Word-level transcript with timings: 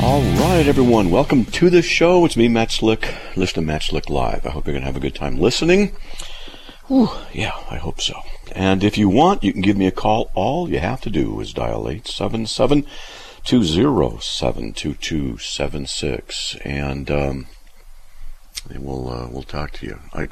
All 0.00 0.20
right, 0.20 0.66
everyone, 0.66 1.10
welcome 1.10 1.44
to 1.46 1.70
the 1.70 1.80
show. 1.80 2.24
It's 2.26 2.36
me, 2.36 2.48
Matt 2.48 2.70
Slick. 2.70 3.14
Listen 3.36 3.54
to 3.54 3.60
Matt 3.62 3.84
Slick 3.84 4.10
Live. 4.10 4.44
I 4.44 4.50
hope 4.50 4.66
you're 4.66 4.74
going 4.74 4.82
to 4.82 4.86
have 4.86 4.96
a 4.96 5.00
good 5.00 5.14
time 5.14 5.38
listening. 5.38 5.96
Whew, 6.88 7.08
yeah, 7.32 7.52
I 7.70 7.76
hope 7.76 8.00
so. 8.00 8.20
And 8.52 8.84
if 8.84 8.98
you 8.98 9.08
want, 9.08 9.42
you 9.42 9.52
can 9.52 9.62
give 9.62 9.76
me 9.76 9.86
a 9.86 9.92
call. 9.92 10.30
All 10.34 10.68
you 10.68 10.80
have 10.80 11.00
to 11.02 11.10
do 11.10 11.40
is 11.40 11.54
dial 11.54 11.88
877 11.88 12.86
207 13.44 14.72
2276. 14.74 16.56
And, 16.64 17.10
um, 17.10 17.46
and 18.68 18.84
we'll, 18.84 19.08
uh, 19.08 19.28
we'll 19.30 19.42
talk 19.42 19.70
to 19.72 19.86
you. 19.86 20.00
I, 20.12 20.28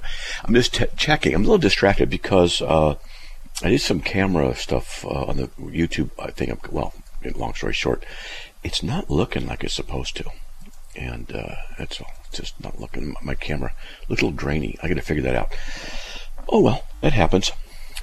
am 0.46 0.54
just 0.54 0.74
t- 0.74 0.84
checking. 0.96 1.34
I'm 1.34 1.42
a 1.42 1.44
little 1.44 1.58
distracted 1.58 2.10
because, 2.10 2.60
uh, 2.60 2.96
I 3.62 3.70
did 3.70 3.80
some 3.80 4.00
camera 4.00 4.54
stuff, 4.54 5.04
uh, 5.06 5.24
on 5.26 5.36
the 5.36 5.46
YouTube. 5.58 6.10
I 6.18 6.30
think 6.30 6.50
I'm, 6.50 6.58
well, 6.70 6.92
long 7.36 7.54
story 7.54 7.72
short, 7.72 8.04
it's 8.62 8.82
not 8.82 9.10
looking 9.10 9.46
like 9.46 9.64
it's 9.64 9.74
supposed 9.74 10.16
to. 10.16 10.24
And, 10.94 11.34
uh, 11.34 11.54
that's 11.78 12.00
all. 12.00 12.10
It's 12.26 12.38
just 12.38 12.62
not 12.62 12.80
looking, 12.80 13.14
my 13.22 13.34
camera, 13.34 13.72
a 14.06 14.10
little 14.10 14.30
grainy. 14.30 14.78
I 14.82 14.88
got 14.88 14.94
to 14.94 15.02
figure 15.02 15.22
that 15.22 15.36
out. 15.36 15.54
Oh 16.48 16.60
well, 16.60 16.84
that 17.00 17.12
happens. 17.12 17.52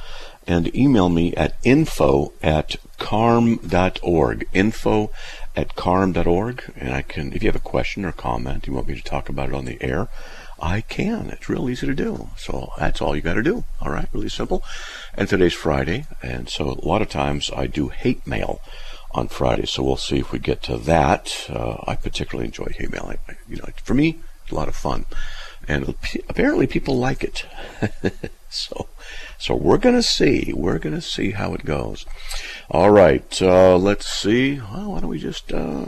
and 0.45 0.73
email 0.75 1.09
me 1.09 1.33
at 1.35 1.57
info 1.63 2.33
at 2.41 2.75
carm.org. 2.97 4.47
Info 4.53 5.11
at 5.57 5.75
carm.org. 5.75 6.71
And 6.77 6.93
I 6.93 7.01
can, 7.01 7.33
if 7.33 7.41
you 7.41 7.49
have 7.49 7.55
a 7.55 7.59
question 7.59 8.05
or 8.05 8.11
comment, 8.11 8.67
you 8.67 8.73
want 8.73 8.87
me 8.87 8.95
to 8.95 9.03
talk 9.03 9.27
about 9.27 9.49
it 9.49 9.55
on 9.55 9.65
the 9.65 9.81
air, 9.81 10.07
I 10.61 10.81
can. 10.81 11.31
It's 11.31 11.49
real 11.49 11.67
easy 11.67 11.87
to 11.87 11.95
do. 11.95 12.29
So 12.37 12.71
that's 12.77 13.01
all 13.01 13.15
you 13.15 13.23
got 13.23 13.33
to 13.33 13.43
do. 13.43 13.65
All 13.81 13.91
right, 13.91 14.07
really 14.13 14.29
simple. 14.29 14.63
And 15.15 15.27
today's 15.27 15.55
Friday, 15.55 16.05
and 16.21 16.47
so 16.47 16.69
a 16.69 16.87
lot 16.87 17.01
of 17.01 17.09
times 17.09 17.49
I 17.55 17.65
do 17.65 17.89
hate 17.89 18.25
mail 18.27 18.61
on 19.13 19.27
Friday. 19.29 19.65
So 19.65 19.81
we'll 19.81 19.97
see 19.97 20.19
if 20.19 20.31
we 20.31 20.37
get 20.37 20.61
to 20.63 20.77
that. 20.77 21.47
Uh, 21.49 21.77
I 21.87 21.95
particularly 21.95 22.45
enjoy 22.45 22.67
hate 22.75 22.91
mail. 22.91 23.11
I, 23.11 23.35
you 23.49 23.57
know, 23.57 23.65
for 23.83 23.95
me, 23.95 24.19
it's 24.43 24.51
a 24.51 24.55
lot 24.55 24.67
of 24.67 24.75
fun, 24.75 25.05
and 25.67 25.95
apparently 26.29 26.67
people 26.67 26.97
like 26.97 27.23
it. 27.23 27.45
so, 28.49 28.87
so 29.37 29.55
we're 29.55 29.77
gonna 29.77 30.03
see. 30.03 30.53
We're 30.55 30.79
gonna 30.79 31.01
see 31.01 31.31
how 31.31 31.53
it 31.53 31.65
goes. 31.65 32.05
All 32.69 32.89
right. 32.89 33.41
Uh, 33.41 33.77
let's 33.77 34.07
see. 34.07 34.59
Well, 34.59 34.91
why 34.91 34.99
don't 34.99 35.09
we 35.09 35.19
just. 35.19 35.53
Uh, 35.53 35.85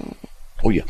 Oh 0.62 0.70
yeah, 0.70 0.84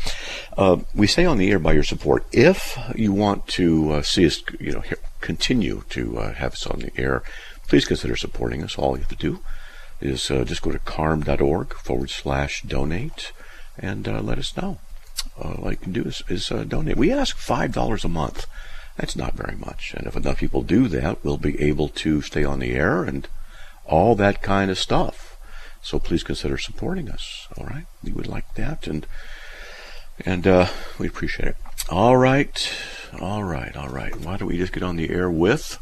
uh, 0.58 0.78
we 0.96 1.06
say 1.06 1.24
on 1.24 1.38
the 1.38 1.50
air 1.50 1.60
by 1.60 1.72
your 1.72 1.84
support. 1.84 2.26
If 2.32 2.76
you 2.96 3.12
want 3.12 3.46
to 3.48 3.92
uh, 3.92 4.02
see 4.02 4.26
us, 4.26 4.42
you 4.58 4.72
know, 4.72 4.82
continue 5.20 5.84
to 5.90 6.18
uh, 6.18 6.34
have 6.34 6.54
us 6.54 6.66
on 6.66 6.80
the 6.80 6.90
air, 6.96 7.22
please 7.68 7.84
consider 7.84 8.16
supporting 8.16 8.64
us. 8.64 8.76
All 8.76 8.96
you 8.96 9.02
have 9.02 9.10
to 9.10 9.14
do 9.16 9.40
is 10.00 10.28
uh, 10.28 10.42
just 10.44 10.62
go 10.62 10.72
to 10.72 10.80
carm.org 10.80 11.74
forward 11.74 12.10
slash 12.10 12.62
donate 12.62 13.32
and 13.78 14.06
let 14.26 14.38
us 14.38 14.56
know. 14.56 14.78
All 15.40 15.70
you 15.70 15.76
can 15.76 15.92
do 15.92 16.02
is, 16.02 16.22
is 16.28 16.48
donate. 16.48 16.96
We 16.96 17.12
ask 17.12 17.36
five 17.36 17.72
dollars 17.72 18.04
a 18.04 18.08
month. 18.08 18.46
That's 18.96 19.16
not 19.16 19.34
very 19.34 19.56
much, 19.56 19.94
and 19.96 20.06
if 20.06 20.16
enough 20.16 20.38
people 20.38 20.62
do 20.62 20.88
that, 20.88 21.24
we'll 21.24 21.38
be 21.38 21.60
able 21.60 21.88
to 21.88 22.20
stay 22.22 22.44
on 22.44 22.58
the 22.58 22.72
air 22.72 23.02
and 23.04 23.26
all 23.86 24.14
that 24.16 24.42
kind 24.42 24.70
of 24.70 24.78
stuff. 24.78 25.38
So 25.82 25.98
please 25.98 26.22
consider 26.22 26.58
supporting 26.58 27.08
us. 27.10 27.48
All 27.56 27.64
right, 27.66 27.86
we 28.02 28.12
would 28.12 28.26
like 28.26 28.54
that 28.54 28.86
and. 28.86 29.06
And 30.26 30.46
uh, 30.46 30.66
we 30.98 31.06
appreciate 31.06 31.48
it. 31.48 31.56
All 31.88 32.14
right, 32.14 32.70
all 33.18 33.42
right, 33.42 33.74
all 33.74 33.88
right. 33.88 34.14
Why 34.14 34.36
don't 34.36 34.48
we 34.48 34.58
just 34.58 34.70
get 34.70 34.82
on 34.82 34.96
the 34.96 35.08
air 35.08 35.30
with, 35.30 35.78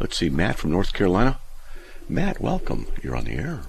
let's 0.00 0.18
see, 0.18 0.28
Matt 0.28 0.56
from 0.56 0.72
North 0.72 0.92
Carolina. 0.92 1.38
Matt, 2.08 2.40
welcome. 2.40 2.88
You're 3.00 3.14
on 3.14 3.26
the 3.26 3.34
air. 3.34 3.60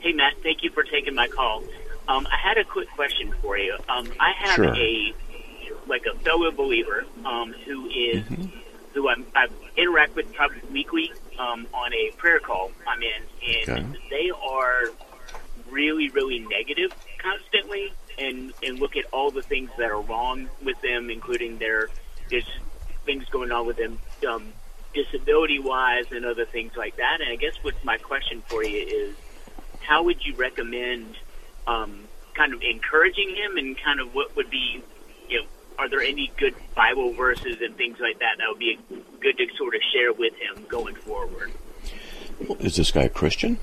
Hey, 0.00 0.12
Matt. 0.12 0.34
Thank 0.42 0.62
you 0.62 0.68
for 0.68 0.82
taking 0.82 1.14
my 1.14 1.26
call. 1.26 1.62
Um, 2.06 2.28
I 2.30 2.36
had 2.36 2.58
a 2.58 2.64
quick 2.64 2.90
question 2.90 3.32
for 3.40 3.56
you. 3.56 3.78
Um, 3.88 4.12
I 4.20 4.32
have 4.32 4.56
sure. 4.56 4.74
a 4.74 5.14
like 5.86 6.02
a 6.06 6.18
fellow 6.20 6.50
believer 6.50 7.04
um, 7.24 7.54
who 7.66 7.86
is, 7.88 8.24
Mhm. 8.24 8.50
who 8.94 9.08
I'm, 9.08 9.26
I 9.34 9.48
interact 9.76 10.14
with 10.16 10.32
probably 10.34 10.60
weekly 10.72 11.12
um, 11.38 11.66
on 11.72 11.92
a 11.92 12.10
prayer 12.16 12.40
call 12.40 12.70
I'm 12.86 13.02
in, 13.02 13.22
and 13.68 13.78
Okay. 13.78 13.98
they 14.10 14.30
are 14.30 14.90
really, 15.70 16.10
really 16.10 16.38
negative 16.40 16.92
constantly, 17.18 17.92
and 18.18 18.52
and 18.62 18.78
look 18.78 18.96
at 18.96 19.04
all 19.12 19.30
the 19.30 19.42
things 19.42 19.70
that 19.78 19.90
are 19.90 20.00
wrong 20.00 20.48
with 20.64 20.80
them, 20.82 21.10
including 21.10 21.58
their 21.58 21.88
there's 22.30 22.48
things 23.04 23.24
going 23.30 23.52
on 23.52 23.66
with 23.66 23.76
them 23.76 23.98
um, 24.28 24.52
disability 24.94 25.58
wise 25.58 26.06
and 26.10 26.24
other 26.24 26.46
things 26.46 26.72
like 26.76 26.96
that. 26.96 27.20
And 27.20 27.28
I 27.30 27.36
guess 27.36 27.52
what 27.62 27.74
my 27.84 27.98
question 27.98 28.42
for 28.48 28.62
you 28.62 29.10
is, 29.10 29.16
how 29.80 30.04
would 30.04 30.24
you 30.24 30.34
recommend 30.36 31.16
um, 31.66 32.04
kind 32.34 32.54
of 32.54 32.62
encouraging 32.62 33.34
him, 33.34 33.56
and 33.56 33.76
kind 33.82 34.00
of 34.00 34.14
what 34.14 34.34
would 34.36 34.50
be, 34.50 34.82
you 35.28 35.40
know, 35.40 35.46
are 35.78 35.88
there 35.88 36.00
any 36.02 36.30
good 36.36 36.54
Bible 36.74 37.12
verses 37.12 37.60
and 37.60 37.76
things 37.76 37.98
like 38.00 38.18
that 38.20 38.38
that 38.38 38.48
would 38.48 38.58
be 38.58 38.78
good 39.20 39.36
to 39.38 39.46
sort 39.56 39.74
of 39.74 39.80
share 39.92 40.12
with 40.12 40.34
him 40.36 40.64
going 40.68 40.94
forward? 40.94 41.52
Is 42.60 42.76
this 42.76 42.90
guy 42.90 43.02
a 43.02 43.08
Christian? 43.08 43.58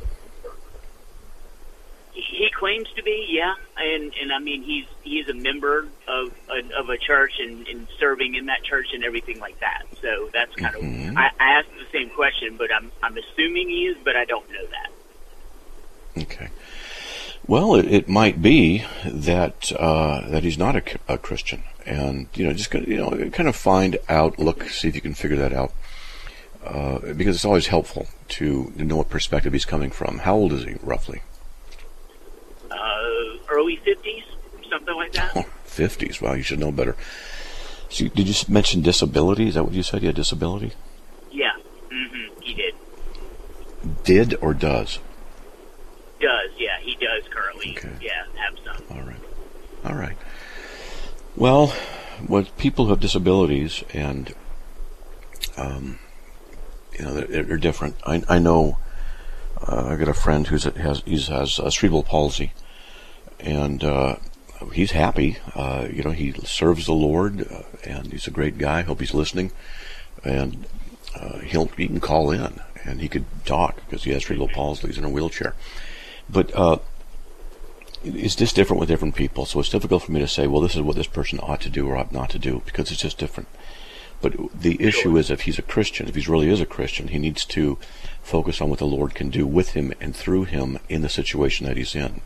He 2.13 2.49
claims 2.57 2.87
to 2.95 3.03
be, 3.03 3.27
yeah, 3.29 3.53
and 3.77 4.13
and 4.21 4.33
I 4.33 4.39
mean 4.39 4.63
he's 4.63 4.85
he's 5.01 5.27
a 5.29 5.33
member 5.33 5.87
of 6.07 6.33
a, 6.49 6.79
of 6.79 6.89
a 6.89 6.97
church 6.97 7.33
and, 7.39 7.65
and 7.67 7.87
serving 7.99 8.35
in 8.35 8.47
that 8.47 8.63
church 8.63 8.87
and 8.93 9.03
everything 9.03 9.39
like 9.39 9.59
that. 9.61 9.83
So 10.01 10.29
that's 10.33 10.53
kind 10.55 10.75
Mhm. 10.75 11.11
of 11.11 11.17
I, 11.17 11.31
I 11.39 11.51
asked 11.59 11.69
the 11.71 11.85
same 11.97 12.09
question, 12.09 12.57
but 12.57 12.73
I'm 12.73 12.91
I'm 13.01 13.17
assuming 13.17 13.69
he 13.69 13.87
is, 13.87 13.97
but 14.03 14.15
I 14.17 14.25
don't 14.25 14.49
know 14.51 14.65
that. 14.71 16.21
Okay. 16.23 16.49
Well, 17.47 17.75
it, 17.75 17.85
it 17.85 18.09
might 18.09 18.41
be 18.41 18.83
that 19.05 19.71
uh, 19.73 20.27
that 20.29 20.43
he's 20.43 20.57
not 20.57 20.75
a, 20.75 20.83
a 21.07 21.17
Christian, 21.17 21.63
and 21.85 22.27
you 22.33 22.45
know, 22.45 22.53
just 22.53 22.73
you 22.73 22.97
know, 22.97 23.29
kind 23.31 23.49
of 23.49 23.55
find 23.55 23.97
out, 24.09 24.39
look, 24.39 24.63
see 24.69 24.87
if 24.87 24.95
you 24.95 25.01
can 25.01 25.13
figure 25.13 25.37
that 25.37 25.53
out, 25.53 25.73
uh, 26.65 26.99
because 27.13 27.35
it's 27.35 27.45
always 27.45 27.67
helpful 27.67 28.07
to, 28.29 28.71
to 28.77 28.83
know 28.83 28.97
what 28.97 29.09
perspective 29.09 29.53
he's 29.53 29.65
coming 29.65 29.89
from. 29.91 30.19
How 30.19 30.35
old 30.35 30.53
is 30.53 30.63
he, 30.63 30.75
roughly? 30.81 31.21
Uh, 32.69 32.75
early 33.49 33.77
fifties, 33.77 34.23
something 34.69 34.95
like 34.95 35.13
that. 35.13 35.31
Oh, 35.35 35.45
Fifties. 35.65 36.21
Wow, 36.21 36.33
you 36.33 36.43
should 36.43 36.59
know 36.59 36.71
better. 36.71 36.95
So, 37.89 38.07
did 38.09 38.27
you 38.27 38.53
mention 38.53 38.81
disability? 38.81 39.47
Is 39.47 39.55
that 39.55 39.63
what 39.63 39.73
you 39.73 39.83
said? 39.83 40.01
You 40.01 40.07
had 40.07 40.15
disability? 40.15 40.73
Yeah, 41.31 41.53
hmm 41.91 42.41
he 42.41 42.53
did. 42.53 42.75
Did 44.03 44.35
or 44.41 44.53
does? 44.53 44.99
Does 46.19 46.51
yeah, 46.57 46.79
he 46.81 46.95
does 46.95 47.23
currently. 47.29 47.75
Okay. 47.77 47.89
Yeah, 48.01 48.25
have 48.35 48.57
some. 48.63 48.97
All 48.97 49.03
right. 49.03 49.19
All 49.85 49.95
right. 49.95 50.17
Well, 51.35 51.67
what 52.27 52.57
people 52.57 52.85
who 52.85 52.91
have 52.91 52.99
disabilities 52.99 53.83
and 53.93 54.33
um, 55.55 55.97
you 56.97 57.05
know 57.05 57.13
they're, 57.13 57.43
they're 57.43 57.57
different. 57.57 57.95
I, 58.05 58.21
I 58.27 58.37
know 58.39 58.77
uh, 59.65 59.87
I 59.87 59.95
got 59.95 60.09
a 60.09 60.13
friend 60.13 60.45
who's 60.45 60.65
has 60.65 61.01
he 61.05 61.21
has 61.21 61.57
uh, 61.57 61.69
cerebral 61.69 62.03
palsy, 62.03 62.51
and 63.39 63.81
uh, 63.81 64.17
he's 64.73 64.91
happy. 64.91 65.37
Uh, 65.55 65.87
you 65.89 66.03
know, 66.03 66.11
he 66.11 66.33
serves 66.43 66.85
the 66.85 66.93
Lord, 66.93 67.47
uh, 67.49 67.63
and 67.85 68.11
he's 68.11 68.27
a 68.27 68.31
great 68.31 68.57
guy. 68.57 68.81
Hope 68.81 68.99
he's 68.99 69.13
listening, 69.13 69.53
and 70.25 70.65
uh, 71.15 71.39
he'll 71.39 71.67
he 71.67 71.87
can 71.87 72.01
call 72.01 72.31
in 72.31 72.59
and 72.83 72.99
he 72.99 73.07
could 73.07 73.25
talk 73.45 73.77
because 73.77 74.03
he 74.03 74.11
has 74.11 74.25
cerebral 74.25 74.49
palsy. 74.49 74.87
He's 74.87 74.97
in 74.97 75.05
a 75.05 75.09
wheelchair, 75.09 75.55
but. 76.29 76.51
It's 78.03 78.35
just 78.35 78.55
different 78.55 78.79
with 78.79 78.89
different 78.89 79.15
people. 79.15 79.45
So 79.45 79.59
it's 79.59 79.69
difficult 79.69 80.03
for 80.03 80.11
me 80.11 80.19
to 80.19 80.27
say, 80.27 80.47
well, 80.47 80.61
this 80.61 80.75
is 80.75 80.81
what 80.81 80.95
this 80.95 81.07
person 81.07 81.39
ought 81.39 81.61
to 81.61 81.69
do 81.69 81.87
or 81.87 81.97
ought 81.97 82.11
not 82.11 82.29
to 82.31 82.39
do 82.39 82.61
because 82.65 82.91
it's 82.91 83.01
just 83.01 83.17
different. 83.17 83.47
But 84.21 84.35
the 84.53 84.81
issue 84.81 85.17
is 85.17 85.31
if 85.31 85.41
he's 85.41 85.57
a 85.57 85.63
Christian, 85.63 86.07
if 86.07 86.15
he 86.15 86.31
really 86.31 86.49
is 86.49 86.61
a 86.61 86.65
Christian, 86.65 87.07
he 87.07 87.17
needs 87.17 87.43
to 87.45 87.77
focus 88.21 88.61
on 88.61 88.69
what 88.69 88.79
the 88.79 88.85
Lord 88.85 89.15
can 89.15 89.29
do 89.29 89.47
with 89.47 89.71
him 89.71 89.93
and 89.99 90.15
through 90.15 90.43
him 90.43 90.77
in 90.89 91.01
the 91.01 91.09
situation 91.09 91.65
that 91.65 91.77
he's 91.77 91.95
in. 91.95 92.21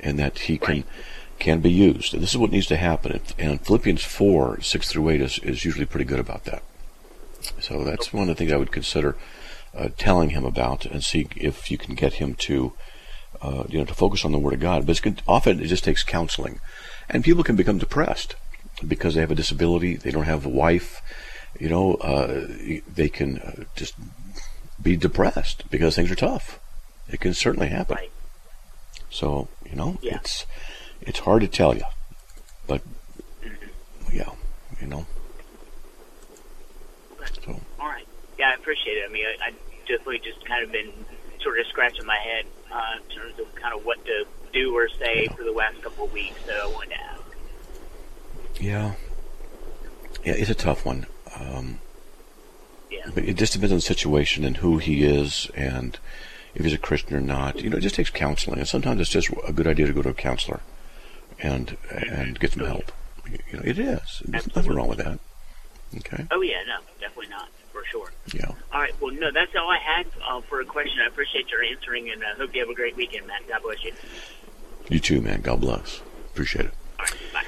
And 0.00 0.18
that 0.18 0.40
he 0.40 0.58
can 0.58 0.84
can 1.38 1.60
be 1.60 1.70
used. 1.70 2.18
This 2.18 2.30
is 2.30 2.38
what 2.38 2.50
needs 2.50 2.66
to 2.66 2.76
happen. 2.76 3.20
And 3.38 3.64
Philippians 3.64 4.02
4, 4.02 4.60
6 4.60 4.88
through 4.88 5.08
8 5.08 5.20
is, 5.20 5.38
is 5.40 5.64
usually 5.64 5.86
pretty 5.86 6.04
good 6.04 6.18
about 6.18 6.44
that. 6.44 6.62
So 7.60 7.84
that's 7.84 8.12
one 8.12 8.24
of 8.24 8.28
the 8.28 8.34
things 8.34 8.52
I 8.52 8.56
would 8.56 8.72
consider 8.72 9.16
uh, 9.76 9.88
telling 9.96 10.30
him 10.30 10.44
about 10.44 10.86
and 10.86 11.04
see 11.04 11.28
if 11.36 11.70
you 11.70 11.78
can 11.78 11.94
get 11.94 12.14
him 12.14 12.34
to, 12.34 12.72
uh, 13.42 13.64
you 13.68 13.78
know, 13.78 13.84
to 13.84 13.94
focus 13.94 14.24
on 14.24 14.32
the 14.32 14.38
Word 14.38 14.54
of 14.54 14.60
God. 14.60 14.86
But 14.86 15.00
often 15.26 15.60
it 15.60 15.66
just 15.66 15.84
takes 15.84 16.02
counseling. 16.02 16.60
And 17.08 17.24
people 17.24 17.44
can 17.44 17.56
become 17.56 17.78
depressed 17.78 18.34
because 18.86 19.14
they 19.14 19.20
have 19.20 19.30
a 19.30 19.34
disability, 19.34 19.96
they 19.96 20.10
don't 20.10 20.24
have 20.24 20.44
a 20.46 20.50
wife, 20.50 21.00
you 21.58 21.68
know, 21.68 21.94
uh, 21.94 22.46
they 22.86 23.08
can 23.08 23.38
uh, 23.38 23.64
just 23.74 23.94
be 24.80 24.96
depressed 24.96 25.68
because 25.70 25.96
things 25.96 26.10
are 26.10 26.14
tough. 26.16 26.60
It 27.08 27.20
can 27.20 27.34
certainly 27.34 27.68
happen. 27.68 27.96
Right. 27.96 28.12
So, 29.10 29.48
you 29.68 29.74
know, 29.74 29.98
Yeah. 30.02 30.16
it's 30.16 30.46
it's 31.00 31.20
hard 31.20 31.40
to 31.42 31.48
tell 31.48 31.74
you. 31.74 31.84
But 32.66 32.82
yeah, 34.12 34.30
you 34.80 34.86
know. 34.86 35.06
So 37.44 37.60
All 37.80 37.86
right. 37.88 38.06
Yeah, 38.38 38.50
I 38.50 38.54
appreciate 38.54 38.98
it. 38.98 39.04
I 39.08 39.12
mean, 39.12 39.24
I, 39.26 39.46
I 39.48 39.50
definitely 39.88 40.20
just 40.20 40.44
kind 40.44 40.64
of 40.64 40.70
been 40.70 40.92
sort 41.40 41.58
of 41.58 41.66
scratching 41.66 42.04
my 42.06 42.18
head 42.18 42.44
uh, 42.72 42.82
in 43.02 43.16
terms 43.16 43.38
of 43.38 43.54
kind 43.54 43.74
of 43.74 43.84
what 43.84 44.04
to 44.04 44.24
do 44.52 44.74
or 44.76 44.88
say 44.88 45.26
for 45.36 45.44
the 45.44 45.52
last 45.52 45.80
couple 45.82 46.04
of 46.06 46.12
weeks. 46.12 46.38
So 46.46 46.52
I 46.52 46.66
wanted 46.72 46.90
to 46.90 47.00
ask. 47.02 47.22
yeah. 48.60 48.94
Yeah, 50.24 50.32
it's 50.34 50.50
a 50.50 50.54
tough 50.54 50.84
one. 50.84 51.06
Um, 51.38 51.78
Yeah. 52.90 53.10
but 53.14 53.24
it 53.24 53.34
just 53.36 53.52
depends 53.52 53.72
on 53.72 53.76
the 53.78 53.82
situation 53.82 54.44
and 54.44 54.56
who 54.56 54.78
he 54.78 55.04
is 55.04 55.48
and 55.54 55.98
if 56.54 56.64
he's 56.64 56.72
a 56.74 56.78
Christian 56.78 57.14
or 57.16 57.20
not. 57.20 57.60
You 57.60 57.70
know, 57.70 57.76
it 57.76 57.82
just 57.82 57.94
takes 57.94 58.10
counseling, 58.10 58.58
and 58.58 58.66
sometimes 58.68 59.00
it's 59.00 59.10
just 59.10 59.30
a 59.46 59.52
good 59.52 59.66
idea 59.66 59.86
to 59.86 59.92
go 59.92 60.02
to 60.02 60.08
a 60.08 60.14
counselor 60.14 60.60
and 61.40 61.76
and 61.90 62.38
get 62.40 62.52
some 62.52 62.64
help. 62.66 62.90
You 63.30 63.58
know, 63.58 63.62
it 63.64 63.78
is. 63.78 64.22
There's 64.24 64.54
nothing 64.56 64.72
wrong 64.72 64.88
with 64.88 64.98
that. 64.98 65.20
Okay. 66.12 66.26
Oh 66.30 66.40
yeah, 66.40 66.62
no, 66.66 66.78
definitely 67.00 67.28
not 67.28 67.48
for 67.72 67.84
sure. 67.84 68.10
Yeah. 68.32 68.50
All 68.72 68.80
right. 68.80 68.94
Well, 69.00 69.12
no, 69.12 69.30
that's 69.32 69.54
all 69.56 69.70
I 69.70 69.78
had 69.78 70.06
uh, 70.26 70.40
for 70.42 70.60
a 70.60 70.64
question. 70.64 71.00
I 71.04 71.08
appreciate 71.08 71.50
your 71.50 71.62
answering, 71.62 72.10
and 72.10 72.22
I 72.24 72.34
hope 72.36 72.54
you 72.54 72.60
have 72.60 72.70
a 72.70 72.74
great 72.74 72.96
weekend, 72.96 73.26
Matt. 73.26 73.46
God 73.48 73.62
bless 73.62 73.84
you. 73.84 73.92
You 74.88 75.00
too, 75.00 75.20
man. 75.20 75.42
God 75.42 75.60
bless. 75.60 76.00
Appreciate 76.32 76.66
it. 76.66 76.74
All 76.98 77.04
right. 77.04 77.14
Bye. 77.32 77.44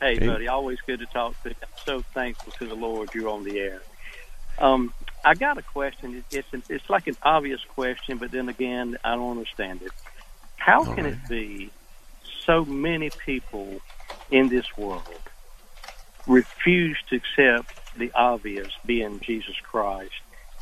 Hey, 0.00 0.18
Hey. 0.18 0.20
buddy. 0.20 0.48
Always 0.48 0.78
good 0.86 1.00
to 1.00 1.06
talk 1.06 1.34
to 1.44 1.50
you. 1.50 1.56
I'm 1.62 1.68
so 1.86 2.04
thankful 2.14 2.52
to 2.60 2.68
the 2.68 2.74
Lord 2.76 3.10
you're 3.14 3.30
on 3.30 3.44
the 3.44 3.58
air. 3.58 3.82
Um, 4.58 4.94
I 5.24 5.34
got 5.34 5.58
a 5.58 5.62
question. 5.62 6.16
It- 6.16 6.26
It's 6.30 6.48
it's 6.70 6.90
like 6.90 7.06
an 7.08 7.18
obvious 7.22 7.60
question, 7.64 8.18
but 8.18 8.30
then 8.32 8.48
again, 8.48 8.98
I 9.04 9.16
don't 9.16 9.32
understand 9.32 9.82
it. 9.82 9.92
How 10.56 10.86
All 10.86 10.94
can 10.94 11.06
right. 11.06 11.06
it 11.06 11.18
be 11.28 11.72
so 12.46 12.64
many 12.64 13.10
people 13.26 13.80
in 14.30 14.48
this 14.50 14.66
world 14.76 15.28
refuse 16.26 16.98
to 17.10 17.16
accept 17.16 17.68
the 17.96 18.12
obvious, 18.14 18.72
being 18.86 19.20
Jesus 19.20 19.56
Christ, 19.70 20.12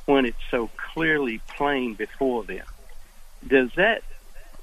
when 0.06 0.26
it's 0.26 0.38
so 0.50 0.70
clearly 0.94 1.42
plain 1.58 1.94
before 1.96 2.44
them? 2.44 2.66
Does 3.46 3.70
that 3.76 4.02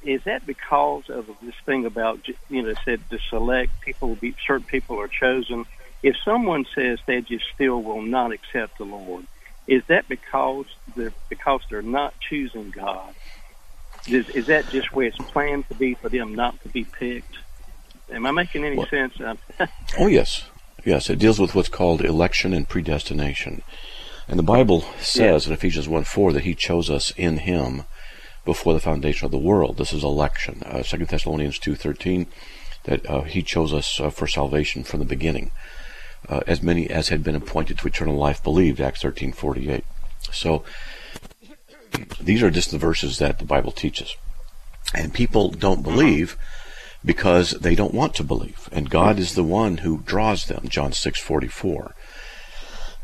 is 0.06 0.24
that 0.24 0.46
because 0.46 1.10
of 1.10 1.28
this 1.42 1.56
thing 1.66 1.86
about 1.86 2.28
you 2.50 2.62
know 2.62 2.74
said 2.86 3.02
to 3.10 3.20
select 3.30 3.82
people 3.82 4.16
be 4.16 4.36
certain 4.46 4.66
people 4.66 5.00
are 5.00 5.08
chosen? 5.08 5.66
If 6.04 6.16
someone 6.24 6.66
says 6.76 7.00
they 7.06 7.22
just 7.22 7.46
still 7.54 7.82
will 7.82 8.02
not 8.02 8.32
accept 8.32 8.78
the 8.78 8.86
lord 8.86 9.26
is 9.68 9.84
that 9.88 10.08
because 10.08 10.66
they're 10.96 11.14
because 11.30 11.62
they're 11.70 11.82
not 11.82 12.14
choosing 12.20 12.70
god? 12.72 13.16
Is, 14.08 14.30
is 14.30 14.48
that 14.48 14.70
just 14.70 14.94
where 14.94 15.08
it's 15.08 15.18
planned 15.18 15.68
to 15.70 15.76
be 15.76 15.96
for 15.96 16.10
them 16.10 16.36
not 16.36 16.62
to 16.62 16.70
be 16.70 16.84
picked? 16.84 17.38
Am 18.12 18.26
i 18.28 18.32
making 18.32 18.64
any 18.64 18.78
Well- 18.78 18.88
sense? 18.88 19.20
Um, 19.20 19.38
Oh, 20.00 20.08
yes. 20.08 20.48
Yes, 20.84 21.10
it 21.10 21.18
deals 21.18 21.40
with 21.40 21.56
what's 21.56 21.70
called 21.70 22.02
election 22.02 22.54
and 22.54 22.70
predestination. 22.70 23.64
And 24.28 24.38
the 24.38 24.44
Bible 24.44 24.82
says 25.00 25.48
in 25.48 25.54
Ephesians 25.54 25.88
1 25.88 26.04
4 26.04 26.34
that 26.34 26.44
He 26.44 26.54
chose 26.54 26.92
us 26.92 27.12
in 27.18 27.38
Him 27.38 27.84
before 28.46 28.74
the 28.74 28.80
foundation 28.80 29.26
of 29.26 29.32
the 29.32 29.38
world. 29.38 29.78
This 29.78 29.92
is 29.92 30.04
election. 30.04 30.62
Uh, 30.66 30.84
2 30.84 31.06
Thessalonians 31.06 31.60
2.13, 31.60 32.28
that 32.84 33.10
uh, 33.10 33.22
He 33.24 33.42
chose 33.42 33.74
us 33.74 34.00
uh, 34.00 34.10
for 34.10 34.28
salvation 34.28 34.84
from 34.84 35.00
the 35.00 35.06
beginning. 35.06 35.52
Uh, 36.30 36.42
as 36.48 36.62
many 36.62 36.90
as 36.90 37.10
had 37.10 37.24
been 37.24 37.36
appointed 37.36 37.78
to 37.80 37.88
eternal 37.88 38.16
life 38.16 38.42
believed, 38.44 38.80
Acts 38.80 39.04
13.48. 39.04 39.84
So 40.32 40.64
these 42.20 42.42
are 42.42 42.52
just 42.52 42.72
the 42.72 42.78
verses 42.78 43.18
that 43.20 43.40
the 43.40 43.46
Bible 43.46 43.72
teaches. 43.72 44.16
And 44.94 45.14
people 45.14 45.50
don't 45.50 45.84
believe 45.84 46.38
because 47.04 47.52
they 47.52 47.76
don't 47.76 47.94
want 47.94 48.16
to 48.16 48.24
believe. 48.24 48.68
And 48.72 48.90
God 48.90 49.20
is 49.20 49.36
the 49.36 49.44
one 49.44 49.78
who 49.78 50.00
draws 50.00 50.46
them, 50.46 50.68
John 50.68 50.92
6:44. 50.92 51.94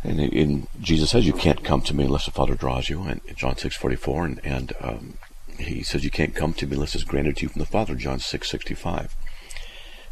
And 0.04 0.20
in, 0.20 0.68
Jesus 0.80 1.12
says 1.12 1.28
you 1.28 1.34
can't 1.34 1.64
come 1.64 1.82
to 1.84 1.96
me 1.96 2.06
unless 2.06 2.26
the 2.26 2.32
Father 2.32 2.56
draws 2.56 2.90
you, 2.90 3.04
and 3.04 3.22
John 3.36 3.56
6:44 3.56 4.26
and, 4.26 4.42
and 4.44 4.74
um, 4.82 5.18
he 5.62 5.84
says 5.84 6.04
you 6.04 6.12
can't 6.12 6.36
come 6.36 6.54
to 6.54 6.68
me 6.68 6.74
unless 6.74 6.96
it's 6.96 7.04
granted 7.04 7.38
to 7.38 7.44
you 7.44 7.50
from 7.50 7.60
the 7.60 7.66
Father, 7.66 7.96
John 7.96 8.20
6:65. 8.20 9.12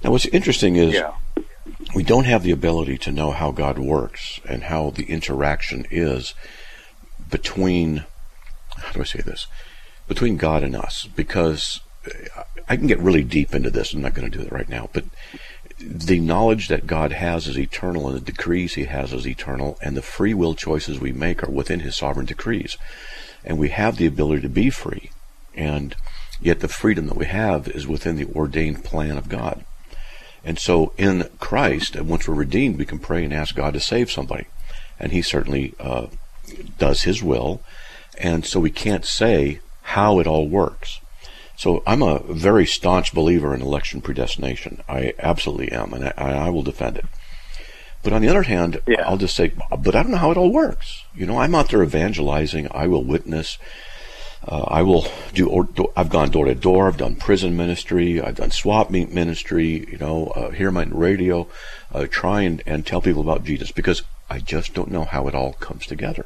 Now 0.03 0.11
what's 0.11 0.25
interesting 0.27 0.75
is 0.75 0.93
yeah 0.93 1.13
we 1.95 2.03
don't 2.03 2.25
have 2.25 2.43
the 2.43 2.51
ability 2.51 2.97
to 2.97 3.11
know 3.11 3.31
how 3.31 3.51
God 3.51 3.77
works 3.79 4.39
and 4.47 4.63
how 4.63 4.91
the 4.91 5.05
interaction 5.05 5.85
is 5.89 6.33
between 7.29 8.05
how 8.77 8.91
do 8.91 9.01
I 9.01 9.05
say 9.05 9.21
this 9.21 9.47
between 10.07 10.37
God 10.37 10.63
and 10.63 10.75
us 10.75 11.07
because 11.15 11.81
I 12.67 12.75
can 12.75 12.87
get 12.87 12.99
really 12.99 13.23
deep 13.23 13.53
into 13.53 13.69
this. 13.69 13.93
I'm 13.93 14.01
not 14.01 14.13
going 14.13 14.29
to 14.29 14.37
do 14.37 14.43
it 14.43 14.51
right 14.51 14.69
now, 14.69 14.89
but 14.93 15.05
the 15.79 16.19
knowledge 16.19 16.67
that 16.67 16.87
God 16.87 17.11
has 17.11 17.47
is 17.47 17.57
eternal 17.57 18.07
and 18.07 18.17
the 18.17 18.31
decrees 18.31 18.73
he 18.73 18.85
has 18.85 19.13
is 19.13 19.27
eternal 19.27 19.77
and 19.81 19.95
the 19.95 20.01
free 20.01 20.33
will 20.33 20.55
choices 20.55 20.99
we 20.99 21.11
make 21.11 21.43
are 21.43 21.51
within 21.51 21.81
his 21.81 21.95
sovereign 21.95 22.25
decrees. 22.25 22.77
And 23.43 23.57
we 23.57 23.69
have 23.69 23.97
the 23.97 24.05
ability 24.05 24.41
to 24.41 24.49
be 24.49 24.69
free. 24.69 25.11
And 25.55 25.95
yet 26.41 26.59
the 26.59 26.67
freedom 26.67 27.07
that 27.07 27.17
we 27.17 27.25
have 27.25 27.67
is 27.67 27.87
within 27.87 28.15
the 28.15 28.31
ordained 28.33 28.83
plan 28.83 29.17
of 29.17 29.29
God. 29.29 29.65
And 30.43 30.57
so 30.57 30.93
in 30.97 31.29
Christ, 31.39 31.95
and 31.95 32.07
once 32.07 32.27
we're 32.27 32.35
redeemed, 32.35 32.77
we 32.77 32.85
can 32.85 32.99
pray 32.99 33.23
and 33.23 33.33
ask 33.33 33.55
God 33.55 33.73
to 33.73 33.79
save 33.79 34.09
somebody. 34.09 34.47
And 34.99 35.11
he 35.11 35.21
certainly 35.21 35.73
uh, 35.79 36.07
does 36.77 37.03
his 37.03 37.21
will. 37.21 37.61
And 38.17 38.45
so 38.45 38.59
we 38.59 38.71
can't 38.71 39.05
say 39.05 39.59
how 39.81 40.19
it 40.19 40.27
all 40.27 40.47
works. 40.47 40.99
So 41.57 41.83
I'm 41.85 42.01
a 42.01 42.19
very 42.19 42.65
staunch 42.65 43.13
believer 43.13 43.53
in 43.53 43.61
election 43.61 44.01
predestination. 44.01 44.81
I 44.87 45.13
absolutely 45.19 45.71
am, 45.73 45.93
and 45.93 46.05
I, 46.17 46.45
I 46.45 46.49
will 46.49 46.63
defend 46.63 46.97
it. 46.97 47.05
But 48.01 48.13
on 48.13 48.21
the 48.21 48.29
other 48.29 48.43
hand, 48.43 48.79
Yeah. 48.87 49.01
I'll 49.05 49.17
just 49.17 49.35
say, 49.35 49.51
but 49.77 49.93
I 49.93 50.01
don't 50.01 50.11
know 50.11 50.17
how 50.17 50.31
it 50.31 50.37
all 50.37 50.53
works. 50.53 51.03
You 51.13 51.25
know, 51.25 51.37
I'm 51.37 51.53
out 51.53 51.69
there 51.69 51.83
evangelizing. 51.83 52.69
I 52.71 52.87
will 52.87 53.03
witness. 53.03 53.57
Uh, 54.51 54.63
I 54.67 54.81
will 54.81 55.05
do. 55.33 55.47
Or, 55.47 55.65
do- 55.65 55.91
I've 55.95 56.09
gone 56.09 56.31
door 56.31 56.45
to 56.45 56.55
door. 56.55 56.87
I've 56.87 56.97
done 56.97 57.15
prison 57.17 57.55
ministry. 57.55 58.19
I've 58.19 58.37
done 58.37 58.49
swap 58.49 58.89
meet 58.89 59.11
ministry. 59.11 59.87
You 59.91 59.99
know, 59.99 60.27
uh, 60.27 60.49
hear 60.49 60.71
my 60.71 60.85
radio, 60.85 61.47
uh, 61.93 62.07
try 62.09 62.41
and, 62.41 62.63
and 62.65 62.83
tell 62.85 62.99
people 62.99 63.21
about 63.21 63.43
Jesus 63.43 63.71
because 63.71 64.01
I 64.27 64.39
just 64.39 64.73
don't 64.73 64.89
know 64.91 65.05
how 65.05 65.27
it 65.27 65.35
all 65.35 65.53
comes 65.53 65.85
together. 65.85 66.25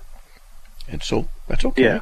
And 0.87 1.03
so 1.03 1.27
that's 1.47 1.65
okay. 1.65 1.83
Yeah. 1.83 2.01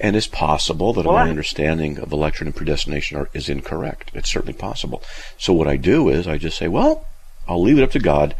And 0.00 0.16
it's 0.16 0.26
possible 0.26 0.92
that 0.94 1.04
Well, 1.04 1.14
my 1.14 1.26
I- 1.26 1.30
understanding 1.30 1.98
of 1.98 2.10
election 2.10 2.48
and 2.48 2.56
predestination 2.56 3.16
are, 3.18 3.28
is 3.32 3.48
incorrect. 3.48 4.10
It's 4.12 4.30
certainly 4.32 4.54
possible. 4.54 5.02
So 5.38 5.52
what 5.52 5.68
I 5.68 5.76
do 5.76 6.08
is 6.08 6.26
I 6.26 6.36
just 6.38 6.58
say, 6.58 6.66
well, 6.66 7.06
I'll 7.46 7.62
leave 7.62 7.78
it 7.78 7.82
up 7.84 7.92
to 7.92 8.00
God. 8.00 8.34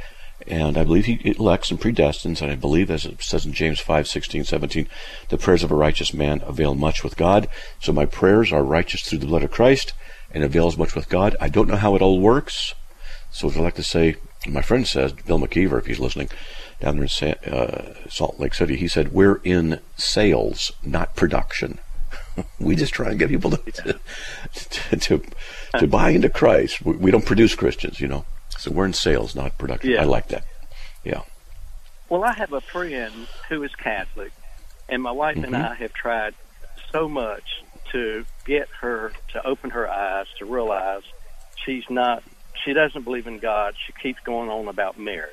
And 0.47 0.79
I 0.79 0.85
believe 0.85 1.05
he 1.05 1.21
elects 1.25 1.71
and 1.71 1.81
predestines, 1.81 2.41
and 2.41 2.51
I 2.51 2.57
believe, 2.57 2.91
as 2.91 3.05
it 3.05 3.23
says 3.23 3.45
in 3.45 3.53
James 3.53 3.79
5, 3.81 4.09
16, 4.09 4.45
17, 4.45 4.89
the 5.29 5.39
prayers 5.39 5.63
of 5.63 5.71
a 5.71 5.77
righteous 5.77 6.15
man 6.15 6.43
avail 6.47 6.75
much 6.75 7.05
with 7.05 7.17
God. 7.17 7.49
So 7.81 7.93
my 7.93 8.07
prayers 8.07 8.53
are 8.53 8.63
righteous 8.63 9.03
through 9.03 9.19
the 9.19 9.27
blood 9.27 9.43
of 9.43 9.51
Christ 9.51 9.93
and 10.33 10.43
avails 10.43 10.79
much 10.79 10.95
with 10.95 11.09
God. 11.09 11.37
I 11.41 11.49
don't 11.49 11.69
know 11.69 11.77
how 11.77 11.95
it 11.95 12.03
all 12.03 12.21
works. 12.21 12.75
So 13.31 13.49
as 13.49 13.57
I 13.57 13.61
like 13.61 13.75
to 13.77 13.83
say, 13.83 14.17
my 14.49 14.63
friend 14.63 14.87
says, 14.87 15.13
Bill 15.13 15.39
McKeever, 15.39 15.79
if 15.79 15.87
he's 15.87 16.01
listening, 16.01 16.31
down 16.81 16.97
there 16.97 17.03
in 17.05 17.09
Sa- 17.09 17.51
uh, 17.51 17.95
Salt 18.09 18.41
Lake 18.41 18.55
City, 18.55 18.77
he 18.77 18.89
said, 18.89 19.13
we're 19.13 19.41
in 19.45 19.81
sales, 19.97 20.73
not 20.83 21.15
production. 21.15 21.79
we 22.59 22.75
just 22.75 22.95
try 22.95 23.11
and 23.11 23.19
get 23.19 23.29
people 23.29 23.51
to, 23.51 24.01
to, 24.55 24.97
to, 24.97 25.23
to 25.79 25.87
buy 25.87 26.11
into 26.11 26.29
Christ. 26.29 26.83
We, 26.83 26.97
we 26.97 27.11
don't 27.11 27.27
produce 27.27 27.55
Christians, 27.55 28.01
you 28.01 28.09
know. 28.09 28.25
So 28.61 28.71
we're 28.71 28.85
in 28.85 28.93
sales, 28.93 29.35
not 29.35 29.57
production. 29.57 29.91
Yeah. 29.91 30.03
I 30.03 30.05
like 30.05 30.29
that. 30.29 30.45
Yeah. 31.03 31.23
Well, 32.11 32.25
I 32.25 32.33
have 32.35 32.53
a 32.53 32.61
friend 32.61 33.27
who 33.49 33.63
is 33.63 33.75
Catholic, 33.75 34.33
and 34.89 35.03
my 35.03 35.13
wife 35.13 35.37
and 35.37 35.55
Mhm. 35.55 35.71
I 35.71 35.75
have 35.77 35.95
tried 35.95 36.35
so 36.93 37.09
much 37.09 37.63
to 37.93 38.27
get 38.45 38.69
her 38.81 39.13
to 39.33 39.47
open 39.47 39.71
her 39.71 39.89
eyes 39.91 40.27
to 40.39 40.45
realize 40.45 41.03
she's 41.65 41.89
not. 41.89 42.23
She 42.63 42.75
doesn't 42.75 43.03
believe 43.03 43.27
in 43.27 43.39
God. 43.39 43.75
She 43.87 43.93
keeps 43.95 44.21
going 44.21 44.51
on 44.51 44.69
about 44.69 44.99
Mary, 44.99 45.31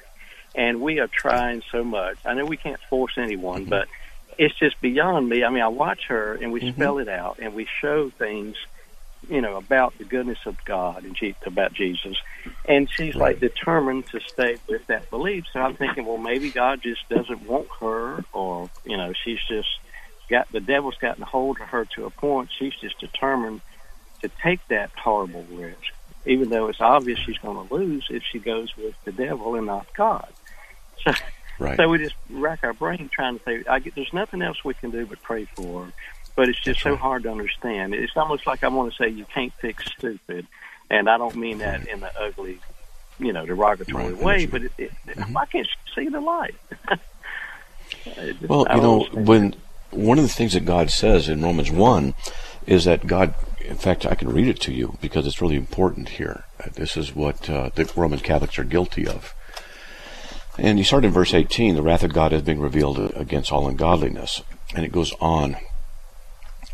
and 0.55 0.79
we 0.79 1.00
are 1.00 1.07
trying 1.07 1.63
so 1.69 1.84
much. 1.84 2.17
I 2.24 2.34
know 2.34 2.46
we 2.46 2.55
can't 2.57 2.79
force 2.89 3.17
anyone, 3.17 3.62
Mm-hmm. 3.63 3.69
but 3.69 3.89
it's 4.38 4.55
just 4.57 4.79
beyond 4.79 5.27
me. 5.27 5.43
I 5.43 5.50
mean, 5.50 5.63
I 5.63 5.67
watch 5.67 6.05
her 6.07 6.36
and 6.36 6.53
we 6.53 6.62
Mhm. 6.62 6.75
spell 6.75 7.00
it 7.00 7.10
out 7.10 7.39
and 7.39 7.53
we 7.53 7.65
show 7.81 8.10
things, 8.12 8.55
you 9.29 9.41
know, 9.41 9.57
about 9.57 9.98
the 9.98 10.03
goodness 10.05 10.39
of 10.46 10.55
God 10.65 11.03
and 11.03 11.15
Je- 11.15 11.36
about 11.46 11.74
Jesus, 11.74 12.17
and 12.65 12.89
she's 12.89 13.15
like 13.15 13.39
determined 13.39 14.07
to 14.10 14.19
stay 14.34 14.57
with 14.67 14.86
that 14.88 15.10
belief. 15.10 15.46
So 15.51 15.60
I'm 15.60 15.75
thinking, 15.75 16.05
well, 16.05 16.17
maybe 16.17 16.50
God 16.51 16.81
just 16.81 17.07
doesn't 17.10 17.48
want 17.48 17.67
her, 17.79 18.24
or 18.34 18.69
you 18.86 18.98
know, 18.98 19.13
she's 19.24 19.39
just 19.48 19.69
got 20.29 20.51
the 20.51 20.60
devil's 20.60 20.98
gotten 20.98 21.24
hold 21.24 21.60
of 21.62 21.67
her 21.67 21.86
to 21.96 22.05
a 22.05 22.10
point. 22.10 22.50
She's 22.57 22.74
just 22.81 23.00
determined 23.00 23.62
to 24.22 24.29
take 24.43 24.60
that 24.69 24.91
horrible 24.91 25.46
risk, 25.51 25.77
even 26.25 26.50
though 26.50 26.67
it's 26.67 26.81
obvious 26.81 27.19
she's 27.19 27.38
going 27.38 27.67
to 27.67 27.74
lose 27.74 28.07
if 28.10 28.24
she 28.31 28.39
goes 28.39 28.75
with 28.75 28.96
the 29.05 29.12
devil 29.12 29.55
and 29.55 29.67
not 29.67 29.88
God. 29.93 30.27
So, 31.60 31.63
Right. 31.63 31.75
so 31.77 31.89
we 31.89 31.98
just 31.98 32.13
rack 32.29 32.60
our 32.63 32.74
brain 32.74 33.10
trying 33.12 33.39
to 33.39 33.43
say, 33.43 33.63
I 33.67 33.79
get, 33.79 33.96
there's 33.96 34.13
nothing 34.13 34.43
else 34.43 34.63
we 34.63 34.75
can 34.75 34.91
do 34.91 35.07
but 35.07 35.22
pray 35.24 35.46
for 35.46 35.86
her. 35.86 35.93
But 36.38 36.48
it's 36.50 36.60
just 36.60 36.65
That's 36.77 36.84
so 36.84 36.91
right. 36.91 37.00
hard 37.00 37.24
to 37.24 37.32
understand. 37.32 37.94
It's 37.96 38.15
almost 38.15 38.46
like 38.48 38.63
I 38.63 38.67
want 38.70 38.94
to 38.94 38.98
say 38.98 39.10
you 39.10 39.25
can't 39.25 39.51
fix 39.60 39.84
stupid, 39.98 40.46
and 40.89 41.10
I 41.10 41.17
don't 41.17 41.36
mean 41.36 41.58
that 41.58 41.86
in 41.88 42.00
the 42.00 42.12
ugly, 42.17 42.60
you 43.20 43.34
know, 43.34 43.46
derogatory 43.46 44.13
Right, 44.13 44.24
way. 44.24 44.46
But 44.46 44.62
it, 44.62 44.72
it, 44.77 44.91
Mhm. 45.08 45.34
why 45.34 45.46
can't 45.48 45.67
she 45.67 45.96
see 46.03 46.10
the 46.10 46.22
light? 46.22 46.56
Just- 46.88 47.01
Well, 48.48 48.67
I 48.70 48.75
you 48.75 48.82
know, 48.82 49.03
when 49.13 49.56
one 49.91 50.20
of 50.20 50.24
the 50.24 50.29
things 50.34 50.53
that 50.53 50.63
God 50.65 50.91
says 50.91 51.27
in 51.27 51.41
Romans 51.41 51.72
1 51.72 52.13
is 52.67 52.86
that 52.86 53.08
God, 53.08 53.34
in 53.60 53.75
fact, 53.77 54.06
I 54.06 54.13
can 54.15 54.29
read 54.29 54.48
it 54.48 54.60
to 54.62 54.72
you 54.74 54.98
because 55.01 55.25
it's 55.25 55.41
really 55.41 55.56
important 55.56 56.10
here. 56.10 56.44
Uh, 56.63 56.70
This 56.74 56.96
is 56.96 57.15
what 57.15 57.50
uh, 57.50 57.72
the 57.74 57.91
Roman 57.96 58.20
Catholics 58.20 58.60
are 58.60 58.63
guilty 58.63 59.08
of. 59.08 59.34
And 60.60 60.77
you 60.77 60.84
start 60.84 61.03
in 61.06 61.12
verse 61.12 61.34
18 61.34 61.74
the 61.75 61.82
wrath 61.82 62.03
of 62.03 62.13
God 62.13 62.32
has 62.32 62.44
been 62.44 62.60
revealed 62.60 63.00
against 63.15 63.51
all 63.51 63.67
ungodliness. 63.67 64.44
And 64.75 64.86
it 64.86 64.91
goes 64.91 65.13
on. 65.20 65.56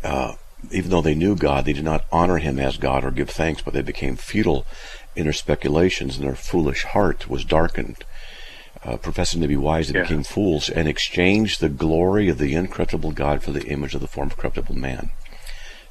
Uh, 0.04 0.34
even 0.70 0.90
though 0.90 1.02
they 1.02 1.14
knew 1.14 1.34
God, 1.34 1.64
they 1.64 1.72
did 1.72 1.84
not 1.84 2.04
honor 2.12 2.38
him 2.38 2.58
as 2.58 2.76
God 2.76 3.04
or 3.04 3.10
give 3.10 3.30
thanks, 3.30 3.62
but 3.62 3.74
they 3.74 3.82
became 3.82 4.16
futile 4.16 4.64
in 5.16 5.24
their 5.24 5.32
speculations, 5.32 6.16
and 6.16 6.26
their 6.26 6.34
foolish 6.36 6.84
heart 6.84 7.28
was 7.28 7.44
darkened 7.44 8.04
uh, 8.84 8.96
professing 8.98 9.40
to 9.40 9.48
be 9.48 9.56
wise, 9.56 9.88
they 9.88 9.98
Yeah. 9.98 10.02
became 10.02 10.22
fools 10.22 10.68
and 10.68 10.86
exchanged 10.88 11.60
the 11.60 11.68
glory 11.70 12.28
of 12.28 12.38
the 12.38 12.54
incorruptible 12.54 13.12
God 13.12 13.42
for 13.42 13.50
the 13.52 13.64
image 13.66 13.94
of 13.94 14.00
the 14.00 14.08
form 14.08 14.28
of 14.28 14.36
corruptible 14.36 14.74
man. 14.76 15.10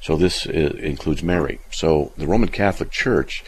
So 0.00 0.16
this 0.16 0.46
uh, 0.46 0.50
includes 0.78 1.22
Mary. 1.22 1.58
So 1.70 2.12
the 2.16 2.26
Roman 2.26 2.50
Catholic 2.50 2.90
Church 2.90 3.42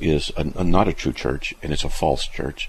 is 0.00 0.30
a, 0.36 0.46
a- 0.56 0.64
not 0.64 0.88
a 0.88 0.92
true 0.92 1.12
church, 1.12 1.54
and 1.62 1.72
it's 1.72 1.84
a 1.84 1.88
false 1.88 2.26
church, 2.26 2.68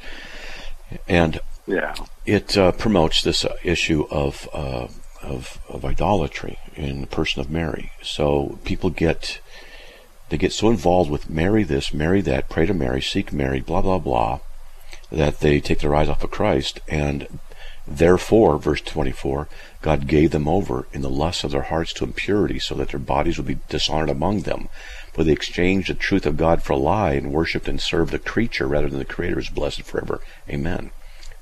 and 1.07 1.39
yeah, 1.65 1.95
it 2.25 2.57
uh, 2.57 2.71
promotes 2.73 3.21
this 3.21 3.43
uh, 3.43 3.55
issue 3.63 4.05
of, 4.11 4.47
uh, 4.53 4.87
of 5.23 5.59
of 5.67 5.83
idolatry 5.85 6.59
in 6.75 7.01
the 7.01 7.07
person 7.07 7.41
of 7.41 7.49
Mary. 7.49 7.91
So 8.01 8.59
people 8.63 8.89
get 8.89 9.39
they 10.29 10.37
get 10.37 10.53
so 10.53 10.69
involved 10.69 11.09
with 11.09 11.29
Mary 11.29 11.63
this, 11.63 11.93
Mary 11.93 12.21
that, 12.21 12.49
pray 12.49 12.65
to 12.65 12.73
Mary, 12.73 13.01
seek 13.01 13.31
Mary, 13.31 13.59
blah 13.59 13.81
blah 13.81 13.99
blah, 13.99 14.39
that 15.11 15.39
they 15.39 15.59
take 15.59 15.79
their 15.79 15.95
eyes 15.95 16.09
off 16.09 16.23
of 16.23 16.31
Christ, 16.31 16.79
and 16.87 17.39
therefore, 17.87 18.57
verse 18.57 18.81
twenty-four, 18.81 19.47
God 19.81 20.07
gave 20.07 20.31
them 20.31 20.47
over 20.47 20.87
in 20.93 21.01
the 21.01 21.09
lust 21.09 21.43
of 21.43 21.51
their 21.51 21.63
hearts 21.63 21.93
to 21.93 22.05
impurity, 22.05 22.57
so 22.57 22.75
that 22.75 22.89
their 22.89 22.99
bodies 22.99 23.37
would 23.37 23.47
be 23.47 23.59
dishonored 23.69 24.09
among 24.09 24.41
them. 24.41 24.69
For 25.13 25.23
they 25.23 25.33
exchanged 25.33 25.89
the 25.89 25.93
truth 25.93 26.25
of 26.25 26.37
God 26.37 26.63
for 26.63 26.73
a 26.73 26.77
lie 26.77 27.13
and 27.13 27.31
worshipped 27.31 27.67
and 27.67 27.79
served 27.79 28.11
the 28.11 28.17
creature 28.17 28.67
rather 28.67 28.89
than 28.89 28.97
the 28.97 29.05
Creator, 29.05 29.35
who 29.35 29.41
is 29.41 29.49
blessed 29.49 29.83
forever. 29.83 30.21
Amen. 30.49 30.89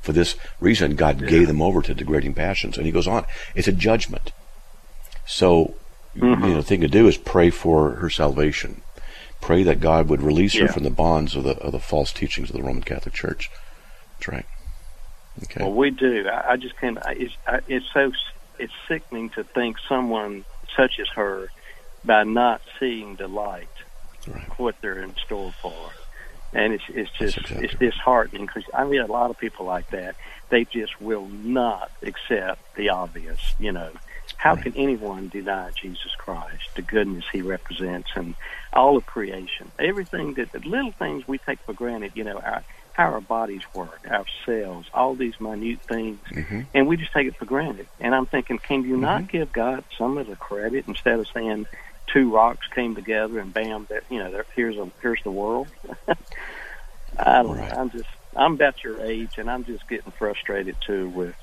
For 0.01 0.11
this 0.11 0.35
reason, 0.59 0.95
God 0.95 1.27
gave 1.27 1.47
them 1.47 1.61
over 1.61 1.81
to 1.83 1.93
degrading 1.93 2.33
passions. 2.33 2.77
And 2.77 2.85
he 2.85 2.91
goes 2.91 3.07
on, 3.07 3.25
it's 3.55 3.67
a 3.67 3.71
judgment. 3.71 4.31
So, 5.27 5.75
you 6.15 6.23
mm-hmm. 6.23 6.41
know, 6.41 6.55
the 6.55 6.63
thing 6.63 6.81
to 6.81 6.87
do 6.87 7.07
is 7.07 7.17
pray 7.17 7.51
for 7.51 7.91
her 7.91 8.09
salvation. 8.09 8.81
Pray 9.41 9.63
that 9.63 9.79
God 9.79 10.09
would 10.09 10.21
release 10.21 10.55
her 10.55 10.67
from 10.67 10.83
the 10.83 10.89
bonds 10.89 11.35
of 11.35 11.43
the, 11.43 11.57
of 11.57 11.71
the 11.71 11.79
false 11.79 12.11
teachings 12.11 12.49
of 12.49 12.55
the 12.55 12.63
Roman 12.63 12.83
Catholic 12.83 13.13
Church. 13.13 13.49
That's 14.17 14.27
right. 14.27 14.45
Okay. 15.43 15.63
Well, 15.63 15.73
we 15.73 15.89
do. 15.89 16.27
I, 16.27 16.51
I 16.51 16.57
just 16.57 16.77
can't. 16.77 16.97
It's, 17.11 17.35
I, 17.47 17.59
it's 17.67 17.85
so. 17.93 18.11
It's 18.59 18.73
sickening 18.87 19.29
to 19.31 19.43
think 19.43 19.77
someone 19.89 20.45
such 20.75 20.99
as 20.99 21.07
her, 21.15 21.49
by 22.05 22.23
not 22.23 22.61
seeing 22.79 23.15
the 23.15 23.27
light, 23.27 23.67
right. 24.27 24.59
what 24.59 24.75
they're 24.81 25.01
in 25.01 25.15
store 25.15 25.51
for, 25.61 25.91
and 26.53 26.73
it's 26.73 26.83
it's 26.89 27.11
just 27.17 27.37
exactly 27.37 27.65
it's 27.65 27.75
disheartening 27.79 28.45
because 28.45 28.63
I 28.73 28.83
meet 28.85 28.99
a 28.99 29.05
lot 29.07 29.29
of 29.31 29.37
people 29.37 29.65
like 29.65 29.89
that. 29.91 30.15
They 30.49 30.65
just 30.65 30.99
will 30.99 31.27
not 31.27 31.91
accept 32.03 32.59
the 32.75 32.89
obvious. 32.89 33.39
You 33.57 33.71
know, 33.71 33.91
how 34.37 34.55
Right. 34.55 34.63
can 34.63 34.75
anyone 34.75 35.29
deny 35.29 35.71
Jesus 35.81 36.11
Christ, 36.17 36.63
the 36.75 36.81
goodness 36.81 37.25
He 37.31 37.41
represents, 37.41 38.09
and 38.15 38.35
all 38.73 38.97
of 38.97 39.05
creation, 39.05 39.71
everything 39.79 40.33
that 40.35 40.51
the 40.51 40.59
little 40.59 40.93
things 40.99 41.27
we 41.27 41.37
take 41.39 41.59
for 41.65 41.73
granted. 41.73 42.11
You 42.15 42.23
know, 42.25 42.37
our 42.39 42.63
how 42.93 43.05
our 43.05 43.21
bodies 43.21 43.61
work, 43.73 44.01
our 44.09 44.25
cells, 44.45 44.85
all 44.93 45.15
these 45.15 45.39
minute 45.39 45.79
things, 45.87 46.19
Mhm. 46.29 46.67
and 46.73 46.87
we 46.87 46.97
just 46.97 47.13
take 47.13 47.25
it 47.27 47.37
for 47.37 47.45
granted. 47.45 47.87
And 48.01 48.13
I'm 48.13 48.25
thinking, 48.25 48.59
can 48.59 48.83
you 48.83 48.97
not 48.97 49.21
Mm-hmm. 49.23 49.37
give 49.37 49.53
God 49.53 49.85
some 49.97 50.17
of 50.17 50.27
the 50.27 50.35
credit 50.35 50.85
instead 50.87 51.17
of 51.19 51.25
saying 51.33 51.67
two 52.13 52.33
rocks 52.33 52.67
came 52.73 52.95
together 52.95 53.39
and 53.39 53.53
bam, 53.53 53.87
that 53.89 54.03
you 54.09 54.19
know, 54.19 54.31
there, 54.31 54.45
here's 54.55 54.77
a 54.77 54.89
here's 55.01 55.21
the 55.23 55.31
world. 55.31 55.67
I 57.17 57.43
don't. 57.43 57.57
Right. 57.57 57.71
know. 57.71 57.77
I'm 57.77 57.89
just. 57.89 58.07
I'm 58.35 58.53
about 58.53 58.81
your 58.83 59.01
age, 59.05 59.31
and 59.37 59.49
I'm 59.51 59.65
just 59.65 59.87
getting 59.89 60.11
frustrated 60.13 60.77
too 60.85 61.09
with 61.09 61.35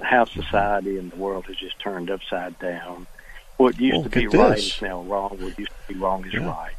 how 0.00 0.26
society 0.26 0.98
and 0.98 1.10
the 1.10 1.16
world 1.16 1.46
has 1.46 1.56
just 1.56 1.80
turned 1.80 2.10
upside 2.10 2.58
down. 2.58 3.06
What 3.56 3.80
used 3.80 4.02
to 4.04 4.10
be 4.10 4.26
right 4.26 4.58
is 4.58 4.82
now 4.82 5.00
wrong. 5.02 5.38
What 5.40 5.58
used 5.58 5.70
to 5.70 5.94
be 5.94 5.98
wrong 5.98 6.26
is 6.26 6.34
Yeah. 6.34 6.46
right. 6.46 6.74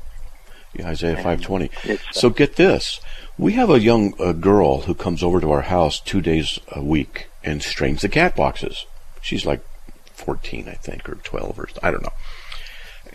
Yeah, 0.76 0.90
Isaiah 0.90 1.16
And 1.18 1.42
5:20. 1.42 1.72
uh, 1.90 1.98
So 2.14 2.30
get 2.30 2.56
this. 2.56 3.00
We 3.38 3.54
have 3.54 3.72
a 3.72 3.80
young 3.80 4.14
uh, 4.20 4.34
girl 4.34 4.82
who 4.82 4.94
comes 4.94 5.24
over 5.24 5.42
to 5.42 5.52
our 5.52 5.62
house 5.62 6.00
2 6.00 6.22
days 6.22 6.60
a 6.72 6.84
week 6.84 7.28
and 7.44 7.64
strains 7.64 8.02
the 8.02 8.10
cat 8.10 8.36
boxes. 8.36 8.86
She's 9.22 9.46
like 9.46 9.62
14, 10.14 10.68
I 10.70 10.74
think, 10.74 11.10
or 11.10 11.16
12 11.16 11.60
or 11.60 11.68
I 11.82 11.90
don't 11.90 12.04
know. 12.04 12.12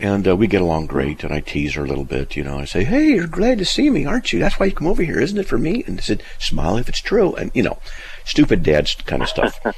And 0.03 0.27
uh, 0.27 0.35
we 0.35 0.47
get 0.47 0.61
along 0.61 0.87
great, 0.87 1.23
and 1.23 1.33
I 1.33 1.39
tease 1.39 1.75
her 1.75 1.83
a 1.85 1.87
little 1.87 2.03
bit, 2.03 2.35
you 2.35 2.43
know. 2.43 2.59
I 2.59 2.65
say, 2.65 2.83
"Hey, 2.83 3.07
you're 3.15 3.25
glad 3.25 3.57
to 3.59 3.65
see 3.65 3.89
me, 3.89 4.05
aren't 4.05 4.33
you? 4.33 4.39
That's 4.39 4.59
why 4.59 4.65
you 4.65 4.73
come 4.73 4.85
over 4.87 5.01
here, 5.01 5.19
isn't 5.19 5.37
it, 5.37 5.47
for 5.47 5.57
me?" 5.57 5.81
And 5.87 5.97
I 5.97 6.01
said, 6.01 6.21
"Smile 6.39 6.75
if 6.77 6.89
it's 6.89 6.99
true," 6.99 7.33
and 7.35 7.51
you 7.53 7.63
know, 7.63 7.79
stupid 8.25 8.63
dad 8.63 8.89
kind 9.05 9.23
of 9.23 9.29
stuff. 9.29 9.59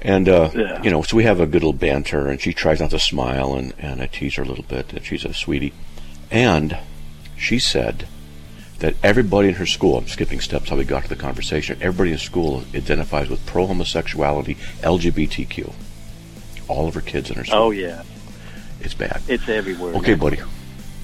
And 0.00 0.28
uh, 0.28 0.50
Yeah. 0.54 0.80
you 0.80 0.90
know, 0.92 1.02
so 1.02 1.16
we 1.16 1.24
have 1.24 1.40
a 1.40 1.46
good 1.46 1.54
little 1.64 1.72
banter, 1.72 2.28
and 2.28 2.40
she 2.40 2.52
tries 2.52 2.78
not 2.78 2.90
to 2.90 3.00
smile, 3.00 3.54
and, 3.54 3.72
and 3.80 4.00
I 4.00 4.06
tease 4.06 4.36
her 4.36 4.44
a 4.44 4.46
little 4.46 4.62
bit, 4.64 4.92
and 4.92 5.04
she's 5.04 5.24
a 5.24 5.34
sweetie. 5.34 5.72
And 6.30 6.78
she 7.36 7.58
said 7.58 8.06
that 8.78 8.94
everybody 9.02 9.48
in 9.48 9.54
her 9.54 9.66
school, 9.66 9.98
I'm 9.98 10.06
skipping 10.06 10.38
steps 10.38 10.68
how 10.70 10.76
we 10.76 10.84
got 10.84 11.02
to 11.02 11.08
the 11.08 11.16
conversation, 11.16 11.78
everybody 11.80 12.12
in 12.12 12.18
school 12.18 12.62
identifies 12.76 13.28
with 13.28 13.44
pro 13.44 13.66
homosexuality, 13.66 14.56
LGBTQ. 14.82 15.72
All 16.68 16.86
of 16.86 16.94
her 16.94 17.00
kids 17.00 17.30
in 17.30 17.34
her 17.36 17.44
school. 17.44 17.58
Oh 17.58 17.70
yeah, 17.72 18.02
It's 18.80 18.94
bad. 18.94 19.20
it's 19.28 19.48
everywhere. 19.48 19.94
Okay, 19.96 20.14
now. 20.14 20.20
buddy. 20.20 20.38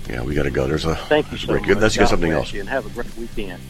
Yeah, 0.09 0.23
we 0.23 0.35
got 0.35 0.45
to 0.45 0.51
go. 0.51 0.67
There's 0.69 0.85
a 0.85 0.95
Thank 0.95 1.27
you 1.27 1.31
there's 1.39 1.45
a 1.45 1.47
so 1.47 1.53
break. 1.55 1.67
much. 1.69 1.79
Let's 1.79 1.97
get 1.97 2.09
something 2.09 2.31
else. 2.31 2.53
You 2.53 2.61
and 2.61 2.69
have 2.69 2.87
a 2.87 2.91
great 2.91 3.17
weekend. 3.17 3.61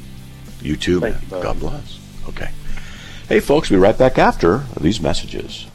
You 0.61 0.77
too, 0.77 1.01
Thank 1.01 1.15
man. 1.15 1.23
you, 1.23 1.29
bud. 1.29 1.43
God 1.43 1.61
bless. 1.61 1.99
Okay. 2.29 2.51
Hey, 3.29 3.41
folks, 3.41 3.71
we'll 3.71 3.79
be 3.81 3.83
right 3.83 3.97
back 3.97 4.19
after 4.19 4.65
these 4.81 5.01
messages. 5.01 5.67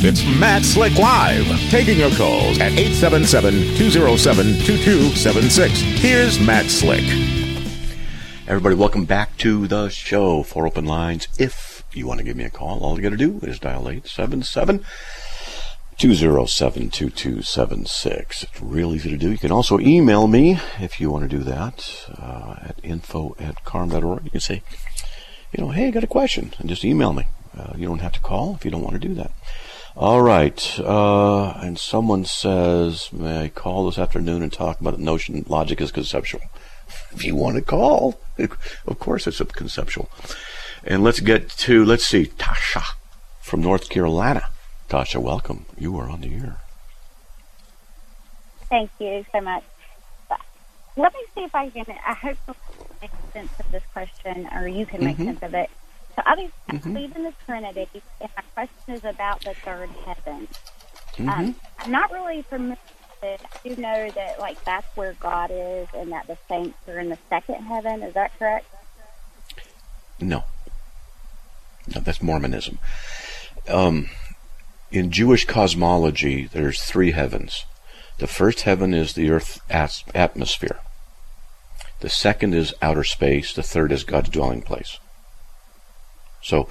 It's 0.00 0.24
Matt 0.38 0.64
Slick 0.64 0.96
Live, 0.96 1.44
taking 1.70 1.98
your 1.98 2.10
calls 2.12 2.60
at 2.60 2.70
877-207-2276. 2.72 5.68
Here's 5.98 6.38
Matt 6.38 6.66
Slick. 6.66 7.02
Everybody, 8.46 8.76
welcome 8.76 9.04
back 9.04 9.36
to 9.38 9.66
the 9.66 9.88
show. 9.88 10.44
for 10.44 10.66
open 10.66 10.84
lines. 10.86 11.26
If 11.38 11.67
you 11.98 12.06
want 12.06 12.18
to 12.18 12.24
give 12.24 12.36
me 12.36 12.44
a 12.44 12.50
call, 12.50 12.80
all 12.80 12.96
you 12.96 13.02
got 13.02 13.10
to 13.10 13.16
do 13.16 13.40
is 13.42 13.58
dial 13.58 13.88
877 13.88 14.84
207 15.98 16.90
2276. 16.90 18.42
It's 18.44 18.62
real 18.62 18.94
easy 18.94 19.10
to 19.10 19.16
do. 19.16 19.32
You 19.32 19.38
can 19.38 19.50
also 19.50 19.80
email 19.80 20.28
me 20.28 20.60
if 20.78 21.00
you 21.00 21.10
want 21.10 21.28
to 21.28 21.36
do 21.36 21.42
that 21.42 22.06
uh, 22.16 22.54
at 22.60 22.76
info 22.84 23.34
at 23.40 23.64
carm.org. 23.64 24.24
You 24.24 24.30
can 24.30 24.40
say, 24.40 24.62
you 25.52 25.64
know, 25.64 25.70
hey, 25.70 25.88
I 25.88 25.90
got 25.90 26.04
a 26.04 26.08
question, 26.08 26.54
and 26.58 26.68
just 26.68 26.84
email 26.84 27.12
me. 27.12 27.24
Uh, 27.56 27.72
you 27.76 27.86
don't 27.88 28.00
have 28.00 28.12
to 28.12 28.20
call 28.20 28.54
if 28.54 28.64
you 28.64 28.70
don't 28.70 28.84
want 28.84 29.00
to 29.00 29.08
do 29.08 29.14
that. 29.14 29.32
All 29.96 30.22
right. 30.22 30.78
Uh, 30.78 31.54
and 31.54 31.76
someone 31.76 32.24
says, 32.24 33.12
may 33.12 33.44
I 33.44 33.48
call 33.48 33.86
this 33.86 33.98
afternoon 33.98 34.42
and 34.42 34.52
talk 34.52 34.80
about 34.80 34.96
the 34.96 35.02
notion 35.02 35.44
logic 35.48 35.80
is 35.80 35.90
conceptual? 35.90 36.42
If 37.10 37.24
you 37.24 37.34
want 37.34 37.56
to 37.56 37.62
call, 37.62 38.20
of 38.38 38.98
course 39.00 39.26
it's 39.26 39.40
a 39.40 39.44
conceptual. 39.44 40.08
And 40.90 41.04
let's 41.04 41.20
get 41.20 41.50
to, 41.50 41.84
let's 41.84 42.06
see, 42.06 42.24
Tasha 42.24 42.82
from 43.42 43.60
North 43.60 43.90
Carolina. 43.90 44.48
Tasha, 44.88 45.20
welcome. 45.20 45.66
You 45.76 45.98
are 45.98 46.08
on 46.08 46.22
the 46.22 46.34
air. 46.34 46.62
Thank 48.70 48.90
you 48.98 49.22
so 49.30 49.42
much. 49.42 49.64
Let 50.96 51.12
me 51.12 51.20
see 51.34 51.42
if 51.44 51.54
I 51.54 51.68
can. 51.68 51.84
I 52.06 52.14
hope 52.14 52.38
to 52.46 52.54
make 53.02 53.10
sense 53.34 53.52
of 53.60 53.70
this 53.70 53.82
question, 53.92 54.48
or 54.50 54.66
you 54.66 54.86
can 54.86 55.04
make 55.04 55.18
Mhm. 55.18 55.26
sense 55.26 55.42
of 55.42 55.52
it. 55.52 55.70
So, 56.16 56.22
obviously, 56.24 56.54
I 56.70 56.72
Mhm. 56.72 56.82
believe 56.94 57.16
in 57.16 57.22
the 57.24 57.34
Trinity, 57.44 57.88
and 58.22 58.30
my 58.34 58.42
question 58.54 58.94
is 58.94 59.04
about 59.04 59.42
the 59.42 59.52
third 59.54 59.90
heaven. 60.06 60.48
Mhm. 61.16 61.28
Um, 61.28 61.54
I'm 61.80 61.90
not 61.90 62.10
really 62.10 62.40
familiar 62.42 62.78
with 63.20 63.24
it. 63.24 63.42
I 63.44 63.68
do 63.68 63.76
know 63.76 64.10
that, 64.10 64.40
like, 64.40 64.64
that's 64.64 64.96
where 64.96 65.12
God 65.20 65.50
is, 65.52 65.86
and 65.94 66.10
that 66.12 66.26
the 66.26 66.38
saints 66.48 66.78
are 66.88 66.98
in 66.98 67.10
the 67.10 67.18
second 67.28 67.62
heaven. 67.66 68.02
Is 68.02 68.14
that 68.14 68.36
correct? 68.38 68.66
No. 70.18 70.44
No, 71.94 72.00
that's 72.00 72.22
Mormonism. 72.22 72.78
Um, 73.68 74.08
in 74.90 75.10
Jewish 75.10 75.44
cosmology, 75.44 76.48
there's 76.52 76.80
three 76.82 77.12
heavens. 77.12 77.64
The 78.18 78.26
first 78.26 78.62
heaven 78.62 78.94
is 78.94 79.12
the 79.12 79.30
earth 79.30 79.60
atmosphere. 79.70 80.80
The 82.00 82.08
second 82.08 82.54
is 82.54 82.74
outer 82.80 83.04
space. 83.04 83.52
The 83.52 83.62
third 83.62 83.92
is 83.92 84.04
God's 84.04 84.30
dwelling 84.30 84.62
place. 84.62 84.98
So, 86.42 86.68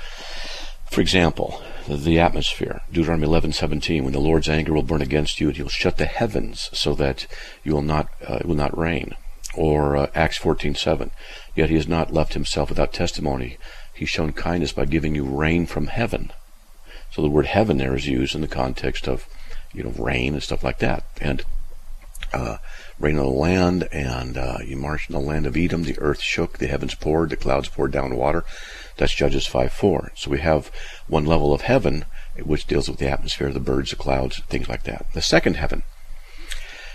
for 0.89 1.01
example, 1.01 1.61
the, 1.87 2.19
atmosphere, 2.19 2.81
Deuteronomy 2.91 3.27
11:17, 3.27 4.03
when 4.03 4.13
the 4.13 4.19
Lord's 4.19 4.49
anger 4.49 4.73
will 4.73 4.83
burn 4.83 5.01
against 5.01 5.39
you, 5.39 5.47
and 5.47 5.57
He 5.57 5.63
will 5.63 5.69
shut 5.69 5.97
the 5.97 6.05
heavens 6.05 6.69
so 6.73 6.93
that 6.95 7.27
you 7.63 7.73
will 7.73 7.81
not 7.81 8.07
uh, 8.27 8.35
it 8.35 8.45
will 8.45 8.55
not 8.55 8.77
rain. 8.77 9.15
Or 9.53 9.95
uh, 9.95 10.07
Acts 10.15 10.39
14:7, 10.39 11.11
yet 11.55 11.69
He 11.69 11.75
has 11.75 11.87
not 11.87 12.13
left 12.13 12.33
Himself 12.33 12.69
without 12.69 12.93
testimony. 12.93 13.57
He's 13.97 14.09
shown 14.09 14.31
kindness 14.31 14.71
by 14.71 14.85
giving 14.85 15.15
you 15.15 15.25
rain 15.25 15.65
from 15.65 15.87
heaven. 15.87 16.31
So 17.11 17.23
the 17.23 17.29
word 17.29 17.47
heaven 17.47 17.77
there 17.77 17.95
is 17.95 18.07
used 18.07 18.35
in 18.35 18.41
the 18.41 18.47
context 18.47 19.07
of, 19.07 19.27
you 19.73 19.83
know, 19.83 19.89
rain 19.97 20.33
and 20.33 20.43
stuff 20.43 20.63
like 20.63 20.77
that. 20.79 21.03
And 21.19 21.43
uh, 22.31 22.57
rain 22.99 23.17
on 23.17 23.25
the 23.25 23.31
land, 23.31 23.87
and 23.91 24.37
uh, 24.37 24.57
you 24.63 24.77
marched 24.77 25.09
in 25.09 25.13
the 25.13 25.19
land 25.19 25.47
of 25.47 25.57
Edom. 25.57 25.83
The 25.83 25.97
earth 25.99 26.21
shook, 26.21 26.57
the 26.57 26.67
heavens 26.67 26.93
poured, 26.93 27.31
the 27.31 27.37
clouds 27.37 27.69
poured 27.69 27.91
down 27.91 28.15
water. 28.15 28.43
That's 28.97 29.15
Judges 29.15 29.47
5 29.47 29.71
4. 29.71 30.11
So 30.15 30.29
we 30.29 30.39
have 30.39 30.71
one 31.07 31.25
level 31.25 31.53
of 31.53 31.61
heaven 31.61 32.05
which 32.43 32.67
deals 32.67 32.89
with 32.89 32.99
the 32.99 33.09
atmosphere, 33.09 33.51
the 33.51 33.59
birds, 33.59 33.89
the 33.89 33.95
clouds, 33.95 34.41
things 34.43 34.69
like 34.69 34.83
that. 34.83 35.07
The 35.13 35.21
second 35.21 35.55
heaven. 35.55 35.83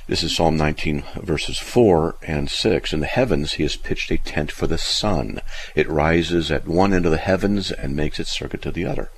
This 0.09 0.25
is 0.25 0.35
Psalm 0.35 0.57
19, 0.57 1.05
verses 1.23 1.59
4 1.59 2.17
and 2.23 2.51
6. 2.51 2.93
In 2.93 2.99
the 2.99 3.07
heavens 3.07 3.53
he 3.53 3.63
has 3.63 3.77
pitched 3.77 4.11
a 4.11 4.19
tent 4.19 4.51
for 4.51 4.67
the 4.67 4.77
sun. 4.77 5.41
It 5.77 5.89
rises 5.89 6.51
at 6.51 6.67
one 6.67 6.93
end 6.93 7.07
of 7.07 7.13
the 7.13 7.19
heavens 7.19 7.71
and 7.71 7.95
makes 7.95 8.19
its 8.19 8.33
circuit 8.33 8.63
to 8.63 8.73
the 8.73 8.85
other. 8.85 9.11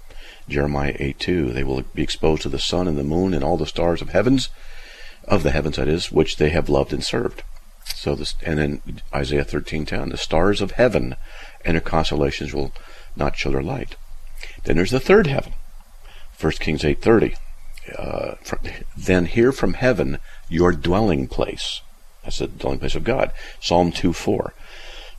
Jeremiah 0.47 0.95
8 0.99 1.19
2. 1.19 1.53
They 1.55 1.64
will 1.64 1.85
be 1.95 2.03
exposed 2.03 2.43
to 2.43 2.50
the 2.50 2.59
sun 2.59 2.87
and 2.87 2.99
the 2.99 3.03
moon 3.03 3.33
and 3.33 3.43
all 3.43 3.57
the 3.57 3.67
stars 3.67 4.03
of 4.03 4.11
heavens, 4.11 4.50
of 5.26 5.43
the 5.43 5.53
heavens 5.53 5.76
that 5.76 5.88
is, 5.88 6.12
which 6.12 6.37
they 6.37 6.50
have 6.50 6.69
loved 6.69 6.93
and 6.93 7.03
served. 7.03 7.43
So 7.87 8.14
this, 8.14 8.35
and 8.45 8.59
then 8.59 9.00
Isaiah 9.14 9.47
13:10, 9.47 10.11
the 10.11 10.19
stars 10.19 10.61
of 10.61 10.73
heaven 10.73 11.17
and 11.64 11.76
their 11.76 11.81
constellations 11.81 12.53
will 12.53 12.73
not 13.17 13.38
show 13.38 13.50
their 13.50 13.62
light. 13.62 13.97
Then 14.64 14.76
there's 14.76 14.91
the 14.91 15.00
third 15.00 15.29
heaven. 15.29 15.55
1 16.38 16.53
Kings 16.61 16.85
8:30. 16.85 17.37
Uh, 17.97 18.35
fr- 18.43 18.57
then 18.97 19.26
hear 19.26 19.53
from 19.53 19.75
heaven 19.75 20.19
your 20.49 20.73
dwelling 20.73 21.26
place. 21.26 21.83
That's 22.23 22.38
the 22.38 22.47
dwelling 22.47 22.79
place 22.79 22.95
of 22.95 23.05
God. 23.05 23.31
Psalm 23.61 23.93
2:4. 23.93 24.53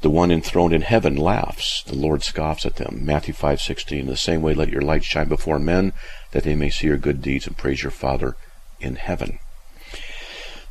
The 0.01 0.10
one 0.10 0.31
enthroned 0.31 0.74
in 0.74 0.81
heaven 0.81 1.15
laughs. 1.15 1.84
The 1.84 1.95
Lord 1.95 2.24
scoffs 2.24 2.65
at 2.65 2.75
them. 2.75 3.00
Matthew 3.03 3.34
5:16. 3.34 4.07
The 4.07 4.17
same 4.17 4.41
way 4.41 4.53
let 4.53 4.69
your 4.69 4.81
light 4.81 5.03
shine 5.03 5.27
before 5.27 5.60
men 5.60 5.93
that 6.31 6.43
they 6.43 6.55
may 6.55 6.69
see 6.69 6.88
your 6.88 6.98
good 6.98 7.22
deeds 7.22 7.48
and 7.48 7.57
praise 7.57 7.81
your 7.81 7.91
Father 7.91 8.36
in 8.79 8.95
heaven. 8.98 9.39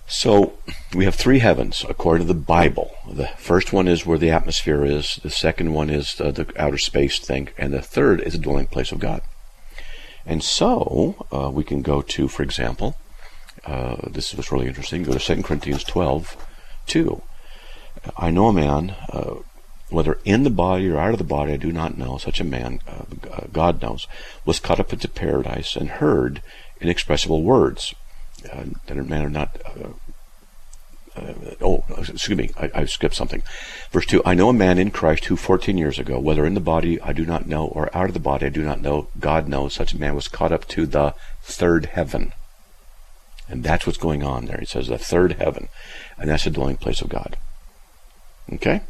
So 0.06 0.52
we 0.94 1.06
have 1.06 1.14
three 1.14 1.38
heavens 1.38 1.84
according 1.88 2.26
to 2.26 2.32
the 2.32 2.38
Bible. 2.38 2.90
The 3.10 3.28
first 3.38 3.72
one 3.72 3.88
is 3.88 4.04
where 4.04 4.18
the 4.18 4.30
atmosphere 4.30 4.84
is. 4.84 5.18
The 5.22 5.30
second 5.30 5.72
one 5.72 5.88
is 5.88 6.14
the, 6.14 6.30
the 6.30 6.46
outer 6.56 6.78
space 6.78 7.18
thing, 7.18 7.48
and 7.56 7.72
the 7.72 7.80
third 7.80 8.20
is 8.20 8.34
the 8.34 8.38
dwelling 8.38 8.66
place 8.66 8.92
of 8.92 8.98
God. 8.98 9.22
And 10.26 10.42
so 10.42 11.26
uh, 11.32 11.50
we 11.50 11.64
can 11.64 11.82
go 11.82 12.02
to, 12.02 12.28
for 12.28 12.42
example, 12.42 12.96
uh, 13.66 13.96
this 14.08 14.34
was 14.34 14.50
really 14.50 14.66
interesting. 14.66 15.02
Go 15.02 15.16
to 15.16 15.18
2 15.18 15.42
Corinthians 15.42 15.84
12, 15.84 16.36
2. 16.86 17.22
I 18.16 18.30
know 18.30 18.48
a 18.48 18.52
man, 18.52 18.90
uh, 19.10 19.36
whether 19.90 20.18
in 20.24 20.44
the 20.44 20.50
body 20.50 20.88
or 20.88 20.98
out 20.98 21.12
of 21.12 21.18
the 21.18 21.24
body, 21.24 21.52
I 21.52 21.56
do 21.56 21.72
not 21.72 21.96
know. 21.96 22.18
Such 22.18 22.40
a 22.40 22.44
man, 22.44 22.80
uh, 22.86 23.46
God 23.52 23.80
knows, 23.80 24.06
was 24.44 24.60
caught 24.60 24.80
up 24.80 24.92
into 24.92 25.08
paradise 25.08 25.76
and 25.76 25.88
heard 25.88 26.42
inexpressible 26.80 27.42
words 27.42 27.94
uh, 28.52 28.64
that 28.86 28.98
are 28.98 29.04
man 29.04 29.24
are 29.24 29.30
not. 29.30 29.56
Uh, 31.16 31.32
oh, 31.60 31.84
excuse 31.96 32.36
me, 32.36 32.50
I, 32.58 32.70
I 32.74 32.84
skipped 32.86 33.14
something. 33.14 33.42
Verse 33.92 34.06
2 34.06 34.22
I 34.24 34.34
know 34.34 34.48
a 34.48 34.52
man 34.52 34.78
in 34.78 34.90
Christ 34.90 35.26
who 35.26 35.36
14 35.36 35.78
years 35.78 35.98
ago, 35.98 36.18
whether 36.18 36.44
in 36.44 36.54
the 36.54 36.60
body 36.60 37.00
I 37.00 37.12
do 37.12 37.24
not 37.24 37.46
know, 37.46 37.66
or 37.66 37.94
out 37.96 38.06
of 38.08 38.14
the 38.14 38.20
body 38.20 38.46
I 38.46 38.48
do 38.50 38.62
not 38.62 38.80
know, 38.80 39.08
God 39.20 39.48
knows, 39.48 39.74
such 39.74 39.92
a 39.94 39.98
man 39.98 40.14
was 40.16 40.26
caught 40.28 40.50
up 40.52 40.66
to 40.68 40.86
the 40.86 41.14
third 41.42 41.86
heaven. 41.86 42.32
And 43.48 43.62
that's 43.62 43.86
what's 43.86 43.98
going 43.98 44.22
on 44.22 44.46
there. 44.46 44.58
He 44.58 44.66
says 44.66 44.88
the 44.88 44.98
third 44.98 45.32
heaven, 45.34 45.68
and 46.18 46.30
that's 46.30 46.44
the 46.44 46.50
dwelling 46.50 46.78
place 46.78 47.00
of 47.00 47.10
God. 47.10 47.36
Okay? 48.52 48.80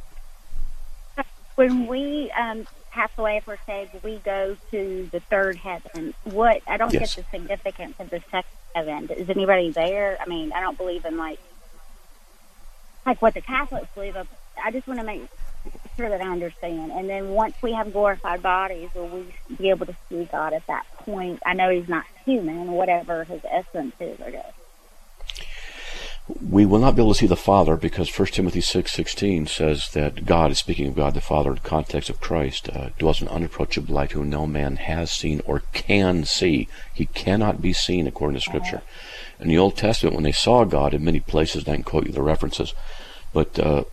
When 1.56 1.86
we 1.86 2.30
um, 2.32 2.66
pass 2.90 3.10
away, 3.18 3.36
if 3.36 3.46
we're 3.46 3.58
saved, 3.66 3.90
we 4.02 4.18
go 4.18 4.56
to 4.70 5.08
the 5.12 5.20
third 5.20 5.56
heaven. 5.56 6.14
What 6.24 6.62
I 6.66 6.76
don't 6.76 6.92
Yes. 6.92 7.14
get 7.14 7.24
the 7.30 7.38
significance 7.38 7.94
of 8.00 8.10
the 8.10 8.20
second 8.30 8.50
heaven. 8.74 9.08
Is 9.10 9.30
anybody 9.30 9.70
there? 9.70 10.18
I 10.20 10.26
mean, 10.26 10.52
I 10.52 10.60
don't 10.60 10.76
believe 10.76 11.04
in 11.04 11.16
like 11.16 11.38
like 13.06 13.20
what 13.22 13.34
the 13.34 13.40
Catholics 13.40 13.88
believe. 13.94 14.16
Of. 14.16 14.28
I 14.62 14.70
just 14.70 14.86
want 14.86 15.00
to 15.00 15.06
make 15.06 15.26
sure 15.96 16.08
that 16.08 16.20
I 16.20 16.30
understand. 16.30 16.92
And 16.92 17.08
then 17.08 17.30
once 17.30 17.54
we 17.62 17.72
have 17.72 17.92
glorified 17.92 18.42
bodies, 18.42 18.90
will 18.94 19.08
we 19.08 19.26
be 19.56 19.70
able 19.70 19.86
to 19.86 19.96
see 20.08 20.28
God 20.30 20.52
at 20.52 20.66
that 20.66 20.84
point? 20.98 21.40
I 21.44 21.54
know 21.54 21.70
He's 21.70 21.88
not 21.88 22.04
human, 22.24 22.72
whatever 22.72 23.24
His 23.24 23.42
essence 23.44 23.94
is, 24.00 24.20
I 24.20 24.30
guess. 24.30 24.52
We 26.40 26.64
will 26.64 26.78
not 26.78 26.96
be 26.96 27.02
able 27.02 27.12
to 27.12 27.18
see 27.18 27.26
the 27.26 27.36
Father 27.36 27.76
because 27.76 28.18
1 28.18 28.28
Timothy 28.28 28.60
6.16 28.60 29.46
says 29.46 29.90
that 29.90 30.24
God, 30.24 30.50
is 30.50 30.58
speaking 30.58 30.86
of 30.86 30.96
God 30.96 31.12
the 31.12 31.20
Father 31.20 31.50
in 31.50 31.56
the 31.56 31.60
context 31.60 32.08
of 32.08 32.18
Christ, 32.18 32.70
uh, 32.70 32.88
dwells 32.98 33.20
in 33.20 33.28
unapproachable 33.28 33.94
light 33.94 34.12
whom 34.12 34.30
no 34.30 34.46
man 34.46 34.76
has 34.76 35.12
seen 35.12 35.42
or 35.44 35.60
can 35.74 36.24
see. 36.24 36.66
He 36.94 37.06
cannot 37.06 37.60
be 37.60 37.74
seen 37.74 38.06
according 38.06 38.36
to 38.36 38.40
Scripture. 38.40 38.80
In 39.38 39.48
the 39.48 39.58
Old 39.58 39.76
Testament, 39.76 40.14
when 40.14 40.24
they 40.24 40.32
saw 40.32 40.64
God 40.64 40.94
in 40.94 41.04
many 41.04 41.20
places, 41.20 41.64
and 41.64 41.72
I 41.72 41.76
can 41.76 41.84
quote 41.84 42.06
you 42.06 42.12
the 42.12 42.22
references, 42.22 42.72
but 43.34 43.58
uh, 43.58 43.84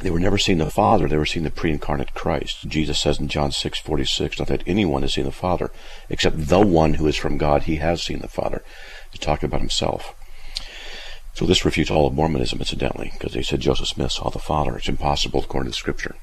they 0.00 0.10
were 0.10 0.18
never 0.18 0.38
seeing 0.38 0.58
the 0.58 0.70
Father, 0.70 1.06
they 1.06 1.16
were 1.18 1.26
seeing 1.26 1.44
the 1.44 1.50
pre-incarnate 1.50 2.14
Christ. 2.14 2.68
Jesus 2.68 2.98
says 3.00 3.20
in 3.20 3.28
John 3.28 3.50
6.46, 3.50 4.38
not 4.38 4.48
that 4.48 4.64
anyone 4.66 5.02
has 5.02 5.14
seen 5.14 5.26
the 5.26 5.30
Father, 5.30 5.70
except 6.08 6.48
the 6.48 6.60
one 6.60 6.94
who 6.94 7.06
is 7.06 7.16
from 7.16 7.38
God, 7.38 7.64
he 7.64 7.76
has 7.76 8.02
seen 8.02 8.18
the 8.20 8.28
Father. 8.28 8.64
He's 9.12 9.20
talking 9.20 9.46
about 9.46 9.60
himself. 9.60 10.14
So 11.34 11.46
this 11.46 11.64
refutes 11.64 11.90
all 11.90 12.06
of 12.06 12.14
Mormonism, 12.14 12.58
incidentally, 12.58 13.10
because 13.12 13.32
they 13.34 13.42
said 13.42 13.60
Joseph 13.60 13.88
Smith 13.88 14.12
saw 14.12 14.28
the 14.30 14.38
Father. 14.38 14.76
It's 14.76 14.88
impossible 14.88 15.40
according 15.40 15.66
to 15.66 15.70
the 15.70 15.76
Scripture. 15.76 16.16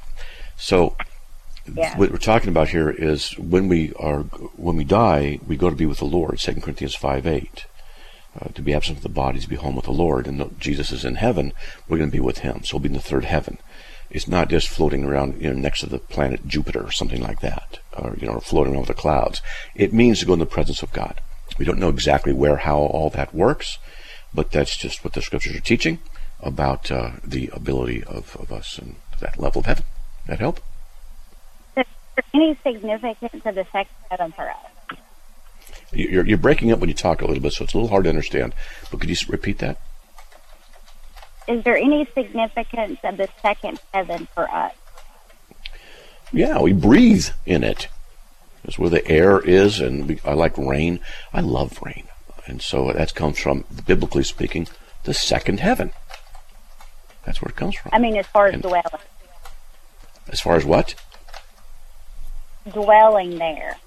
So 0.58 0.96
Yeah. 1.76 1.96
what 1.98 2.12
we're 2.12 2.18
talking 2.18 2.50
about 2.50 2.70
here 2.70 2.90
is 2.90 3.38
when 3.38 3.68
we 3.68 3.94
are 3.94 4.22
when 4.56 4.76
we 4.76 4.84
die, 4.84 5.40
we 5.48 5.56
go 5.58 5.70
to 5.70 5.76
be 5.76 5.86
with 5.86 6.00
the 6.00 6.06
Lord. 6.06 6.40
2 6.40 6.62
Corinthians 6.62 6.96
five 6.96 7.26
eight. 7.28 7.66
Uh, 8.40 8.50
to 8.50 8.62
be 8.62 8.74
absent 8.74 9.00
from 9.00 9.04
the 9.04 9.10
bodies, 9.10 9.48
be 9.48 9.56
home 9.56 9.76
with 9.76 9.86
the 9.86 9.92
Lord. 9.92 10.28
And 10.28 10.60
Jesus 10.60 10.92
is 10.92 11.04
in 11.04 11.16
heaven, 11.16 11.52
we're 11.88 11.98
going 11.98 12.12
to 12.12 12.16
be 12.16 12.20
with 12.20 12.40
Him. 12.40 12.64
So 12.64 12.78
we'll 12.78 12.84
be 12.84 12.90
in 12.90 12.94
the 12.94 13.00
third 13.00 13.26
heaven. 13.26 13.58
It's 14.12 14.28
not 14.28 14.50
just 14.50 14.70
floating 14.70 15.04
around, 15.04 15.42
you 15.42 15.50
know, 15.50 15.60
next 15.60 15.82
to 15.82 15.86
the 15.88 16.00
planet 16.00 16.48
Jupiter 16.48 16.84
or 16.84 16.92
something 16.92 17.22
like 17.22 17.42
that, 17.42 17.80
or 17.98 18.16
you 18.20 18.28
know, 18.28 18.40
floating 18.40 18.74
around 18.74 18.82
with 18.82 18.96
the 18.96 19.02
clouds. 19.02 19.42
It 19.76 19.94
means 19.94 20.20
to 20.20 20.26
go 20.26 20.34
in 20.34 20.40
the 20.40 20.46
presence 20.46 20.82
of 20.82 20.92
God. 20.94 21.22
We 21.58 21.66
don't 21.66 21.80
know 21.80 21.90
exactly 21.90 22.34
where, 22.34 22.58
how 22.58 22.78
all 22.78 23.10
that 23.12 23.34
works, 23.34 23.78
but 24.34 24.52
that's 24.52 24.78
just 24.78 25.04
what 25.04 25.14
the 25.14 25.22
scriptures 25.22 25.56
are 25.56 25.62
teaching 25.62 26.00
about 26.40 26.90
uh, 26.90 27.12
the 27.24 27.50
ability 27.54 28.04
of, 28.04 28.36
of 28.38 28.52
us 28.52 28.78
and 28.78 28.96
that 29.20 29.40
level 29.40 29.60
of 29.60 29.66
heaven. 29.66 29.86
That 30.28 30.40
help? 30.40 30.60
Is 31.78 31.86
there 32.16 32.24
any 32.34 32.58
significance 32.64 33.46
of 33.46 33.56
the 33.56 33.66
second 33.72 33.96
heaven 34.10 34.32
for 34.32 34.50
us? 34.50 34.58
You're, 35.92 36.26
you're 36.26 36.38
breaking 36.38 36.72
up 36.72 36.80
when 36.80 36.90
you 36.90 36.96
talk 36.96 37.22
a 37.22 37.26
little 37.26 37.42
bit, 37.42 37.54
so 37.54 37.64
it's 37.64 37.74
a 37.74 37.78
little 37.78 37.90
hard 37.90 38.04
to 38.04 38.10
understand. 38.10 38.54
But 38.92 39.00
could 39.00 39.10
you 39.10 39.16
repeat 39.28 39.58
that? 39.60 39.80
Is 41.48 41.64
there 41.64 41.78
any 41.78 42.06
significance 42.14 43.00
of 43.04 43.18
the 43.18 43.28
second 43.42 43.80
heaven 43.94 44.28
for 44.36 44.50
us? 44.50 44.74
Yeah, 46.32 46.62
we 46.62 46.74
breathe 46.74 47.30
in 47.46 47.64
it. 47.64 47.88
It's 48.64 48.78
where 48.78 48.90
the 48.90 49.08
air 49.08 49.40
is, 49.40 49.80
and 49.80 50.08
we, 50.08 50.20
I 50.24 50.34
like 50.34 50.58
rain. 50.58 51.00
I 51.34 51.40
love 51.42 51.80
rain, 51.82 52.08
and 52.46 52.62
so 52.62 52.92
that 52.92 53.16
comes 53.16 53.40
from, 53.40 53.66
biblically 53.88 54.24
speaking, 54.24 54.68
the 55.06 55.14
second 55.14 55.60
heaven. 55.60 55.92
That's 57.26 57.42
where 57.42 57.50
it 57.50 57.56
comes 57.56 57.76
from. 57.76 57.92
I 57.94 58.00
mean, 58.00 58.16
as 58.16 58.28
far 58.28 58.46
as 58.48 58.54
And- 58.54 58.62
dwelling, 58.62 58.84
As 60.30 60.40
far 60.42 60.56
as 60.56 60.66
what? 60.66 60.94
dwelling 62.72 63.40
there. 63.40 63.78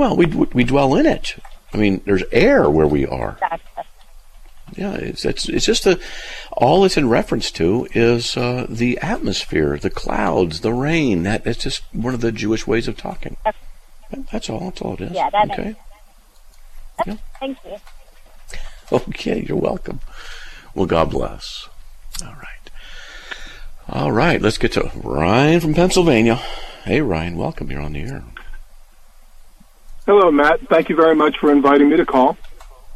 Well, 0.00 0.16
we 0.16 0.24
we 0.24 0.64
dwell 0.64 0.94
in 0.94 1.04
it. 1.04 1.36
I 1.74 1.76
mean, 1.76 2.00
there's 2.06 2.22
air 2.32 2.70
where 2.70 2.86
we 2.86 3.04
are. 3.04 3.36
Gotcha. 3.38 3.84
yeah. 4.74 4.94
It's 4.94 5.26
it's 5.26 5.46
it's 5.46 5.66
just 5.66 5.84
a 5.84 6.00
all 6.52 6.86
it's 6.86 6.96
in 6.96 7.10
reference 7.10 7.50
to 7.50 7.86
is 7.92 8.34
uh, 8.34 8.64
the 8.66 8.96
atmosphere, 9.00 9.76
the 9.76 9.90
clouds, 9.90 10.62
the 10.62 10.72
rain. 10.72 11.24
That 11.24 11.46
it's 11.46 11.62
just 11.62 11.82
one 11.92 12.14
of 12.14 12.22
the 12.22 12.32
Jewish 12.32 12.66
ways 12.66 12.88
of 12.88 12.96
talking. 12.96 13.36
That's 14.32 14.48
all. 14.48 14.60
That's 14.60 14.80
all 14.80 14.94
it 14.94 15.02
is. 15.02 15.12
Yeah, 15.12 15.28
that 15.28 15.50
okay. 15.50 15.76
makes 17.04 17.20
Thank 17.38 17.58
you. 17.66 17.76
Okay, 18.90 19.44
you're 19.46 19.58
welcome. 19.58 20.00
Well, 20.74 20.86
God 20.86 21.10
bless. 21.10 21.68
All 22.24 22.36
right. 22.36 22.70
All 23.86 24.12
right, 24.12 24.40
let's 24.40 24.56
get 24.56 24.72
to 24.72 24.90
Ryan 24.94 25.60
from 25.60 25.74
Pennsylvania. 25.74 26.36
Hey, 26.84 27.02
Ryan, 27.02 27.36
welcome. 27.36 27.70
You're 27.70 27.82
on 27.82 27.92
the 27.92 28.00
air. 28.00 28.24
Hello, 30.10 30.28
Matt. 30.32 30.58
Thank 30.68 30.88
you 30.88 30.96
very 30.96 31.14
much 31.14 31.38
for 31.38 31.52
inviting 31.52 31.88
me 31.88 31.96
to 31.96 32.04
call. 32.04 32.36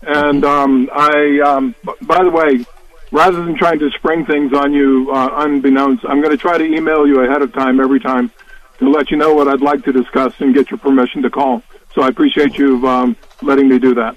And 0.02 0.44
um, 0.44 0.90
I, 0.92 1.38
um, 1.46 1.72
b- 1.84 1.92
by 2.02 2.24
the 2.24 2.30
way, 2.30 2.66
rather 3.12 3.44
than 3.44 3.56
trying 3.56 3.78
to 3.78 3.90
spring 3.92 4.26
things 4.26 4.52
on 4.52 4.72
you 4.72 5.12
uh, 5.14 5.28
unbeknownst, 5.44 6.04
I'm 6.08 6.20
going 6.20 6.32
to 6.32 6.36
try 6.36 6.58
to 6.58 6.64
email 6.64 7.06
you 7.06 7.20
ahead 7.20 7.40
of 7.40 7.52
time 7.52 7.78
every 7.78 8.00
time 8.00 8.32
to 8.80 8.90
let 8.90 9.12
you 9.12 9.16
know 9.16 9.32
what 9.32 9.46
I'd 9.46 9.60
like 9.60 9.84
to 9.84 9.92
discuss 9.92 10.32
and 10.40 10.52
get 10.52 10.72
your 10.72 10.78
permission 10.78 11.22
to 11.22 11.30
call. 11.30 11.62
So 11.94 12.02
I 12.02 12.08
appreciate 12.08 12.58
you 12.58 12.84
um, 12.88 13.14
letting 13.42 13.68
me 13.68 13.78
do 13.78 13.94
that. 13.94 14.16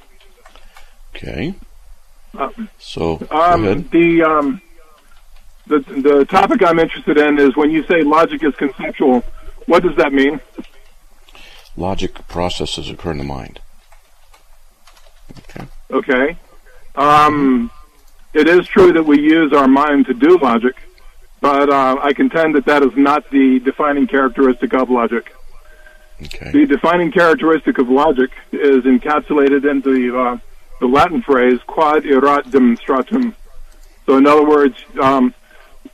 Okay. 1.15 1.53
Uh, 2.35 2.49
So, 2.79 3.19
Um, 3.29 3.87
the 3.91 4.23
um, 4.23 4.59
the 5.67 5.81
the 5.81 6.25
topic 6.25 6.63
I'm 6.63 6.79
interested 6.79 7.19
in 7.19 7.37
is 7.37 7.55
when 7.55 7.69
you 7.69 7.83
say 7.83 8.01
logic 8.01 8.43
is 8.43 8.55
conceptual. 8.55 9.21
What 9.67 9.83
does 9.83 9.95
that 9.97 10.13
mean? 10.13 10.39
Logic 11.77 12.27
processes 12.27 12.89
occur 12.89 13.11
in 13.11 13.19
the 13.19 13.23
mind. 13.23 13.59
Okay. 15.37 15.67
Okay. 15.91 16.37
Um, 16.95 17.69
it 18.33 18.47
is 18.47 18.67
true 18.67 18.91
that 18.93 19.03
we 19.03 19.21
use 19.21 19.53
our 19.53 19.67
mind 19.67 20.07
to 20.07 20.13
do 20.15 20.39
logic, 20.39 20.75
but 21.39 21.69
uh, 21.69 21.97
I 22.01 22.13
contend 22.13 22.55
that 22.55 22.65
that 22.65 22.81
is 22.81 22.95
not 22.97 23.29
the 23.29 23.59
defining 23.59 24.07
characteristic 24.07 24.73
of 24.73 24.89
logic. 24.89 25.33
Okay. 26.23 26.51
The 26.51 26.65
defining 26.65 27.11
characteristic 27.11 27.77
of 27.77 27.89
logic 27.89 28.31
is 28.51 28.83
encapsulated 28.85 29.69
in 29.69 29.81
the 29.81 30.17
uh, 30.17 30.37
the 30.79 30.87
Latin 30.87 31.21
phrase 31.21 31.59
"quod 31.67 32.07
erat 32.07 32.45
demonstratum." 32.45 33.35
So, 34.07 34.17
in 34.17 34.25
other 34.25 34.47
words, 34.47 34.75
um, 34.99 35.35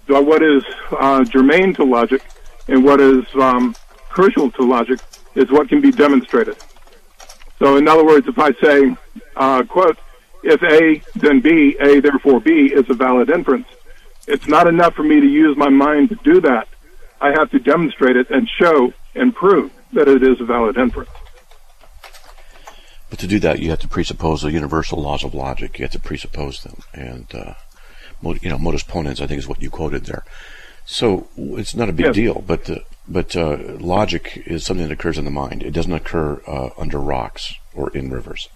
what 0.07 0.41
is 0.41 0.63
uh, 0.91 1.25
germane 1.25 1.73
to 1.73 1.83
logic 1.83 2.23
and 2.69 2.85
what 2.85 3.01
is 3.01 3.25
um, 3.35 3.75
crucial 4.09 4.49
to 4.51 4.63
logic 4.63 4.99
is 5.35 5.51
what 5.51 5.69
can 5.69 5.81
be 5.81 5.91
demonstrated. 5.91 6.57
So, 7.59 7.77
in 7.77 7.87
other 7.87 8.05
words, 8.05 8.27
if 8.27 8.37
I 8.37 8.51
say, 8.53 8.95
uh, 9.35 9.63
"quote," 9.63 9.97
if 10.43 10.61
A 10.63 11.01
then 11.19 11.39
B, 11.39 11.75
A 11.79 11.99
therefore 11.99 12.39
B 12.39 12.71
is 12.73 12.89
a 12.89 12.93
valid 12.93 13.29
inference. 13.29 13.67
It's 14.27 14.47
not 14.47 14.67
enough 14.67 14.95
for 14.95 15.03
me 15.03 15.19
to 15.19 15.27
use 15.27 15.57
my 15.57 15.69
mind 15.69 16.09
to 16.09 16.15
do 16.23 16.41
that. 16.41 16.67
I 17.21 17.31
have 17.31 17.49
to 17.51 17.59
demonstrate 17.59 18.15
it 18.15 18.29
and 18.29 18.49
show 18.59 18.93
and 19.15 19.33
prove 19.33 19.71
that 19.93 20.07
it 20.07 20.23
is 20.23 20.41
a 20.41 20.45
valid 20.45 20.77
inference. 20.77 21.09
But 23.09 23.19
to 23.19 23.27
do 23.27 23.39
that, 23.39 23.59
you 23.59 23.69
have 23.69 23.79
to 23.79 23.87
presuppose 23.87 24.41
the 24.41 24.51
universal 24.51 25.01
laws 25.01 25.23
of 25.23 25.35
logic. 25.35 25.77
You 25.77 25.83
have 25.83 25.91
to 25.91 25.99
presuppose 25.99 26.63
them, 26.63 26.81
and 26.93 27.27
uh, 27.33 27.53
you 28.41 28.49
know, 28.49 28.57
modus 28.57 28.83
ponens, 28.83 29.21
I 29.21 29.27
think, 29.27 29.39
is 29.39 29.47
what 29.47 29.61
you 29.61 29.69
quoted 29.69 30.05
there. 30.05 30.23
So 30.85 31.27
it's 31.37 31.75
not 31.75 31.89
a 31.89 31.93
big 31.93 32.07
Yes. 32.07 32.15
deal, 32.15 32.43
but 32.45 32.69
uh, 32.69 32.79
but 33.07 33.35
uh, 33.35 33.57
logic 33.79 34.43
is 34.45 34.65
something 34.65 34.87
that 34.87 34.93
occurs 34.93 35.17
in 35.17 35.25
the 35.25 35.31
mind. 35.31 35.63
It 35.63 35.71
doesn't 35.71 35.93
occur 35.93 36.41
uh, 36.47 36.69
under 36.77 36.99
rocks 36.99 37.53
or 37.73 37.89
in 37.91 38.09
rivers. 38.09 38.49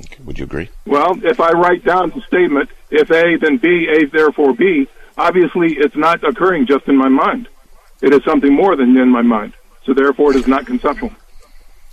Okay, 0.00 0.22
would 0.24 0.38
you 0.38 0.44
agree? 0.44 0.68
Well, 0.86 1.18
if 1.24 1.40
I 1.40 1.50
write 1.50 1.84
down 1.84 2.10
the 2.10 2.20
statement, 2.22 2.70
if 2.90 3.10
A 3.10 3.36
then 3.36 3.56
B, 3.58 3.88
A 3.90 4.06
therefore 4.06 4.54
B, 4.54 4.88
obviously 5.16 5.74
it's 5.76 5.96
not 5.96 6.22
occurring 6.24 6.66
just 6.66 6.86
in 6.86 6.96
my 6.96 7.08
mind. 7.08 7.48
It 8.00 8.14
is 8.14 8.22
something 8.24 8.54
more 8.54 8.76
than 8.76 8.96
in 8.96 9.08
my 9.08 9.22
mind. 9.22 9.54
So 9.84 9.92
therefore 9.92 10.30
it 10.30 10.36
is 10.36 10.46
not 10.46 10.66
conceptual. 10.66 11.10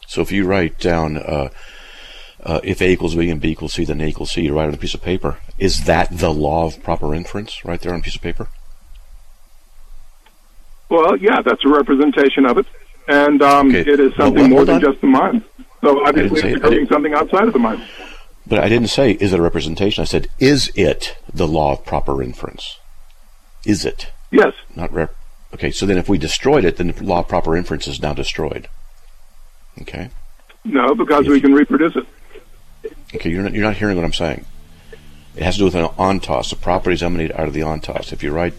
So 0.08 0.22
if 0.22 0.32
you 0.32 0.46
write 0.46 0.80
down 0.80 1.18
uh, 1.18 1.50
uh, 2.44 2.60
if 2.64 2.82
A 2.82 2.90
equals 2.92 3.16
B 3.16 3.30
and 3.32 3.42
B 3.42 3.50
equals 3.50 3.74
C, 3.74 3.86
then 3.86 4.00
A 4.02 4.06
equals 4.06 4.32
C, 4.32 4.42
you 4.44 4.54
write 4.56 4.66
it 4.66 4.68
on 4.70 4.74
a 4.76 4.78
piece 4.78 4.94
of 4.94 5.02
paper. 5.02 5.40
Is 5.58 5.86
that 5.86 6.16
the 6.16 6.32
law 6.32 6.68
of 6.68 6.84
proper 6.84 7.16
inference 7.16 7.66
right 7.66 7.82
there 7.82 7.94
on 7.94 8.02
a 8.02 8.04
piece 8.04 8.16
of 8.16 8.22
paper? 8.22 8.50
Well, 10.90 11.18
yeah, 11.18 11.42
that's 11.42 11.64
a 11.66 11.70
representation 11.70 12.46
of 12.46 12.58
it. 12.58 12.66
And 13.08 13.42
um, 13.42 13.70
Okay. 13.70 13.90
it 13.92 14.00
is 14.00 14.14
something 14.16 14.42
well, 14.44 14.50
more 14.50 14.66
than 14.66 14.76
on. 14.76 14.82
just 14.82 15.02
the 15.02 15.08
mind. 15.08 15.44
So 15.82 16.06
obviously 16.06 16.42
it's 16.42 16.58
occurring 16.58 16.88
something 16.88 17.14
outside 17.14 17.48
of 17.48 17.54
the 17.54 17.60
mind. 17.60 17.84
But 18.48 18.60
I 18.60 18.70
didn't 18.70 18.90
say, 18.90 19.12
is 19.12 19.34
it 19.34 19.40
a 19.40 19.42
representation? 19.42 20.02
I 20.02 20.06
said, 20.06 20.28
is 20.40 20.72
it 20.76 21.18
the 21.34 21.48
law 21.48 21.74
of 21.74 21.86
proper 21.86 22.22
inference? 22.22 22.80
Is 23.66 23.86
it? 23.86 24.12
Yes. 24.32 24.54
Not 24.76 24.92
rep. 24.94 25.16
Okay, 25.54 25.72
so 25.72 25.86
then 25.86 25.98
if 25.98 26.10
we 26.10 26.18
destroyed 26.18 26.66
it, 26.66 26.78
then 26.78 26.88
the 26.92 27.04
law 27.04 27.20
of 27.20 27.28
proper 27.28 27.56
inference 27.56 27.88
is 27.88 28.02
now 28.02 28.14
destroyed. 28.14 28.68
Okay? 29.82 30.10
No, 30.64 30.94
because 30.96 31.28
we 31.28 31.40
can 31.42 31.54
reproduce 31.54 31.96
it. 31.96 32.06
Okay, 33.14 33.30
you're 33.30 33.44
not, 33.44 33.54
you're 33.54 33.64
not 33.64 33.78
hearing 33.78 33.96
what 33.96 34.06
I'm 34.06 34.14
saying. 34.14 34.46
It 35.36 35.44
has 35.44 35.56
to 35.56 35.60
do 35.60 35.66
with 35.66 35.76
an 35.76 35.86
ontos. 35.86 36.50
The 36.50 36.56
properties 36.56 37.04
emanate 37.04 37.32
out 37.34 37.48
of 37.48 37.54
the 37.54 37.62
ontos. 37.62 38.12
If 38.14 38.24
you 38.24 38.32
write 38.32 38.54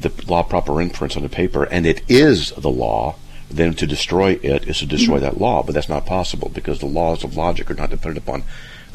the 0.00 0.12
law 0.26 0.42
proper 0.42 0.80
inference 0.80 1.16
on 1.16 1.22
the 1.22 1.28
paper 1.28 1.64
and 1.64 1.86
it 1.86 2.02
is 2.08 2.52
the 2.52 2.70
law, 2.70 3.16
then 3.50 3.74
to 3.74 3.86
destroy 3.86 4.38
it 4.42 4.68
is 4.68 4.78
to 4.78 4.86
destroy 4.86 5.18
that 5.18 5.38
law. 5.38 5.62
But 5.62 5.74
that's 5.74 5.88
not 5.88 6.06
possible 6.06 6.50
because 6.52 6.80
the 6.80 6.86
laws 6.86 7.24
of 7.24 7.36
logic 7.36 7.70
are 7.70 7.74
not 7.74 7.90
dependent 7.90 8.24
upon 8.24 8.44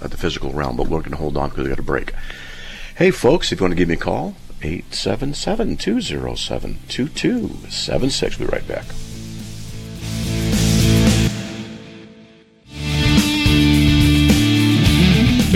uh, 0.02 0.08
the 0.08 0.18
physical 0.18 0.52
realm. 0.52 0.78
But 0.78 0.88
we're 0.88 1.00
going 1.00 1.12
to 1.12 1.18
hold 1.18 1.38
on 1.38 1.50
because 1.50 1.64
we 1.64 1.70
got 1.70 1.80
a 1.80 1.84
break. 1.84 2.14
Hey, 2.96 3.12
folks, 3.12 3.52
if 3.52 3.60
you 3.60 3.64
want 3.64 3.72
to 3.72 3.78
give 3.78 3.90
me 3.90 3.96
a 3.96 3.98
call, 3.98 4.36
877 4.62 5.78
207 5.78 6.80
2276. 6.88 8.40
We'll 8.40 8.48
be 8.48 8.54
right 8.54 8.68
back. 8.68 8.86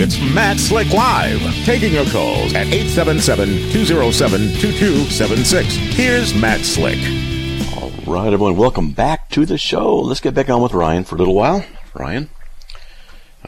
It's 0.00 0.16
Matt 0.32 0.58
Slick 0.58 0.92
Live, 0.92 1.40
taking 1.64 1.92
your 1.92 2.06
calls 2.06 2.54
at 2.54 2.68
877-207-2276. 2.68 5.64
Here's 5.92 6.32
Matt 6.40 6.60
Slick. 6.60 7.00
All 7.76 7.90
right, 8.06 8.32
everyone, 8.32 8.56
welcome 8.56 8.92
back 8.92 9.28
to 9.30 9.44
the 9.44 9.58
show. 9.58 9.96
Let's 9.96 10.20
get 10.20 10.34
back 10.34 10.50
on 10.50 10.62
with 10.62 10.72
Ryan 10.72 11.02
for 11.02 11.16
a 11.16 11.18
little 11.18 11.34
while. 11.34 11.64
Ryan? 11.94 12.30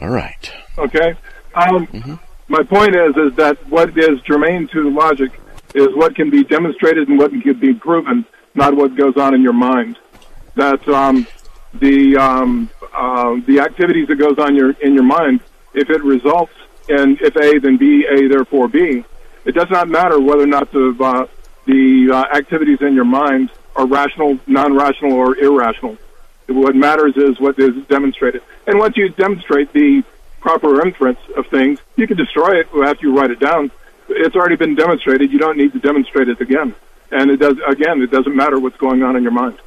All 0.01 0.09
right. 0.09 0.51
Okay. 0.77 1.15
Um, 1.55 2.19
My 2.49 2.63
point 2.63 2.97
is, 2.97 3.15
is 3.15 3.33
that 3.37 3.57
what 3.69 3.97
is 3.97 4.19
germane 4.23 4.67
to 4.73 4.89
logic 4.89 5.31
is 5.73 5.87
what 5.95 6.15
can 6.15 6.29
be 6.29 6.43
demonstrated 6.43 7.07
and 7.07 7.17
what 7.17 7.31
can 7.31 7.57
be 7.61 7.73
proven, 7.73 8.25
not 8.55 8.75
what 8.75 8.93
goes 8.95 9.15
on 9.15 9.33
in 9.33 9.41
your 9.41 9.53
mind. 9.53 9.97
That 10.55 10.85
um, 10.89 11.25
the 11.75 12.17
um, 12.17 12.69
uh, 12.93 13.37
the 13.47 13.61
activities 13.61 14.09
that 14.09 14.17
goes 14.17 14.37
on 14.37 14.53
your 14.53 14.71
in 14.81 14.93
your 14.93 15.03
mind, 15.03 15.39
if 15.73 15.89
it 15.89 16.03
results 16.03 16.53
in 16.89 17.17
if 17.21 17.35
A 17.35 17.59
then 17.59 17.77
B, 17.77 18.05
A 18.09 18.27
therefore 18.27 18.67
B, 18.67 19.03
it 19.45 19.53
does 19.53 19.69
not 19.69 19.87
matter 19.87 20.19
whether 20.19 20.43
or 20.43 20.47
not 20.47 20.71
the 20.71 20.95
uh, 20.99 21.27
the 21.65 22.11
uh, 22.11 22.37
activities 22.37 22.81
in 22.81 22.93
your 22.95 23.05
mind 23.05 23.51
are 23.75 23.85
rational, 23.85 24.39
non-rational, 24.47 25.13
or 25.13 25.37
irrational. 25.37 25.97
What 26.47 26.75
matters 26.75 27.15
is 27.15 27.39
what 27.39 27.57
is 27.59 27.85
demonstrated. 27.85 28.41
And 28.67 28.77
once 28.77 28.97
you 28.97 29.09
demonstrate 29.09 29.71
the 29.71 30.03
proper 30.41 30.85
inference 30.85 31.19
of 31.37 31.47
things, 31.47 31.79
you 31.95 32.07
can 32.07 32.17
destroy 32.17 32.59
it 32.59 32.67
after 32.83 33.07
you 33.07 33.15
write 33.15 33.31
it 33.31 33.39
down. 33.39 33.71
It's 34.09 34.35
already 34.35 34.57
been 34.57 34.75
demonstrated. 34.75 35.31
You 35.31 35.39
don't 35.39 35.57
need 35.57 35.71
to 35.73 35.79
demonstrate 35.79 36.27
it 36.27 36.41
again. 36.41 36.75
And 37.11 37.31
it 37.31 37.37
does 37.37 37.57
again. 37.67 38.01
It 38.01 38.11
doesn't 38.11 38.35
matter 38.35 38.59
what's 38.59 38.77
going 38.77 39.03
on 39.03 39.15
in 39.15 39.23
your 39.23 39.31
mind. 39.31 39.59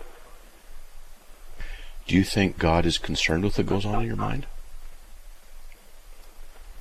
Do 2.07 2.17
you 2.17 2.25
think 2.25 2.59
God 2.59 2.85
is 2.85 2.99
concerned 2.99 3.45
with 3.45 3.57
what 3.57 3.67
goes 3.67 3.87
on 3.87 4.03
in 4.03 4.07
your 4.07 4.17
mind? 4.17 4.47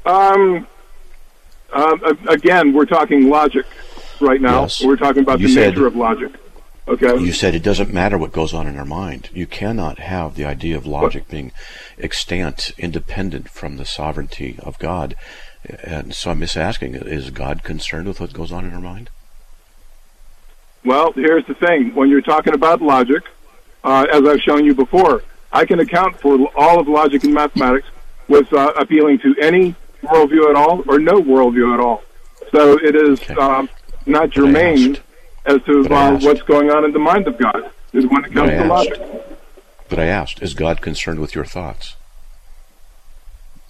Um, 0.05 0.67
uh, 1.71 1.97
again, 2.27 2.73
we're 2.73 2.85
talking 2.85 3.29
logic 3.29 3.65
right 4.19 4.41
now. 4.41 4.61
Yes. 4.61 4.83
We're 4.83 4.95
talking 4.97 5.23
about 5.23 5.39
You 5.39 5.47
the 5.47 5.53
said- 5.53 5.69
nature 5.73 5.87
of 5.87 5.95
logic. 5.95 6.31
Okay. 6.85 7.17
You 7.17 7.31
said 7.31 7.55
it 7.55 7.63
doesn't 7.63 7.93
matter 7.93 8.17
what 8.17 8.33
goes 8.33 8.53
on 8.53 8.67
in 8.67 8.77
our 8.77 8.83
mind. 8.83 9.29
You 9.33 9.47
cannot 9.47 9.99
have 9.99 10.35
the 10.35 10.43
idea 10.43 10.75
of 10.75 10.85
logic 10.85 11.29
being 11.29 11.53
extant, 11.97 12.71
independent 12.77 13.49
from 13.49 13.77
the 13.77 13.85
sovereignty 13.85 14.57
of 14.61 14.77
God. 14.79 15.15
And 15.81 16.13
so 16.13 16.31
I'm 16.31 16.41
just 16.41 16.57
asking, 16.57 16.95
is 16.95 17.29
God 17.29 17.63
concerned 17.63 18.09
with 18.09 18.19
what 18.19 18.33
goes 18.33 18.51
on 18.51 18.65
in 18.65 18.73
our 18.73 18.81
mind? 18.81 19.09
Well, 20.83 21.13
here's 21.13 21.45
the 21.45 21.53
thing. 21.53 21.95
When 21.95 22.09
you're 22.09 22.19
talking 22.21 22.53
about 22.53 22.81
logic, 22.81 23.23
uh, 23.85 24.05
as 24.11 24.21
I've 24.27 24.41
shown 24.41 24.65
you 24.65 24.75
before, 24.75 25.23
I 25.53 25.63
can 25.63 25.79
account 25.79 26.19
for 26.19 26.49
all 26.53 26.81
of 26.81 26.89
logic 26.89 27.23
and 27.23 27.33
mathematics 27.33 27.87
with 28.27 28.51
uh, 28.51 28.73
appealing 28.75 29.19
to 29.19 29.33
any 29.41 29.75
worldview 30.03 30.49
at 30.49 30.55
all 30.55 30.83
or 30.87 30.99
no 30.99 31.13
worldview 31.21 31.73
at 31.73 31.79
all. 31.79 32.03
So 32.51 32.77
it 32.77 32.95
is 32.95 33.21
Okay. 33.21 33.33
um, 33.35 33.69
not 34.05 34.29
germane 34.29 34.97
as 35.45 35.61
to 35.63 35.87
uh, 35.93 36.19
what's 36.19 36.41
going 36.43 36.69
on 36.69 36.85
in 36.85 36.91
the 36.91 36.99
mind 36.99 37.27
of 37.27 37.37
God 37.37 37.69
is 37.93 38.05
when 38.07 38.25
it 38.25 38.33
comes 38.33 38.51
to 38.51 38.65
logic. 38.65 38.99
But 39.89 39.99
I 39.99 40.05
asked, 40.05 40.41
is 40.41 40.53
God 40.53 40.81
concerned 40.81 41.19
with 41.19 41.35
your 41.35 41.45
thoughts? 41.45 41.95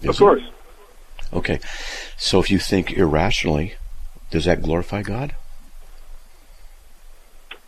Of 0.03 0.09
Is 0.11 0.17
he? 0.17 0.23
course. 0.23 0.43
Okay. 1.31 1.59
So 2.17 2.39
if 2.39 2.49
you 2.51 2.59
think 2.59 2.91
irrationally, 2.93 3.75
does 4.31 4.45
that 4.45 4.61
glorify 4.61 5.01
God? 5.01 5.35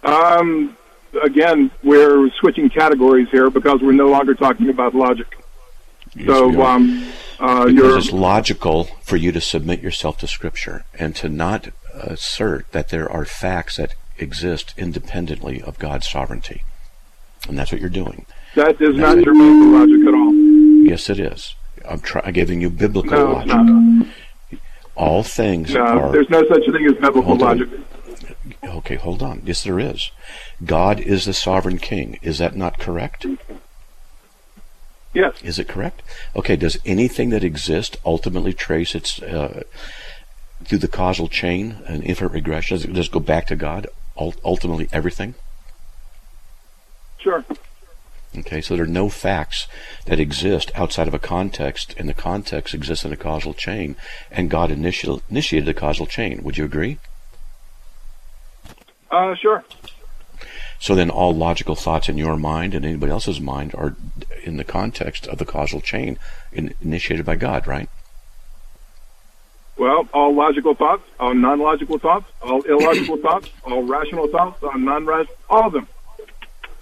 Um, 0.04 0.78
again, 1.24 1.72
we're 1.84 2.30
switching 2.40 2.70
categories 2.70 3.28
here 3.32 3.50
because 3.50 3.82
we're 3.82 3.92
no 3.94 4.08
longer 4.08 4.36
talking 4.36 4.70
about 4.70 4.94
logic. 4.94 5.38
So, 6.26 6.62
um, 6.64 7.08
uh, 7.40 7.66
because 7.66 7.74
you're 7.74 7.98
it's 7.98 8.12
logical 8.12 8.86
for 9.04 9.18
you 9.18 9.32
to 9.34 9.42
submit 9.42 9.82
yourself 9.82 10.18
to 10.20 10.28
Scripture 10.28 10.86
and 10.98 11.16
to 11.18 11.28
not 11.28 11.70
assert 11.94 12.72
that 12.72 12.90
there 12.90 13.10
are 13.12 13.26
facts 13.26 13.78
that 13.78 13.94
exist 14.18 14.74
independently 14.78 15.62
of 15.62 15.78
God's 15.78 16.08
sovereignty. 16.08 16.64
And 17.50 17.58
that's 17.60 17.72
what 17.72 17.82
you're 17.82 17.90
doing. 17.90 18.26
that 18.56 18.82
is 18.82 18.96
not 18.96 19.18
it. 19.18 19.26
germane 19.26 19.74
logic 19.74 20.08
at 20.08 20.14
all. 20.14 20.34
Yes, 20.86 21.10
it 21.10 21.20
is. 21.20 21.56
I'm, 21.88 22.00
try- 22.00 22.32
giving 22.32 22.62
you 22.62 22.70
biblical 22.70 23.12
No, 23.18 23.32
logic. 23.34 23.48
not. 23.48 24.08
All 24.96 25.24
things 25.24 25.74
No, 25.74 25.82
are. 25.82 26.12
there's 26.14 26.30
no 26.30 26.48
such 26.48 26.64
thing 26.72 26.86
as 26.86 26.94
biblical 26.94 27.36
logic. 27.36 27.68
Okay, 28.64 28.96
hold 28.96 29.22
on. 29.22 29.42
Yes, 29.46 29.64
there 29.64 29.80
is. 29.80 30.12
God 30.64 31.00
is 31.02 31.26
the 31.26 31.34
sovereign 31.34 31.78
king. 31.78 32.18
Is 32.22 32.38
that 32.38 32.56
not 32.56 32.80
correct? 32.80 33.26
Yes. 35.16 35.42
Is 35.42 35.58
it 35.58 35.70
correct? 35.70 36.02
Okay, 36.36 36.58
does 36.58 36.78
anything 36.86 37.30
that 37.30 37.44
exists 37.44 37.98
ultimately 38.06 38.52
trace 38.52 38.94
its 38.94 39.22
uh, 39.22 39.64
through 40.66 40.80
the 40.80 40.90
causal 40.90 41.30
chain 41.30 41.78
and 41.88 42.04
infinite 42.04 42.34
regression? 42.34 42.76
Does 42.76 42.86
it 42.86 42.94
just 42.94 43.14
go 43.14 43.22
back 43.22 43.48
to 43.48 43.56
God? 43.56 43.88
Ultimately, 44.18 44.90
everything? 44.92 45.36
Sure. 47.18 47.46
Okay, 48.38 48.60
so 48.60 48.76
there 48.76 48.84
are 48.84 48.88
no 48.88 49.08
facts 49.08 49.68
that 50.06 50.20
exist 50.20 50.70
outside 50.76 51.08
of 51.08 51.14
a 51.14 51.20
context, 51.20 51.96
and 51.98 52.10
the 52.10 52.14
context 52.14 52.74
exists 52.74 53.06
in 53.06 53.14
a 53.14 53.18
causal 53.18 53.54
chain, 53.54 53.96
and 54.30 54.50
God 54.50 54.70
initial, 54.70 55.22
initiated 55.30 55.66
the 55.66 55.74
causal 55.74 56.06
chain. 56.06 56.44
Would 56.44 56.58
you 56.58 56.66
agree? 56.66 56.98
Uh, 59.10 59.34
sure. 59.36 59.64
So 60.86 60.94
then 60.94 61.10
all 61.10 61.34
logical 61.34 61.74
thoughts 61.74 62.10
in 62.10 62.18
your 62.20 62.38
mind 62.38 62.76
and 62.76 62.86
anybody 62.86 63.12
else's 63.12 63.42
mind 63.42 63.74
are 63.74 63.96
in 64.44 64.58
the 64.58 64.64
context 64.64 65.26
of 65.26 65.40
the 65.40 65.44
causal 65.44 65.82
chain 65.82 66.20
in, 66.52 66.76
initiated 66.80 67.26
by 67.26 67.38
God, 67.38 67.66
right? 67.66 67.90
Well, 69.78 70.08
all 70.14 70.36
logical 70.36 70.76
thoughts, 70.76 71.02
all 71.20 71.34
non-logical 71.34 71.98
thoughts, 71.98 72.32
all 72.40 72.62
illogical 72.62 73.18
thoughts, 73.24 73.50
all 73.64 73.82
rational 73.82 74.28
thoughts, 74.28 74.62
all 74.62 74.78
non-rational, 74.78 75.36
all 75.50 75.66
of 75.66 75.74
them. 75.74 75.88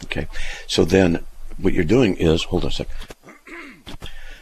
Okay. 0.03 0.27
So 0.67 0.83
then 0.83 1.23
what 1.57 1.71
you're 1.71 1.85
doing 1.85 2.17
is, 2.17 2.43
hold 2.43 2.65
on 2.65 2.71
a 2.71 2.73
sec, 2.73 2.89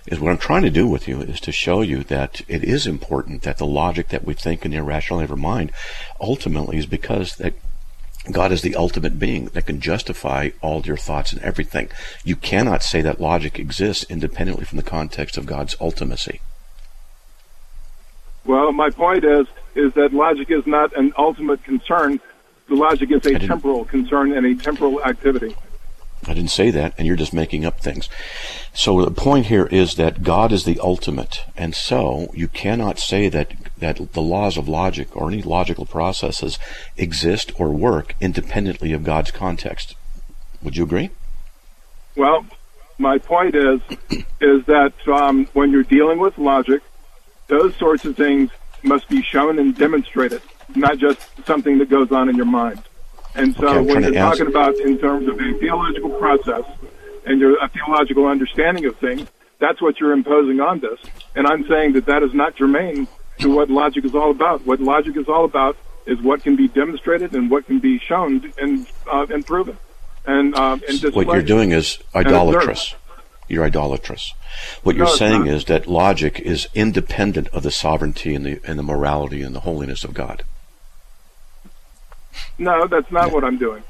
is 0.08 0.20
what 0.20 0.32
I'm 0.32 0.40
trying 0.40 0.64
to 0.64 0.72
do 0.72 0.88
with 0.88 1.08
you 1.08 1.22
is 1.22 1.40
to 1.42 1.52
show 1.52 1.82
you 1.82 2.04
that 2.06 2.42
it 2.48 2.64
is 2.64 2.88
important 2.88 3.44
that 3.44 3.60
the 3.60 3.68
logic 3.68 4.08
that 4.08 4.26
we 4.26 4.34
think 4.34 4.66
in 4.66 4.72
the 4.72 4.78
irrational 4.78 5.20
of 5.20 5.30
our 5.30 5.38
mind 5.38 5.72
ultimately 6.20 6.78
is 6.78 6.88
because 6.88 7.36
that 7.36 7.54
God 8.30 8.52
is 8.52 8.62
the 8.62 8.76
ultimate 8.76 9.18
being 9.18 9.46
that 9.48 9.66
can 9.66 9.80
justify 9.80 10.50
all 10.62 10.82
your 10.82 10.98
thoughts 10.98 11.34
and 11.34 11.42
everything. 11.42 11.90
You 12.24 12.36
cannot 12.36 12.84
say 12.84 13.02
that 13.02 13.20
logic 13.20 13.58
exists 13.58 14.06
independently 14.10 14.66
from 14.66 14.78
the 14.78 14.84
context 14.84 15.38
of 15.38 15.48
God's 15.48 15.76
ultimacy. 15.78 16.40
Well, 18.46 18.72
my 18.72 18.92
point 18.92 19.24
is, 19.24 19.48
is 19.74 19.94
that 19.94 20.14
logic 20.14 20.52
is 20.52 20.68
not 20.68 20.96
an 20.96 21.14
ultimate 21.18 21.64
concern. 21.64 22.20
The 22.68 22.76
logic 22.76 23.12
is 23.12 23.26
a 23.26 23.40
temporal 23.40 23.86
concern 23.86 24.34
and 24.34 24.46
a 24.46 24.56
temporal 24.56 25.04
activity. 25.04 25.56
I 26.32 26.34
didn't 26.34 26.52
say 26.52 26.72
that, 26.72 26.94
and 26.98 27.06
you're 27.06 27.18
just 27.18 27.34
making 27.34 27.66
up 27.66 27.82
things. 27.82 28.08
So 28.74 29.04
the 29.04 29.12
point 29.12 29.48
here 29.48 29.66
is 29.66 29.96
that 29.96 30.24
God 30.24 30.54
is 30.54 30.64
the 30.64 30.80
ultimate, 30.80 31.44
and 31.58 31.76
so 31.76 32.32
you 32.34 32.48
cannot 32.48 33.00
say 33.00 33.28
that 33.28 33.52
that 33.80 34.14
the 34.14 34.22
laws 34.22 34.58
of 34.58 34.70
logic 34.70 35.14
or 35.14 35.28
any 35.28 35.42
logical 35.42 35.86
processes 35.86 36.58
exist 36.96 37.52
or 37.60 37.72
work 37.72 38.16
independently 38.22 38.94
of 38.94 39.04
God's 39.04 39.32
context. 39.32 39.96
Would 40.64 40.78
you 40.78 40.86
agree? 40.86 41.10
Well, 42.16 42.46
my 42.98 43.18
point 43.18 43.54
is, 43.54 43.82
is 44.40 44.66
that 44.68 44.94
um, 45.10 45.48
when 45.52 45.72
you're 45.72 45.84
dealing 45.84 46.20
with 46.20 46.38
logic, 46.38 46.82
those 47.48 47.76
sorts 47.76 48.06
of 48.06 48.16
things 48.16 48.52
must 48.84 49.10
be 49.10 49.22
shown 49.22 49.60
and 49.60 49.78
demonstrated, 49.78 50.42
not 50.76 50.98
just 50.98 51.20
something 51.46 51.78
that 51.80 51.90
goes 51.90 52.10
on 52.14 52.30
in 52.30 52.38
your 52.38 52.46
mind. 52.46 52.82
And 53.36 53.56
so 53.56 53.68
Okay, 53.68 53.94
when 53.94 54.04
you're 54.04 54.14
talking 54.14 54.48
about 54.48 54.76
in 54.76 54.98
terms 54.98 55.28
of 55.28 55.40
a 55.40 55.54
theological 55.60 56.10
process 56.12 56.64
and 57.26 57.40
your 57.40 57.64
a 57.64 57.70
theological 57.70 58.26
understanding 58.26 58.86
of 58.86 58.98
things, 58.98 59.28
that's 59.60 59.82
what 59.82 60.00
you're 60.00 60.12
imposing 60.12 60.60
on 60.60 60.80
this. 60.80 61.00
And 61.36 61.48
I'm 61.48 61.66
saying 61.68 61.94
that 61.94 62.06
that 62.08 62.24
is 62.24 62.34
not 62.34 62.56
germane 62.56 63.08
to 63.40 63.56
what 63.56 63.70
logic 63.70 64.06
is 64.06 64.16
all 64.16 64.32
about. 64.32 64.66
What 64.66 64.80
logic 64.80 65.16
is 65.18 65.28
all 65.28 65.46
about 65.46 65.78
is 66.06 66.20
what 66.22 66.44
can 66.44 66.56
be 66.56 66.68
demonstrated 66.68 67.34
and 67.34 67.50
what 67.50 67.68
can 67.68 67.80
be 67.80 68.00
shown 68.00 68.52
and 68.58 68.88
uh, 69.12 69.28
and 69.30 69.46
proven. 69.46 69.78
And 70.26 70.54
um, 70.56 70.82
and 70.88 71.16
What 71.16 71.28
you're 71.28 71.42
doing 71.42 71.72
is 71.72 72.00
idolatrous. 72.16 72.96
You're 73.48 73.66
idolatrous. 73.66 74.34
What 74.84 74.96
you're 74.96 75.08
saying 75.08 75.48
is 75.48 75.66
that 75.66 75.88
logic 75.88 76.40
is 76.40 76.68
independent 76.74 77.48
of 77.50 77.64
the 77.64 77.72
sovereignty 77.72 78.34
and 78.36 78.46
the 78.46 78.60
and 78.64 78.78
the 78.80 78.84
morality 78.84 79.42
and 79.42 79.56
the 79.56 79.62
holiness 79.62 80.04
of 80.04 80.14
God. 80.14 80.44
No, 82.62 82.86
that's 82.86 83.12
not 83.12 83.32
what 83.32 83.44
I'm 83.44 83.58
doing. 83.58 83.84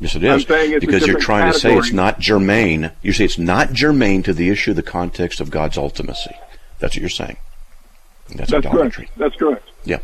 Yes, 0.00 0.14
it 0.14 0.24
I'm 0.24 0.40
saying 0.40 0.72
it's 0.72 0.82
a 0.82 0.86
because 0.86 1.06
you're 1.06 1.20
trying 1.20 1.52
to 1.52 1.58
say 1.58 1.76
it's 1.76 1.92
not 1.92 2.18
germane. 2.18 2.92
You 3.02 3.12
say 3.12 3.26
it's 3.26 3.36
not 3.38 3.74
germane 3.74 4.22
to 4.22 4.32
the 4.32 4.48
issue, 4.48 4.72
the 4.72 4.82
context 4.82 5.38
of 5.38 5.50
God's 5.50 5.76
ultimacy. 5.76 6.34
That's 6.78 6.94
what 6.96 7.00
you're 7.02 7.10
saying. 7.10 7.36
That's, 8.34 8.50
That's 8.50 8.64
idolatry. 8.66 9.04
correct. 9.06 9.18
That's 9.18 9.36
correct. 9.36 9.68
Yeah, 9.84 9.98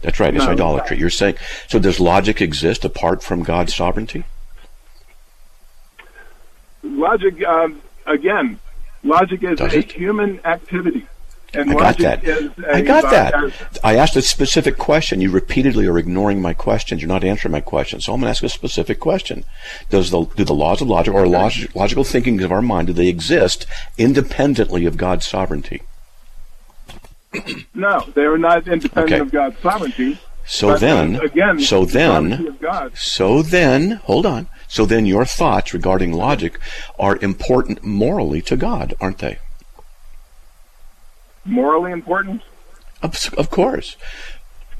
that's 0.00 0.18
right. 0.18 0.34
It's 0.34 0.46
No. 0.46 0.52
idolatry. 0.52 0.96
You're 0.98 1.10
saying 1.10 1.36
so. 1.68 1.78
Does 1.78 2.00
logic 2.00 2.40
exist 2.40 2.82
apart 2.82 3.22
from 3.22 3.42
God's 3.42 3.74
sovereignty? 3.74 4.24
Logic, 6.82 7.44
um, 7.44 7.82
again, 8.06 8.58
logic 9.02 9.42
is 9.42 9.58
Does 9.58 9.74
a 9.74 9.78
it? 9.80 9.92
human 9.92 10.40
activity. 10.46 11.06
And 11.54 11.70
I 11.70 11.74
got 11.74 11.98
that. 11.98 12.22
that. 12.22 12.28
Is 12.28 12.50
a, 12.58 12.74
I 12.76 12.80
got 12.82 13.02
that. 13.10 13.78
I 13.84 13.96
asked 13.96 14.16
a 14.16 14.22
specific 14.22 14.78
question. 14.78 15.20
You 15.20 15.30
repeatedly 15.30 15.86
are 15.86 15.98
ignoring 15.98 16.40
my 16.42 16.54
questions. 16.54 17.00
You're 17.00 17.08
not 17.08 17.24
answering 17.24 17.52
my 17.52 17.60
questions. 17.60 18.04
So 18.04 18.12
I'm 18.14 18.20
going 18.20 18.26
to 18.26 18.30
ask 18.30 18.42
a 18.42 18.48
specific 18.48 19.00
question. 19.00 19.44
Does 19.90 20.10
the 20.10 20.24
do 20.24 20.44
the 20.44 20.54
laws 20.54 20.80
of 20.80 20.88
logic 20.88 21.14
or 21.14 21.26
log, 21.26 21.52
logical 21.74 22.04
thinking 22.04 22.42
of 22.42 22.52
our 22.52 22.62
mind 22.62 22.88
do 22.88 22.92
they 22.92 23.08
exist 23.08 23.66
independently 23.98 24.86
of 24.86 24.96
God's 24.96 25.26
sovereignty? 25.26 25.82
no, 27.74 28.00
they 28.14 28.22
are 28.22 28.38
not 28.38 28.68
independent 28.68 29.12
Okay. 29.12 29.20
of 29.20 29.30
God's 29.32 29.58
sovereignty. 29.58 30.18
So 30.46 30.68
But, 30.68 30.80
then, 30.80 31.16
again, 31.16 31.58
so 31.58 31.84
the 31.84 31.92
then, 31.92 32.30
sovereignty 32.30 32.46
of 32.48 32.60
God. 32.60 32.92
So 32.96 33.42
then, 33.42 33.90
hold 34.04 34.26
on. 34.26 34.48
So 34.68 34.84
then 34.84 35.06
your 35.06 35.24
thoughts 35.24 35.72
regarding 35.72 36.12
logic 36.12 36.58
are 36.98 37.16
important 37.16 37.82
morally 37.82 38.42
to 38.42 38.56
God, 38.56 38.94
aren't 39.00 39.18
they? 39.18 39.38
Morally 41.44 41.92
important. 41.92 42.42
Of, 43.02 43.32
of 43.36 43.50
course. 43.50 43.96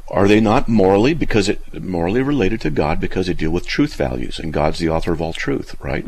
Are 0.08 0.28
they 0.28 0.40
not 0.40 0.68
morally 0.68 1.14
because 1.14 1.48
it 1.48 1.82
morally 1.82 2.22
related 2.22 2.60
to 2.62 2.70
God 2.70 3.00
because 3.00 3.26
they 3.26 3.32
deal 3.32 3.50
with 3.50 3.66
truth 3.66 3.94
values 3.94 4.38
and 4.38 4.52
God's 4.52 4.78
the 4.78 4.88
author 4.88 5.12
of 5.12 5.22
all 5.22 5.32
truth, 5.32 5.76
right? 5.80 6.04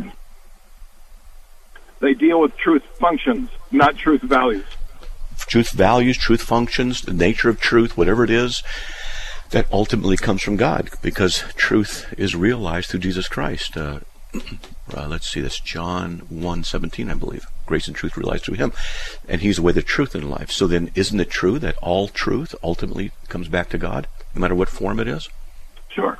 They 2.00 2.12
deal 2.12 2.40
with 2.40 2.56
truth 2.56 2.82
functions, 2.98 3.48
not 3.70 3.96
truth 3.96 4.20
values. 4.20 4.64
Truth 5.46 5.70
values, 5.70 6.18
truth 6.18 6.42
functions, 6.42 7.02
the 7.02 7.12
nature 7.12 7.48
of 7.48 7.60
truth, 7.60 7.96
whatever 7.96 8.24
it 8.24 8.30
is, 8.30 8.62
that 9.50 9.70
ultimately 9.72 10.16
comes 10.16 10.42
from 10.42 10.56
God 10.56 10.90
because 11.02 11.44
truth 11.56 12.12
is 12.18 12.34
realized 12.34 12.90
through 12.90 13.00
Jesus 13.00 13.28
Christ. 13.28 13.76
Uh, 13.76 14.00
uh, 14.94 15.06
let's 15.08 15.30
see, 15.30 15.40
this 15.40 15.58
John 15.58 16.18
1 16.28 16.64
17, 16.64 17.10
I 17.10 17.14
believe. 17.14 17.46
Grace 17.66 17.86
and 17.86 17.96
truth 17.96 18.16
realized 18.16 18.44
through 18.44 18.56
him. 18.56 18.72
And 19.28 19.40
he's 19.40 19.56
the 19.56 19.62
way, 19.62 19.72
the 19.72 19.82
truth, 19.82 20.14
and 20.14 20.30
life. 20.30 20.50
So 20.50 20.66
then, 20.66 20.90
isn't 20.94 21.18
it 21.18 21.30
true 21.30 21.58
that 21.58 21.76
all 21.78 22.08
truth 22.08 22.54
ultimately 22.62 23.12
comes 23.28 23.48
back 23.48 23.68
to 23.70 23.78
God, 23.78 24.06
no 24.34 24.40
matter 24.40 24.54
what 24.54 24.68
form 24.68 25.00
it 25.00 25.08
is? 25.08 25.28
Sure. 25.88 26.18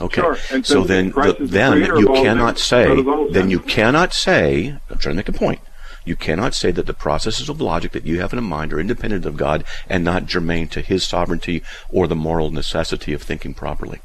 Okay. 0.00 0.20
Sure. 0.20 0.36
And 0.52 0.64
so 0.64 0.84
then, 0.84 1.10
the, 1.10 1.36
the 1.38 1.46
then 1.46 1.82
you 1.82 2.06
cannot 2.06 2.58
say, 2.58 2.84
so 2.84 2.96
does 2.96 3.06
all 3.06 3.30
then 3.30 3.50
you 3.50 3.60
cannot 3.60 4.12
say, 4.12 4.78
I'm 4.90 4.98
trying 4.98 5.14
to 5.14 5.16
make 5.16 5.28
a 5.28 5.32
point. 5.32 5.60
You 6.04 6.16
cannot 6.16 6.54
say 6.54 6.70
that 6.70 6.86
the 6.86 6.94
processes 6.94 7.48
of 7.48 7.60
logic 7.60 7.92
that 7.92 8.06
you 8.06 8.20
have 8.20 8.32
in 8.32 8.38
a 8.38 8.42
mind 8.42 8.72
are 8.72 8.80
independent 8.80 9.26
of 9.26 9.36
God 9.36 9.64
and 9.88 10.02
not 10.04 10.26
germane 10.26 10.68
to 10.68 10.80
His 10.80 11.04
sovereignty 11.04 11.62
or 11.90 12.06
the 12.06 12.16
moral 12.16 12.50
necessity 12.50 13.12
of 13.12 13.22
thinking 13.22 13.54
properly. 13.54 14.00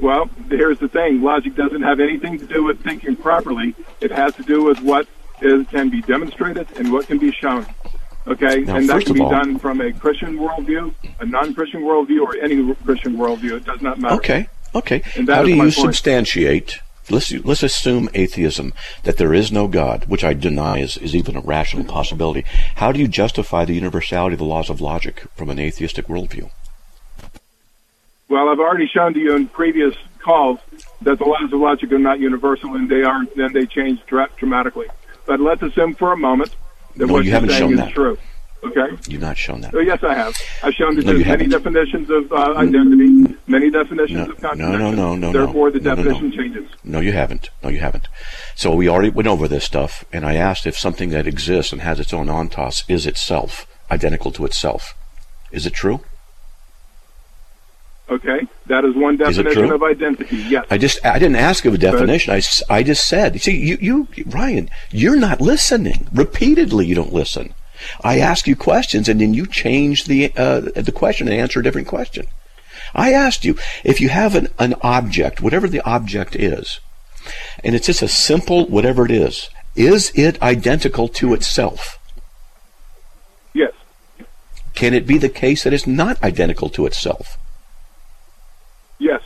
Well, 0.00 0.28
here's 0.48 0.78
the 0.78 0.88
thing: 0.88 1.22
logic 1.22 1.54
doesn't 1.54 1.82
have 1.82 2.00
anything 2.00 2.38
to 2.38 2.46
do 2.46 2.64
with 2.64 2.82
thinking 2.82 3.16
properly. 3.16 3.74
It 4.00 4.10
has 4.10 4.34
to 4.36 4.42
do 4.42 4.64
with 4.64 4.80
what 4.80 5.06
is 5.40 5.66
can 5.68 5.90
be 5.90 6.00
demonstrated 6.02 6.66
and 6.76 6.92
what 6.92 7.06
can 7.06 7.18
be 7.18 7.32
shown. 7.32 7.66
Okay, 8.26 8.60
Now, 8.60 8.76
and 8.76 8.88
that 8.88 9.04
can 9.04 9.14
be 9.14 9.20
all- 9.20 9.30
done 9.30 9.58
from 9.58 9.80
a 9.80 9.92
Christian 9.92 10.38
worldview, 10.38 10.94
a 11.18 11.26
non-Christian 11.26 11.82
worldview, 11.82 12.20
or 12.22 12.36
any 12.36 12.72
Christian 12.84 13.16
worldview. 13.16 13.56
It 13.56 13.64
does 13.64 13.82
not 13.82 13.98
matter. 13.98 14.14
Okay. 14.14 14.48
Okay. 14.74 15.02
And 15.16 15.28
How 15.28 15.42
do 15.42 15.50
you 15.50 15.56
point. 15.62 15.74
substantiate? 15.74 16.78
let's 17.10 17.32
let's 17.44 17.64
assume 17.64 18.08
atheism 18.14 18.72
that 19.02 19.16
there 19.18 19.34
is 19.34 19.50
no 19.50 19.66
God, 19.66 20.04
which 20.06 20.22
I 20.24 20.34
deny 20.34 20.78
is, 20.78 20.96
is 20.96 21.16
even 21.16 21.36
a 21.36 21.40
rational 21.40 21.84
possibility. 21.84 22.44
How 22.76 22.92
do 22.92 23.00
you 23.00 23.08
justify 23.08 23.64
the 23.64 23.74
universality 23.74 24.34
of 24.34 24.38
the 24.38 24.44
laws 24.44 24.70
of 24.70 24.80
logic 24.80 25.24
from 25.34 25.50
an 25.50 25.58
atheistic 25.58 26.06
worldview? 26.06 26.50
Well, 28.32 28.48
I've 28.48 28.60
already 28.60 28.86
shown 28.86 29.12
to 29.12 29.20
you 29.20 29.36
in 29.36 29.46
previous 29.48 29.94
calls 30.20 30.58
that 31.02 31.18
the 31.18 31.24
laws 31.26 31.52
of 31.52 31.60
logic 31.60 31.92
are 31.92 31.98
not 31.98 32.18
universal 32.18 32.74
and 32.74 32.88
they 32.88 33.02
are 33.02 33.26
then 33.36 33.52
they 33.52 33.66
change 33.66 34.00
dra- 34.06 34.30
dramatically. 34.38 34.86
But 35.26 35.38
let's 35.38 35.60
assume 35.60 35.92
for 35.94 36.12
a 36.12 36.16
moment 36.16 36.56
that 36.96 37.08
No, 37.08 37.12
what 37.12 37.26
you 37.26 37.30
haven't 37.32 37.50
saying 37.50 37.72
is 37.72 37.76
that. 37.76 37.92
true. 37.92 38.16
Okay. 38.64 38.96
You've 39.06 39.20
not 39.20 39.36
shown 39.36 39.60
that. 39.60 39.74
Oh, 39.74 39.80
yes, 39.80 40.02
I 40.02 40.14
have. 40.14 40.34
I've 40.62 40.72
shown 40.72 40.94
that 40.96 41.04
No, 41.04 41.12
you 41.12 41.24
there's 41.24 41.38
many 41.38 41.46
definitions 41.50 42.08
of 42.08 42.32
uh, 42.32 42.54
identity, 42.56 43.36
many 43.48 43.68
definitions 43.70 44.16
No, 44.16 44.22
of 44.22 44.28
no, 44.42 44.48
contradiction. 44.48 44.78
no, 44.78 44.90
no, 44.92 45.14
no, 45.14 45.30
no. 45.30 45.32
Therefore, 45.44 45.70
the 45.70 45.80
definition 45.80 46.32
changes. 46.32 46.70
No, 46.84 47.00
you 47.00 47.12
haven't. 47.12 47.50
No, 47.62 47.68
you 47.68 47.80
haven't. 47.80 48.08
So 48.54 48.74
we 48.74 48.88
already 48.88 49.10
went 49.10 49.28
over 49.28 49.46
this 49.46 49.64
stuff, 49.64 50.06
and 50.10 50.24
I 50.24 50.36
asked 50.36 50.64
if 50.66 50.78
something 50.78 51.10
that 51.10 51.26
exists 51.26 51.70
and 51.70 51.82
has 51.82 52.00
its 52.00 52.14
own 52.14 52.28
ontos 52.28 52.84
is 52.88 53.04
itself 53.04 53.66
identical 53.90 54.30
to 54.32 54.46
itself. 54.46 54.94
Is 55.50 55.66
it 55.66 55.74
true? 55.74 56.00
Okay, 58.12 58.46
that 58.66 58.84
is 58.84 58.94
one 58.94 59.14
Is 59.14 59.38
it 59.38 59.44
definition 59.44 59.68
true? 59.68 59.74
of 59.74 59.82
identity. 59.82 60.36
Yes. 60.36 60.66
I 60.70 60.76
just 60.76 61.04
I 61.04 61.18
didn't 61.18 61.36
ask 61.36 61.64
of 61.64 61.72
a 61.72 61.78
definition. 61.78 62.34
I, 62.34 62.42
I 62.68 62.82
just 62.82 63.08
said. 63.08 63.40
See, 63.40 63.56
you 63.56 63.78
you 63.80 64.08
Ryan, 64.26 64.68
you're 64.90 65.16
not 65.16 65.40
listening. 65.40 66.08
Repeatedly, 66.12 66.84
you 66.84 66.94
don't 66.94 67.12
listen. 67.12 67.54
I 68.04 68.18
ask 68.18 68.46
you 68.46 68.54
questions, 68.54 69.08
and 69.08 69.18
then 69.18 69.32
you 69.32 69.46
change 69.46 70.04
the 70.04 70.30
uh, 70.36 70.60
the 70.60 70.92
question 70.92 71.26
and 71.26 71.34
answer 71.34 71.60
a 71.60 71.62
different 71.62 71.88
question. 71.88 72.26
I 72.94 73.14
asked 73.14 73.46
you 73.46 73.56
if 73.82 73.98
you 73.98 74.10
have 74.10 74.34
an, 74.34 74.48
an 74.58 74.74
object, 74.82 75.40
whatever 75.40 75.66
the 75.66 75.80
object 75.88 76.36
is, 76.36 76.80
and 77.64 77.74
it's 77.74 77.86
just 77.86 78.02
a 78.02 78.08
simple 78.08 78.66
whatever 78.66 79.06
it 79.06 79.10
is, 79.10 79.48
is 79.74 80.12
it 80.14 80.40
identical 80.42 81.08
to 81.08 81.32
itself? 81.32 81.98
yes. 83.54 83.72
Can 84.74 84.92
it 84.92 85.06
be 85.06 85.16
the 85.16 85.30
case 85.30 85.64
that 85.64 85.72
it's 85.72 85.86
not 85.86 86.22
identical 86.22 86.68
to 86.70 86.84
itself? 86.84 87.38
Yes. 89.08 89.22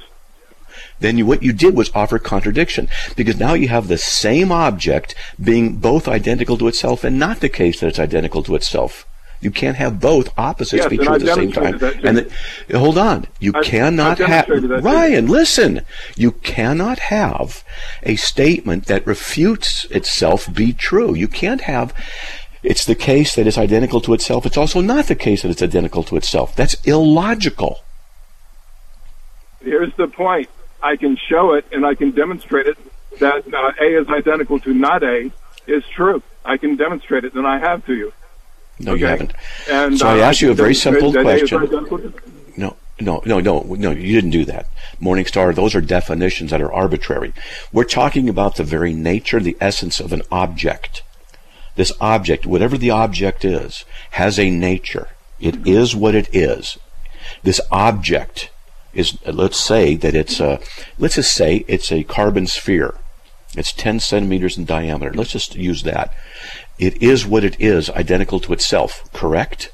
then 1.00 1.18
you, 1.18 1.26
what 1.26 1.42
you 1.42 1.52
did 1.52 1.76
was 1.76 1.90
offer 1.94 2.18
contradiction 2.18 2.88
because 3.16 3.38
now 3.38 3.54
you 3.54 3.68
have 3.68 3.86
the 3.88 3.98
same 3.98 4.50
object 4.50 5.14
being 5.42 5.76
both 5.76 6.08
identical 6.08 6.56
to 6.58 6.68
itself 6.68 7.04
and 7.04 7.18
not 7.18 7.40
the 7.40 7.48
case 7.60 7.80
that 7.80 7.88
it's 7.88 7.98
identical 7.98 8.42
to 8.44 8.54
itself. 8.54 9.06
You 9.38 9.50
can't 9.50 9.76
have 9.76 10.00
both 10.00 10.26
opposites 10.38 10.82
Yes, 10.84 10.88
be 10.88 10.96
true 10.96 11.14
at 11.14 11.20
the 11.20 11.34
same 11.34 11.52
time. 11.52 11.74
And 12.02 12.16
the, 12.18 12.78
hold 12.78 12.96
on, 12.96 13.26
you 13.38 13.52
I've- 13.54 13.68
cannot 13.68 14.18
have 14.18 14.46
that, 14.48 14.60
too. 14.60 14.76
Ryan. 14.78 15.26
Listen, 15.26 15.82
you 16.16 16.32
cannot 16.32 16.98
have 17.16 17.62
a 18.02 18.16
statement 18.16 18.86
that 18.86 19.06
refutes 19.06 19.84
itself 19.98 20.48
be 20.52 20.72
true. 20.72 21.14
You 21.14 21.28
can't 21.28 21.60
have. 21.72 21.92
It's 22.62 22.86
the 22.86 22.94
case 22.94 23.34
that 23.36 23.46
it's 23.46 23.58
identical 23.58 24.00
to 24.00 24.14
itself. 24.14 24.46
It's 24.46 24.56
also 24.56 24.80
not 24.80 25.04
the 25.06 25.14
case 25.14 25.42
that 25.42 25.50
it's 25.50 25.62
identical 25.62 26.02
to 26.04 26.16
itself. 26.16 26.56
That's 26.56 26.74
illogical. 26.84 27.80
Here's 29.66 29.92
the 29.96 30.06
point. 30.06 30.48
I 30.80 30.94
can 30.94 31.16
show 31.16 31.54
it 31.54 31.64
and 31.72 31.84
I 31.84 31.96
can 31.96 32.12
demonstrate 32.12 32.68
it 32.68 32.78
that 33.18 33.52
uh, 33.52 33.72
A 33.80 34.00
is 34.00 34.08
identical 34.08 34.60
to 34.60 34.72
not 34.72 35.02
A 35.02 35.32
is 35.66 35.82
true. 35.88 36.22
I 36.44 36.56
can 36.56 36.76
demonstrate 36.76 37.24
it, 37.24 37.34
and 37.34 37.44
I 37.44 37.58
have 37.58 37.84
to 37.86 37.94
you. 37.94 38.12
No, 38.78 38.94
you 38.94 39.06
haven't. 39.06 39.32
And 39.68 39.98
So 39.98 40.06
I 40.06 40.20
uh, 40.20 40.22
asked 40.22 40.40
you 40.40 40.52
a 40.52 40.54
very 40.54 40.74
simple 40.74 41.10
that 41.12 41.26
A 41.26 41.42
is 41.42 41.50
question. 41.50 41.84
to- 41.86 42.14
No, 42.56 42.76
no, 43.00 43.22
no, 43.26 43.40
no, 43.40 43.62
no, 43.62 43.90
you 43.90 44.14
didn't 44.14 44.30
do 44.30 44.44
that. 44.44 44.68
Morningstar, 45.00 45.52
those 45.52 45.74
are 45.74 45.80
definitions 45.80 46.52
that 46.52 46.62
are 46.62 46.72
arbitrary. 46.72 47.32
We're 47.72 47.84
talking 47.84 48.28
about 48.28 48.54
the 48.54 48.64
very 48.64 48.94
nature, 48.94 49.40
the 49.40 49.56
essence 49.60 49.98
of 49.98 50.12
an 50.12 50.22
object. 50.30 51.02
This 51.74 51.90
object, 52.00 52.46
whatever 52.46 52.78
the 52.78 52.90
object 52.90 53.44
is, 53.44 53.84
has 54.12 54.38
a 54.38 54.50
nature. 54.50 55.08
It 55.40 55.66
is 55.66 55.96
what 55.96 56.14
it 56.14 56.28
is. 56.32 56.78
This 57.42 57.60
object 57.72 58.50
is, 58.96 59.18
let's 59.26 59.58
say 59.58 59.94
that 59.96 60.14
it's 60.14 60.40
a, 60.40 60.60
let's 60.98 61.16
just 61.16 61.34
say 61.34 61.64
it's 61.68 61.92
a 61.92 62.04
carbon 62.04 62.46
sphere. 62.46 62.94
It's 63.56 63.72
10 63.72 64.00
centimeters 64.00 64.58
in 64.58 64.64
diameter. 64.64 65.12
Let's 65.12 65.32
just 65.32 65.54
use 65.54 65.82
that. 65.84 66.14
It 66.78 67.02
is 67.02 67.26
what 67.26 67.44
it 67.44 67.58
is, 67.60 67.88
identical 67.90 68.40
to 68.40 68.52
itself, 68.52 69.10
correct? 69.12 69.72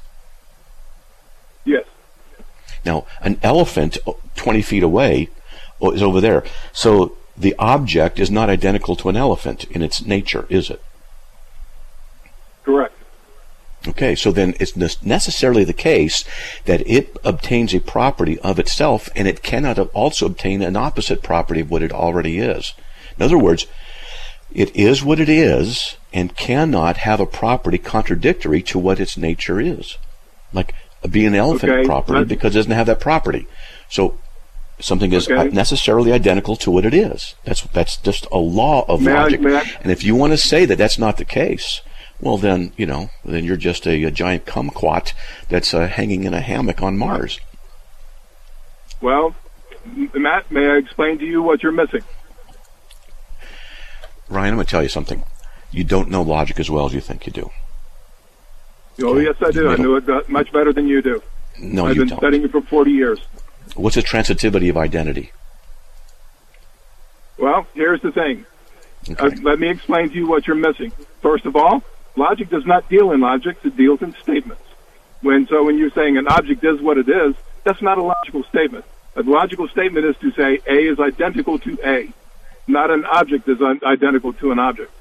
Yes. 1.65 1.85
Now, 2.85 3.05
an 3.21 3.39
elephant 3.43 3.97
uh, 4.07 4.13
20 4.35 4.61
feet 4.61 4.83
away 4.83 5.29
uh, 5.81 5.89
is 5.89 6.03
over 6.03 6.21
there. 6.21 6.43
So 6.71 7.17
the 7.35 7.55
object 7.57 8.19
is 8.19 8.29
not 8.29 8.49
identical 8.49 8.95
to 8.97 9.09
an 9.09 9.17
elephant 9.17 9.65
in 9.65 9.81
its 9.81 10.05
nature, 10.05 10.45
is 10.49 10.69
it? 10.69 10.81
Correct. 12.63 12.95
Okay, 13.85 14.15
so 14.15 14.31
then 14.31 14.55
it's 14.59 14.77
necessarily 15.03 15.63
the 15.65 15.73
case 15.73 16.23
that 16.65 16.81
it 16.87 17.17
obtains 17.23 17.73
a 17.73 17.81
property 17.81 18.39
of 18.39 18.57
itself 18.57 19.09
and 19.15 19.27
it 19.27 19.43
cannot 19.43 19.77
also 19.93 20.25
obtain 20.25 20.61
an 20.61 20.77
opposite 20.77 21.21
property 21.21 21.59
of 21.59 21.69
what 21.69 21.83
it 21.83 21.91
already 21.91 22.39
is. 22.39 22.73
In 23.17 23.23
other 23.25 23.37
words, 23.37 23.67
it 24.53 24.73
is 24.75 25.03
what 25.03 25.19
it 25.19 25.27
is 25.27 25.95
and 26.13 26.35
cannot 26.37 26.97
have 26.97 27.19
a 27.19 27.25
property 27.25 27.77
contradictory 27.77 28.61
to 28.61 28.79
what 28.79 28.99
its 28.99 29.17
nature 29.17 29.59
is. 29.59 29.97
Like 30.53 30.73
be 31.09 31.25
an 31.25 31.35
elephant 31.35 31.71
Okay, 31.73 31.85
property 31.85 32.23
because 32.23 32.55
it 32.55 32.59
doesn't 32.59 32.71
have 32.71 32.85
that 32.87 33.01
property. 33.01 33.47
So 33.89 34.17
something 34.79 35.11
is 35.11 35.29
Okay. 35.29 35.49
necessarily 35.53 36.13
identical 36.13 36.55
to 36.57 36.71
what 36.71 36.85
it 36.85 36.93
is. 36.93 37.35
That's 37.43 37.61
that's 37.73 37.97
just 37.97 38.27
a 38.31 38.37
law 38.37 38.85
of 38.87 39.01
May 39.01 39.13
logic. 39.13 39.41
I- 39.45 39.69
and 39.81 39.91
if 39.91 40.03
you 40.05 40.15
want 40.15 40.31
to 40.31 40.37
say 40.37 40.63
that 40.65 40.77
that's 40.77 40.97
not 40.97 41.17
the 41.17 41.25
case, 41.25 41.81
well 42.23 42.37
then 42.37 42.71
you 42.77 42.85
know 42.85 43.09
then 43.25 43.43
you're 43.43 43.57
just 43.57 43.85
a, 43.85 44.03
a 44.03 44.11
giant 44.11 44.45
kumquat 44.45 45.13
that's 45.49 45.73
uh, 45.73 45.87
hanging 45.87 46.23
in 46.23 46.33
a 46.33 46.41
hammock 46.41 46.81
on 46.81 46.97
Mars. 46.97 47.39
Well, 49.01 49.35
Matt, 50.13 50.49
may 50.51 50.65
I 50.67 50.77
explain 50.77 51.19
to 51.19 51.25
you 51.25 51.41
what 51.41 51.61
you're 51.61 51.73
missing? 51.73 52.01
Ryan, 54.29 54.49
I'm 54.51 54.55
going 54.55 54.65
to 54.65 54.71
tell 54.71 54.81
you 54.83 54.87
something. 54.89 55.23
You 55.71 55.83
don't 55.83 56.09
know 56.09 56.21
logic 56.21 56.59
as 56.59 56.69
well 56.71 56.85
as 56.85 56.93
you 56.93 57.01
think 57.01 57.25
you 57.25 57.33
do. 57.33 57.49
Oh, 59.01 59.17
yes, 59.17 59.35
I 59.45 59.51
do. 59.51 59.69
I 59.69 59.75
know 59.75 59.95
it 59.95 60.07
uh, 60.09 60.21
much 60.29 60.51
better 60.53 60.71
than 60.71 60.87
you 60.87 61.01
do. 61.01 61.21
No, 61.59 61.85
I've 61.87 61.95
you 61.95 62.01
been 62.03 62.09
don't. 62.09 62.19
studying 62.19 62.43
it 62.45 62.51
for 62.51 62.61
40 62.61 62.91
years. 62.91 63.19
What's 63.75 63.95
the 63.95 64.01
transitivity 64.03 64.69
of 64.69 64.77
identity? 64.77 65.31
Well, 67.37 67.67
here's 67.73 68.01
the 68.01 68.11
thing. 68.11 68.45
Uh, 69.09 69.25
Okay. 69.25 69.35
let 69.41 69.59
me 69.59 69.67
explain 69.69 70.09
to 70.09 70.15
you 70.15 70.27
what 70.27 70.47
you're 70.47 70.55
missing. 70.55 70.93
First 71.21 71.45
of 71.45 71.57
all, 71.57 71.83
logic 72.15 72.49
does 72.49 72.65
not 72.65 72.87
deal 72.89 73.11
in 73.11 73.21
logic; 73.21 73.57
it 73.63 73.75
deals 73.75 74.01
in 74.01 74.13
statements. 74.21 74.61
When 75.21 75.47
so, 75.47 75.63
when 75.63 75.77
you're 75.77 75.91
saying 75.91 76.17
an 76.17 76.27
object 76.27 76.63
is 76.63 76.81
what 76.81 76.97
it 76.97 77.07
is, 77.09 77.35
that's 77.63 77.81
not 77.81 77.97
a 77.97 78.03
logical 78.03 78.43
statement. 78.43 78.85
A 79.15 79.21
logical 79.21 79.67
statement 79.67 80.05
is 80.05 80.15
to 80.17 80.31
say 80.31 80.59
A 80.67 80.91
is 80.91 80.99
identical 80.99 81.59
to 81.59 81.77
A, 81.83 82.11
not 82.67 82.89
an 82.91 83.05
object 83.05 83.47
is 83.47 83.61
identical 83.61 84.33
to 84.33 84.51
an 84.51 84.59
object. 84.59 84.91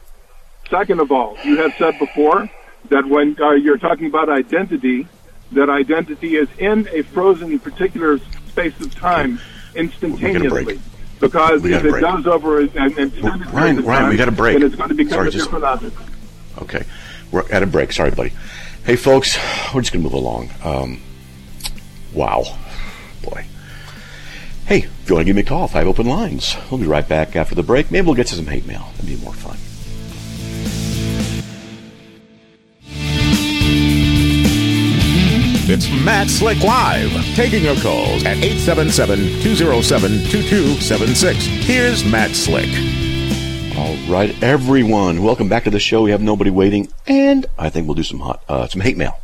Second 0.70 1.00
of 1.00 1.10
all, 1.10 1.36
you 1.44 1.56
have 1.56 1.74
said 1.76 1.98
before 1.98 2.48
that 2.88 3.06
when 3.06 3.36
uh, 3.40 3.52
you're 3.52 3.78
talking 3.78 4.06
about 4.06 4.28
identity, 4.28 5.06
that 5.52 5.68
identity 5.68 6.36
is 6.36 6.48
in 6.58 6.88
a 6.92 7.02
frozen 7.02 7.58
particular 7.58 8.18
space 8.48 8.78
of 8.80 8.94
time 8.94 9.40
instantaneously. 9.74 10.80
Because 11.20 11.64
if 11.64 11.84
it 11.84 11.90
break. 11.90 12.02
goes 12.02 12.26
over 12.26 12.60
an 12.60 12.70
an 12.76 12.86
extended 12.98 13.46
Ryan, 13.52 13.84
Ryan, 13.84 14.08
we 14.08 14.16
got 14.16 14.28
a 14.28 14.32
break. 14.32 14.58
Then 14.58 14.66
it's 14.66 14.76
going 14.76 14.88
to 14.88 14.94
become 14.94 15.12
Sorry, 15.12 15.28
a 15.28 15.30
just- 15.30 15.44
different 15.44 15.64
object. 15.64 15.96
Okay, 16.58 16.84
we're 17.30 17.50
at 17.50 17.62
a 17.62 17.66
break. 17.66 17.92
Sorry, 17.92 18.10
buddy. 18.10 18.32
Hey, 18.84 18.96
folks, 18.96 19.38
we're 19.74 19.80
just 19.80 19.92
to 19.92 19.98
move 19.98 20.12
along. 20.12 20.50
Um, 20.64 21.00
wow, 22.12 22.44
boy. 23.22 23.46
Hey, 24.66 24.78
if 24.78 25.08
you 25.08 25.14
want 25.14 25.22
to 25.22 25.24
give 25.24 25.36
me 25.36 25.42
a 25.42 25.44
call, 25.44 25.68
five 25.68 25.86
open 25.86 26.06
lines. 26.06 26.56
We'll 26.70 26.80
be 26.80 26.86
right 26.86 27.06
back 27.06 27.36
after 27.36 27.54
the 27.54 27.62
break. 27.62 27.90
Maybe 27.90 28.06
we'll 28.06 28.14
get 28.14 28.28
to 28.28 28.34
some 28.34 28.46
hate 28.46 28.66
mail. 28.66 28.88
It'd 28.94 29.06
be 29.06 29.16
more 29.16 29.34
fun. 29.34 29.56
It's 35.74 35.88
Matt 36.04 36.28
Slick 36.28 36.62
Live, 36.62 37.10
taking 37.34 37.64
your 37.64 37.76
calls 37.76 38.24
at 38.24 38.36
877-207-2276. 38.38 41.34
Here's 41.64 42.04
Matt 42.04 42.32
Slick. 42.32 42.68
All 43.74 43.96
right, 44.06 44.34
everyone, 44.42 45.22
welcome 45.22 45.48
back 45.48 45.64
to 45.64 45.70
the 45.70 45.80
show. 45.80 46.02
We 46.02 46.10
have 46.10 46.20
nobody 46.20 46.50
waiting, 46.50 46.92
and 47.06 47.46
I 47.58 47.70
think 47.70 47.86
we'll 47.86 47.94
do 47.94 48.02
some 48.02 48.20
hot, 48.20 48.42
uh, 48.46 48.66
some 48.66 48.82
hate 48.82 48.98
mail. 48.98 49.18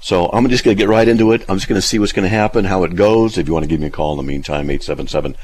So 0.00 0.26
I'm 0.26 0.48
just 0.48 0.62
going 0.62 0.76
to 0.76 0.80
get 0.80 0.88
right 0.88 1.08
into 1.08 1.32
it. 1.32 1.44
I'm 1.48 1.56
just 1.56 1.66
going 1.66 1.80
to 1.80 1.86
see 1.86 1.98
what's 1.98 2.12
going 2.12 2.22
to 2.22 2.28
happen, 2.28 2.66
how 2.66 2.84
it 2.84 2.94
goes. 2.94 3.36
If 3.36 3.48
you 3.48 3.52
want 3.52 3.64
to 3.64 3.68
give 3.68 3.80
me 3.80 3.88
a 3.88 3.90
call 3.90 4.12
in 4.12 4.18
the 4.18 4.22
meantime, 4.22 4.70
877 4.70 5.34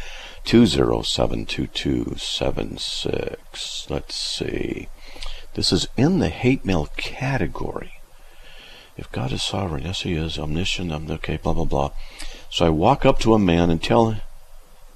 207 0.45 1.47
2276. 1.47 3.91
Let's 3.91 4.15
see. 4.15 4.91
This 5.55 5.73
is 5.73 5.89
in 5.97 6.21
the 6.21 6.29
hate 6.29 6.65
mail 6.65 6.89
category. 6.97 7.95
If 8.97 9.11
God 9.11 9.33
is 9.33 9.43
sovereign, 9.43 9.83
yes, 9.83 10.03
He 10.03 10.13
is 10.13 10.39
omniscient. 10.39 10.93
I'm 10.93 11.11
okay. 11.11 11.37
Blah 11.37 11.55
blah 11.55 11.65
blah. 11.65 11.91
So 12.51 12.67
I 12.67 12.71
walk 12.71 13.05
up 13.05 13.19
to 13.21 13.35
a 13.35 13.41
man 13.41 13.71
and 13.71 13.83
tell 13.83 14.21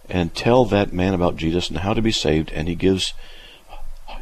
and 0.08 0.32
tell 0.34 0.64
that 0.66 0.92
man 0.92 1.14
about 1.14 1.36
Jesus 1.36 1.68
and 1.68 1.78
how 1.78 1.94
to 1.94 2.02
be 2.02 2.12
saved, 2.12 2.52
and 2.52 2.68
he 2.68 2.74
gives 2.74 3.14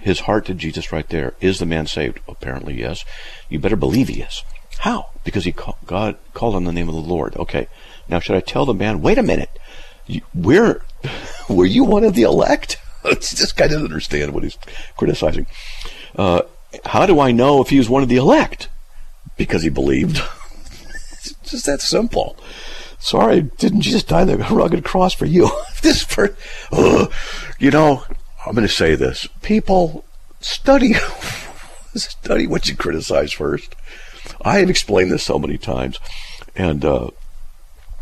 his 0.00 0.20
heart 0.20 0.46
to 0.46 0.54
Jesus 0.54 0.92
right 0.92 1.08
there. 1.08 1.34
Is 1.40 1.58
the 1.58 1.66
man 1.66 1.86
saved? 1.86 2.20
Apparently, 2.28 2.78
yes. 2.78 3.04
You 3.48 3.58
better 3.58 3.76
believe 3.76 4.08
he 4.08 4.22
is. 4.22 4.42
How? 4.78 5.08
Because 5.24 5.44
he 5.44 5.52
call, 5.52 5.78
God 5.86 6.16
called 6.34 6.54
on 6.54 6.64
the 6.64 6.72
name 6.72 6.88
of 6.88 6.94
the 6.94 7.00
Lord. 7.00 7.36
Okay. 7.36 7.68
Now, 8.08 8.20
should 8.20 8.36
I 8.36 8.40
tell 8.40 8.64
the 8.64 8.74
man? 8.74 9.02
Wait 9.02 9.18
a 9.18 9.22
minute. 9.22 9.50
You, 10.06 10.22
where 10.34 10.82
were 11.48 11.66
you 11.66 11.84
one 11.84 12.04
of 12.04 12.14
the 12.14 12.22
elect? 12.22 12.78
this 13.04 13.52
guy 13.52 13.68
doesn't 13.68 13.84
understand 13.84 14.34
what 14.34 14.44
he's 14.44 14.58
criticizing. 14.96 15.46
Uh, 16.16 16.42
how 16.84 17.06
do 17.06 17.20
I 17.20 17.32
know 17.32 17.60
if 17.60 17.70
he 17.70 17.78
was 17.78 17.88
one 17.88 18.02
of 18.02 18.08
the 18.08 18.16
elect? 18.16 18.68
Because 19.36 19.62
he 19.62 19.68
believed. 19.68 20.20
it's 21.12 21.32
just 21.50 21.66
that 21.66 21.80
simple. 21.80 22.36
Sorry, 23.00 23.42
didn't 23.42 23.82
Jesus 23.82 24.02
die 24.02 24.22
on 24.22 24.26
the 24.26 24.36
rugged 24.36 24.84
cross 24.84 25.14
for 25.14 25.26
you? 25.26 25.48
this 25.82 26.02
for, 26.02 26.36
uh, 26.72 27.06
you 27.58 27.70
know, 27.70 28.04
I'm 28.48 28.54
going 28.54 28.66
to 28.66 28.72
say 28.72 28.94
this. 28.94 29.28
People 29.42 30.06
study, 30.40 30.94
study 31.94 32.46
what 32.46 32.66
you 32.66 32.74
criticize 32.74 33.30
first. 33.30 33.76
I 34.40 34.60
have 34.60 34.70
explained 34.70 35.10
this 35.10 35.22
so 35.22 35.38
many 35.38 35.58
times, 35.58 35.98
and 36.56 36.82
uh, 36.82 37.10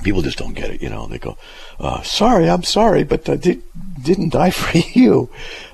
people 0.04 0.22
just 0.22 0.38
don't 0.38 0.54
get 0.54 0.70
it. 0.70 0.80
You 0.80 0.88
know, 0.88 1.08
they 1.08 1.18
go, 1.18 1.36
uh, 1.80 2.02
"Sorry, 2.02 2.48
I'm 2.48 2.62
sorry, 2.62 3.02
but 3.02 3.28
I 3.28 3.34
did, 3.34 3.60
didn't 4.00 4.34
die 4.34 4.50
for 4.50 4.78
you." 4.98 5.30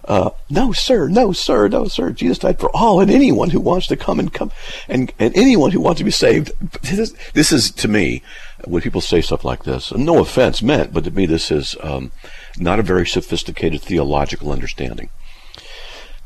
Uh, 0.07 0.31
no, 0.49 0.73
sir, 0.73 1.07
no, 1.07 1.33
sir, 1.33 1.69
no, 1.69 1.87
sir. 1.87 2.11
Jesus 2.11 2.39
died 2.39 2.59
for 2.59 2.75
all 2.75 3.01
and 3.01 3.11
anyone 3.11 3.51
who 3.51 3.61
wants 3.61 3.87
to 3.89 3.97
come 3.97 4.19
and 4.19 4.33
come, 4.33 4.53
and, 4.89 5.13
and 5.19 5.37
anyone 5.37 5.71
who 5.71 5.81
wants 5.81 5.99
to 5.99 6.05
be 6.05 6.11
saved. 6.11 6.51
This, 6.81 7.15
this 7.35 7.53
is 7.53 7.71
to 7.73 7.89
me 7.89 8.23
when 8.65 8.81
people 8.81 9.03
say 9.03 9.21
stuff 9.21 9.45
like 9.45 9.65
this. 9.65 9.93
No 9.93 10.21
offense 10.21 10.63
meant, 10.63 10.95
but 10.95 11.05
to 11.05 11.11
me, 11.11 11.27
this 11.27 11.51
is 11.51 11.77
um, 11.83 12.11
not 12.59 12.79
a 12.79 12.83
very 12.83 13.07
sophisticated 13.07 13.83
theological 13.83 14.53
understanding. 14.53 15.09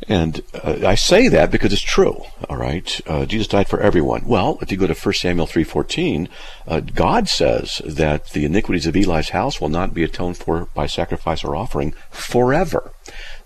And 0.08 0.42
uh, 0.52 0.86
I 0.86 0.94
say 0.94 1.28
that 1.28 1.50
because 1.50 1.72
it's 1.72 1.80
true. 1.80 2.22
All 2.50 2.58
right, 2.58 3.00
uh, 3.06 3.24
Jesus 3.24 3.48
died 3.48 3.66
for 3.66 3.80
everyone. 3.80 4.26
Well, 4.26 4.58
if 4.60 4.70
you 4.70 4.76
go 4.76 4.86
to 4.86 4.94
1 4.94 5.14
Samuel 5.14 5.46
3:14, 5.46 6.28
uh, 6.68 6.80
God 6.80 7.30
says 7.30 7.80
that 7.84 8.30
the 8.30 8.44
iniquities 8.44 8.86
of 8.86 8.94
Eli's 8.94 9.30
house 9.30 9.58
will 9.58 9.70
not 9.70 9.94
be 9.94 10.04
atoned 10.04 10.36
for 10.36 10.68
by 10.74 10.86
sacrifice 10.86 11.42
or 11.42 11.56
offering 11.56 11.94
forever. 12.10 12.92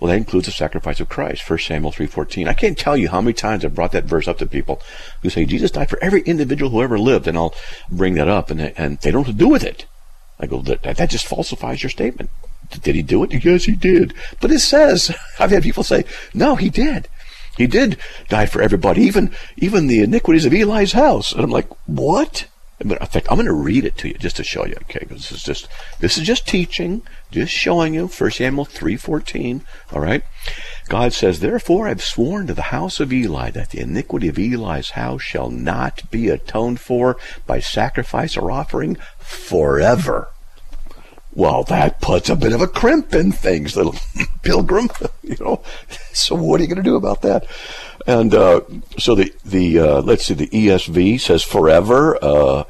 Well, 0.00 0.10
that 0.10 0.16
includes 0.16 0.46
the 0.46 0.52
sacrifice 0.52 0.98
of 0.98 1.08
Christ. 1.08 1.48
1 1.48 1.60
Samuel 1.60 1.92
3:14. 1.92 2.48
I 2.48 2.54
can't 2.54 2.76
tell 2.76 2.96
you 2.96 3.08
how 3.10 3.20
many 3.20 3.32
times 3.32 3.64
I've 3.64 3.74
brought 3.74 3.92
that 3.92 4.04
verse 4.04 4.26
up 4.26 4.38
to 4.38 4.46
people 4.46 4.82
who 5.22 5.30
say 5.30 5.44
Jesus 5.44 5.70
died 5.70 5.88
for 5.88 6.02
every 6.02 6.22
individual 6.22 6.72
who 6.72 6.82
ever 6.82 6.98
lived, 6.98 7.28
and 7.28 7.38
I'll 7.38 7.54
bring 7.90 8.14
that 8.14 8.28
up, 8.28 8.50
and 8.50 8.60
and 8.60 8.98
they 8.98 9.12
don't 9.12 9.36
do 9.36 9.48
with 9.48 9.62
it. 9.62 9.86
I 10.40 10.46
go, 10.46 10.62
that, 10.62 10.82
that 10.82 11.10
just 11.10 11.26
falsifies 11.26 11.82
your 11.82 11.90
statement. 11.90 12.30
Did 12.82 12.94
he 12.94 13.02
do 13.02 13.24
it? 13.24 13.44
Yes, 13.44 13.64
he 13.64 13.72
did. 13.72 14.14
But 14.40 14.50
it 14.50 14.60
says, 14.60 15.14
I've 15.38 15.50
had 15.50 15.62
people 15.62 15.82
say, 15.82 16.04
no, 16.34 16.56
he 16.56 16.70
did. 16.70 17.08
He 17.56 17.66
did 17.66 17.98
die 18.28 18.46
for 18.46 18.62
everybody, 18.62 19.02
even 19.02 19.32
even 19.56 19.86
the 19.86 20.00
iniquities 20.00 20.46
of 20.46 20.54
Eli's 20.54 20.92
house. 20.92 21.32
And 21.32 21.42
I'm 21.42 21.50
like, 21.50 21.68
what? 21.86 22.46
In 22.80 22.88
fact, 22.88 23.26
I'm 23.28 23.36
going 23.36 23.44
to 23.44 23.52
read 23.52 23.84
it 23.84 23.98
to 23.98 24.08
you 24.08 24.14
just 24.14 24.36
to 24.36 24.44
show 24.44 24.64
you. 24.64 24.76
Okay, 24.82 25.00
because 25.00 25.28
this 25.28 25.32
is 25.32 25.42
just 25.42 25.68
this 25.98 26.16
is 26.16 26.24
just 26.24 26.48
teaching, 26.48 27.02
just 27.30 27.52
showing 27.52 27.92
you. 27.92 28.06
1 28.06 28.30
Samuel 28.30 28.64
3:14. 28.64 29.60
All 29.92 30.00
right. 30.00 30.22
God 30.88 31.12
says, 31.12 31.40
"Therefore 31.40 31.86
I've 31.88 32.02
sworn 32.02 32.46
to 32.46 32.54
the 32.54 32.72
house 32.72 32.98
of 32.98 33.12
Eli 33.12 33.50
that 33.50 33.70
the 33.70 33.80
iniquity 33.80 34.28
of 34.28 34.38
Eli's 34.38 34.90
house 34.90 35.20
shall 35.22 35.50
not 35.50 36.10
be 36.10 36.30
atoned 36.30 36.80
for 36.80 37.18
by 37.46 37.60
sacrifice 37.60 38.38
or 38.38 38.50
offering 38.50 38.96
forever." 39.18 40.28
Well, 41.32 41.62
that 41.64 42.00
puts 42.00 42.28
a 42.28 42.36
bit 42.36 42.52
of 42.52 42.60
a 42.60 42.66
crimp 42.66 43.14
in 43.14 43.30
things, 43.32 43.76
little 43.76 43.94
pilgrim. 44.42 44.88
You 45.22 45.36
know, 45.38 45.62
so 46.12 46.34
what 46.34 46.58
are 46.58 46.64
you 46.64 46.68
going 46.68 46.82
to 46.82 46.90
do 46.90 46.96
about 46.96 47.22
that? 47.22 47.46
And 48.04 48.34
uh, 48.34 48.62
so 48.98 49.14
the 49.14 49.32
the 49.44 49.78
uh, 49.78 50.00
let's 50.00 50.26
see, 50.26 50.34
the 50.34 50.48
ESV 50.48 51.20
says 51.20 51.44
forever. 51.44 52.18
Uh, 52.20 52.64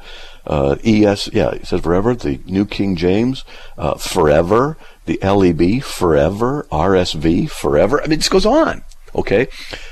uh 0.45 0.75
ES, 0.83 1.29
yeah, 1.33 1.49
it 1.49 1.65
says 1.65 1.81
forever. 1.81 2.13
The 2.13 2.39
New 2.45 2.65
King 2.65 2.95
James, 2.95 3.45
uh, 3.79 3.95
forever. 3.95 4.77
The 5.05 5.17
LEB, 5.23 5.81
forever. 5.81 6.67
RSV, 6.71 7.49
forever. 7.49 7.99
I 8.03 8.05
mean, 8.05 8.19
this 8.19 8.29
goes 8.29 8.45
on. 8.45 8.83
Okay, 9.15 9.47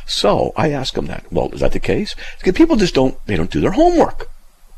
so 0.05 0.53
I 0.55 0.70
ask 0.72 0.93
them 0.93 1.07
that. 1.07 1.26
Well, 1.32 1.49
is 1.51 1.61
that 1.61 1.72
the 1.72 1.80
case? 1.80 2.13
Because 2.38 2.53
people 2.53 2.76
just 2.76 2.93
don't 2.93 3.17
they 3.26 3.36
don't 3.36 3.49
do 3.49 3.61
their 3.61 3.72
homework. 3.72 4.30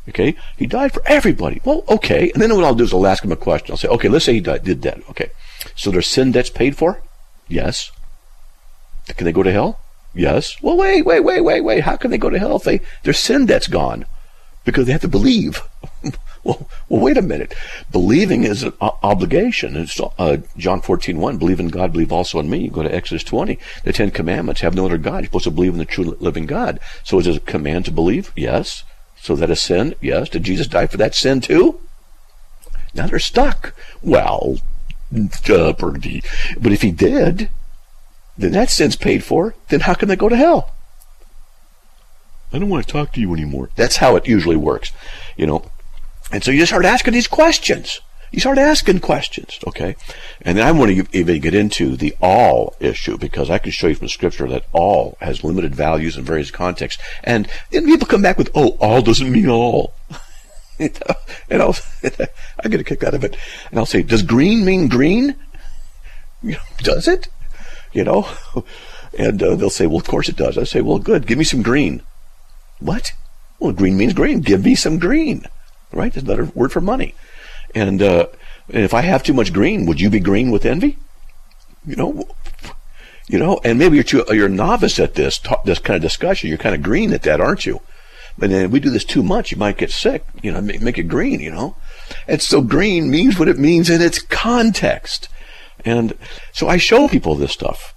Okay, 0.08 0.34
he 0.56 0.66
died 0.66 0.92
for 0.92 1.02
everybody. 1.06 1.60
Well, 1.64 1.84
okay. 1.88 2.30
And 2.32 2.42
then 2.42 2.54
what 2.54 2.64
I'll 2.64 2.74
do 2.74 2.84
is 2.84 2.92
I'll 2.92 3.06
ask 3.06 3.24
him 3.24 3.30
a 3.30 3.36
question. 3.36 3.72
I'll 3.72 3.76
say, 3.76 3.88
okay, 3.88 4.08
let's 4.08 4.24
say 4.24 4.34
he 4.34 4.40
died, 4.40 4.64
did 4.64 4.82
that. 4.82 4.98
Okay, 5.10 5.30
so 5.76 5.90
their 5.90 6.02
sin 6.02 6.32
debt's 6.32 6.50
paid 6.50 6.76
for? 6.76 7.02
Yes. 7.48 7.92
Can 9.08 9.24
they 9.24 9.32
go 9.32 9.42
to 9.42 9.52
hell? 9.52 9.78
Yes. 10.14 10.60
Well, 10.60 10.76
wait, 10.76 11.06
wait, 11.06 11.20
wait, 11.20 11.40
wait, 11.42 11.60
wait. 11.60 11.84
How 11.84 11.96
can 11.96 12.10
they 12.10 12.18
go 12.18 12.30
to 12.30 12.38
hell 12.38 12.56
if 12.56 12.64
they 12.64 12.80
their 13.04 13.12
sin 13.12 13.46
debt's 13.46 13.68
gone? 13.68 14.04
Because 14.64 14.86
they 14.86 14.92
have 14.92 15.00
to 15.02 15.08
believe. 15.08 15.60
well, 16.44 16.68
well, 16.88 17.00
wait 17.00 17.16
a 17.16 17.22
minute. 17.22 17.54
Believing 17.90 18.44
is 18.44 18.62
an 18.62 18.72
obligation. 18.80 19.76
It's 19.76 19.98
uh, 20.18 20.38
John 20.56 20.80
14, 20.80 21.18
1, 21.18 21.38
believe 21.38 21.58
in 21.58 21.68
God, 21.68 21.92
believe 21.92 22.12
also 22.12 22.38
in 22.38 22.50
me. 22.50 22.58
You 22.58 22.70
go 22.70 22.82
to 22.82 22.94
Exodus 22.94 23.24
20, 23.24 23.58
the 23.84 23.92
Ten 23.92 24.10
Commandments, 24.10 24.60
have 24.60 24.74
no 24.74 24.86
other 24.86 24.98
God. 24.98 25.18
You're 25.18 25.24
supposed 25.24 25.44
to 25.44 25.50
believe 25.50 25.72
in 25.72 25.78
the 25.78 25.84
true 25.84 26.16
living 26.20 26.46
God. 26.46 26.78
So 27.02 27.18
is 27.18 27.26
it 27.26 27.36
a 27.36 27.40
command 27.40 27.86
to 27.86 27.90
believe? 27.90 28.32
Yes. 28.36 28.84
So 29.22 29.36
that 29.36 29.50
a 29.50 29.56
sin? 29.56 29.94
Yes. 30.00 30.28
Did 30.28 30.42
Jesus 30.42 30.66
die 30.66 30.88
for 30.88 30.96
that 30.96 31.14
sin 31.14 31.40
too? 31.40 31.78
Now 32.92 33.06
they're 33.06 33.20
stuck. 33.20 33.72
Well, 34.02 34.58
uh, 35.48 35.72
but 35.72 36.72
if 36.72 36.82
he 36.82 36.90
did, 36.90 37.48
then 38.36 38.50
that 38.50 38.68
sin's 38.68 38.96
paid 38.96 39.22
for. 39.22 39.54
Then 39.68 39.80
how 39.80 39.94
can 39.94 40.08
they 40.08 40.16
go 40.16 40.28
to 40.28 40.36
hell? 40.36 40.74
I 42.52 42.58
don't 42.58 42.68
want 42.68 42.84
to 42.84 42.92
talk 42.92 43.12
to 43.12 43.20
you 43.20 43.32
anymore. 43.32 43.70
That's 43.76 43.96
how 43.96 44.16
it 44.16 44.26
usually 44.26 44.56
works, 44.56 44.90
you 45.36 45.46
know. 45.46 45.70
And 46.32 46.42
so 46.42 46.50
you 46.50 46.58
just 46.58 46.70
start 46.70 46.84
asking 46.84 47.14
these 47.14 47.28
questions. 47.28 48.00
You 48.32 48.40
start 48.40 48.56
asking 48.56 49.00
questions, 49.00 49.58
okay? 49.66 49.94
And 50.40 50.56
then 50.56 50.66
I 50.66 50.72
want 50.72 50.90
to 50.90 51.06
even 51.12 51.40
get 51.42 51.54
into 51.54 51.96
the 51.96 52.16
all 52.22 52.74
issue 52.80 53.18
because 53.18 53.50
I 53.50 53.58
can 53.58 53.72
show 53.72 53.88
you 53.88 53.94
from 53.94 54.08
scripture 54.08 54.48
that 54.48 54.64
all 54.72 55.18
has 55.20 55.44
limited 55.44 55.74
values 55.74 56.16
in 56.16 56.24
various 56.24 56.50
contexts. 56.50 57.02
And 57.22 57.46
then 57.70 57.84
people 57.84 58.06
come 58.06 58.22
back 58.22 58.38
with, 58.38 58.50
oh, 58.54 58.70
all 58.80 59.02
doesn't 59.02 59.30
mean 59.30 59.50
all. 59.50 59.92
and 60.78 61.62
I'll, 61.62 61.76
I 62.64 62.68
get 62.68 62.80
a 62.80 62.84
kick 62.84 63.04
out 63.04 63.12
of 63.12 63.22
it. 63.22 63.36
And 63.68 63.78
I'll 63.78 63.84
say, 63.84 64.02
does 64.02 64.22
green 64.22 64.64
mean 64.64 64.88
green? 64.88 65.36
does 66.78 67.06
it? 67.06 67.28
You 67.92 68.04
know? 68.04 68.26
And 69.18 69.42
uh, 69.42 69.56
they'll 69.56 69.68
say, 69.68 69.86
well, 69.86 69.98
of 69.98 70.06
course 70.06 70.30
it 70.30 70.36
does. 70.36 70.56
I 70.56 70.64
say, 70.64 70.80
well, 70.80 70.98
good. 70.98 71.26
Give 71.26 71.36
me 71.36 71.44
some 71.44 71.60
green. 71.60 72.00
What? 72.80 73.12
Well, 73.58 73.72
green 73.72 73.98
means 73.98 74.14
green. 74.14 74.40
Give 74.40 74.64
me 74.64 74.74
some 74.74 74.98
green. 74.98 75.44
Right? 75.92 76.14
That's 76.14 76.24
another 76.24 76.46
word 76.54 76.72
for 76.72 76.80
money. 76.80 77.14
And, 77.74 78.02
uh, 78.02 78.26
and 78.68 78.84
if 78.84 78.94
I 78.94 79.02
have 79.02 79.22
too 79.22 79.34
much 79.34 79.52
green, 79.52 79.86
would 79.86 80.00
you 80.00 80.10
be 80.10 80.20
green 80.20 80.50
with 80.50 80.64
envy? 80.64 80.98
You 81.86 81.96
know, 81.96 82.28
you 83.28 83.38
know, 83.38 83.60
and 83.64 83.78
maybe 83.78 83.96
you're 83.96 84.04
too, 84.04 84.24
you're 84.28 84.48
novice 84.48 84.98
at 84.98 85.14
this 85.14 85.40
this 85.64 85.78
kind 85.78 85.96
of 85.96 86.02
discussion. 86.02 86.48
You're 86.48 86.58
kind 86.58 86.74
of 86.74 86.82
green 86.82 87.12
at 87.12 87.22
that, 87.22 87.40
aren't 87.40 87.66
you? 87.66 87.80
But 88.38 88.50
then 88.50 88.70
we 88.70 88.80
do 88.80 88.90
this 88.90 89.04
too 89.04 89.22
much, 89.22 89.50
you 89.50 89.58
might 89.58 89.78
get 89.78 89.90
sick. 89.90 90.24
You 90.42 90.52
know, 90.52 90.60
make, 90.60 90.80
make 90.80 90.98
it 90.98 91.04
green. 91.04 91.40
You 91.40 91.50
know, 91.50 91.76
and 92.28 92.40
so 92.40 92.60
green 92.62 93.10
means 93.10 93.38
what 93.38 93.48
it 93.48 93.58
means 93.58 93.90
in 93.90 94.00
its 94.00 94.20
context. 94.20 95.28
And 95.84 96.16
so 96.52 96.68
I 96.68 96.76
show 96.76 97.08
people 97.08 97.34
this 97.34 97.52
stuff. 97.52 97.94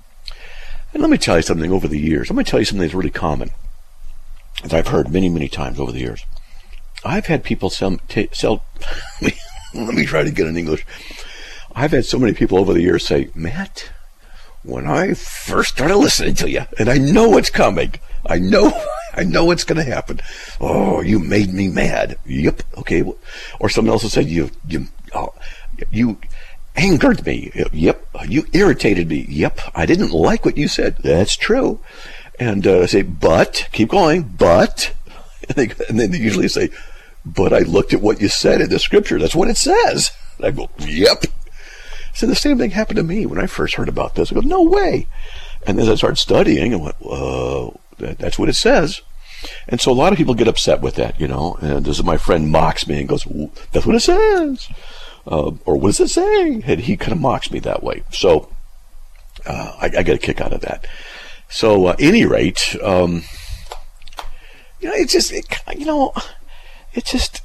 And 0.94 1.02
let 1.02 1.12
me 1.12 1.18
tell 1.18 1.36
you 1.36 1.42
something 1.42 1.72
over 1.72 1.88
the 1.88 2.00
years. 2.00 2.30
Let 2.30 2.38
me 2.38 2.44
tell 2.44 2.60
you 2.60 2.66
something 2.66 2.82
that's 2.82 2.94
really 2.94 3.10
common 3.10 3.52
that 4.64 4.74
I've 4.74 4.88
heard 4.88 5.12
many, 5.12 5.30
many 5.30 5.50
times 5.50 5.80
over 5.80 5.92
the 5.92 6.00
years. 6.00 6.26
I've 7.04 7.26
had 7.26 7.44
people 7.44 7.70
sell, 7.70 7.98
t- 8.08 8.30
sell 8.32 8.64
let 9.76 9.94
me 9.94 10.06
try 10.06 10.24
to 10.24 10.32
get 10.32 10.48
in 10.48 10.58
English. 10.58 10.86
I've 11.76 11.92
had 11.92 12.06
so 12.06 12.18
many 12.18 12.34
people 12.34 12.58
over 12.58 12.74
the 12.74 12.82
years 12.82 13.06
say, 13.06 13.30
Matt, 13.36 13.92
when 14.64 14.88
I 14.88 15.14
first 15.14 15.74
started 15.76 15.98
listening 15.98 16.36
to 16.36 16.50
you, 16.50 16.64
and 16.80 16.90
I 16.90 16.98
know 16.98 17.30
what's 17.30 17.50
coming, 17.50 17.94
I 18.26 18.40
know, 18.40 18.72
I 19.14 19.24
know 19.24 19.46
what's 19.46 19.64
going 19.64 19.84
to 19.84 19.92
happen. 19.92 20.20
Oh, 20.60 21.02
you 21.02 21.20
made 21.20 21.54
me 21.54 21.68
mad. 21.68 22.18
Yep. 22.26 22.64
Okay. 22.78 23.04
Or 23.60 23.70
someone 23.70 23.92
else 23.92 24.04
will 24.04 24.10
say, 24.10 24.22
you, 24.22 24.52
you, 24.68 24.88
oh, 25.14 25.34
you 25.92 26.18
angered 26.76 27.26
me. 27.26 27.52
Yep. 27.72 28.08
You 28.28 28.46
irritated 28.54 29.10
me. 29.10 29.26
Yep. 29.30 29.60
I 29.76 29.86
didn't 29.86 30.12
like 30.12 30.46
what 30.46 30.58
you 30.58 30.68
said. 30.68 30.98
That's 31.00 31.36
true. 31.36 31.80
And 32.40 32.66
uh, 32.66 32.82
I 32.82 32.86
say, 32.88 33.02
but 33.02 33.68
keep 33.72 33.90
going, 33.90 34.24
but, 34.24 34.94
and, 35.50 35.56
they, 35.56 35.76
and 35.88 36.00
then 36.00 36.12
they 36.12 36.18
usually 36.18 36.48
say, 36.48 36.70
but 37.26 37.54
I 37.54 37.60
looked 37.60 37.94
at 37.94 38.02
what 38.02 38.22
you 38.22 38.30
said 38.30 38.62
in 38.62 38.70
the 38.70 38.80
scripture. 38.80 39.18
That's 39.20 39.36
what 39.36 39.50
it 39.50 39.58
says. 39.58 40.12
And 40.38 40.46
I 40.46 40.52
go, 40.52 40.70
yep. 40.80 41.24
So 42.14 42.28
the 42.28 42.36
same 42.36 42.58
thing 42.58 42.72
happened 42.72 42.98
to 42.98 43.04
me 43.04 43.26
when 43.26 43.40
I 43.40 43.48
first 43.48 43.76
heard 43.76 43.90
about 43.90 44.16
this. 44.16 44.32
I 44.32 44.36
go, 44.36 44.42
no 44.42 44.64
way. 44.64 45.08
And 45.68 45.78
then 45.80 45.90
I 45.90 45.96
started 45.96 46.18
studying 46.18 46.74
and 46.74 46.82
went, 46.84 48.20
that's 48.20 48.38
what 48.38 48.50
it 48.50 48.56
says. 48.56 49.02
And 49.68 49.82
so 49.82 49.92
a 49.92 49.94
lot 49.94 50.12
of 50.14 50.18
people 50.18 50.34
get 50.34 50.48
upset 50.48 50.82
with 50.82 50.96
that, 50.96 51.20
you 51.20 51.28
know. 51.28 51.58
And 51.62 51.86
this 51.86 51.98
is 51.98 52.04
my 52.04 52.18
friend 52.18 52.50
mocks 52.50 52.88
me 52.88 53.00
and 53.00 53.10
goes, 53.10 53.26
that's 53.72 53.86
what 53.86 53.96
it 53.96 54.02
says. 54.02 54.68
uh, 55.28 55.52
or 55.66 55.78
what 55.78 55.90
does 55.90 56.00
it 56.00 56.10
say? 56.10 56.62
And 56.66 56.80
he 56.82 56.98
kind 56.98 57.12
of 57.12 57.20
mocks 57.20 57.52
me 57.52 57.60
that 57.60 57.84
way. 57.84 58.04
So 58.12 58.50
uh, 59.46 59.76
I, 59.80 59.86
I, 59.86 60.04
get 60.04 60.16
a 60.16 60.18
kick 60.18 60.42
out 60.42 60.54
of 60.54 60.62
that. 60.62 60.88
So, 61.50 61.88
uh, 61.88 61.96
any 62.00 62.26
rate, 62.26 62.76
um, 62.84 63.24
you 64.80 64.90
know, 64.90 64.96
it's 64.96 65.14
just, 65.14 65.32
it, 65.32 65.46
you 65.78 65.86
know, 65.86 66.12
it's 66.96 67.12
just, 67.12 67.42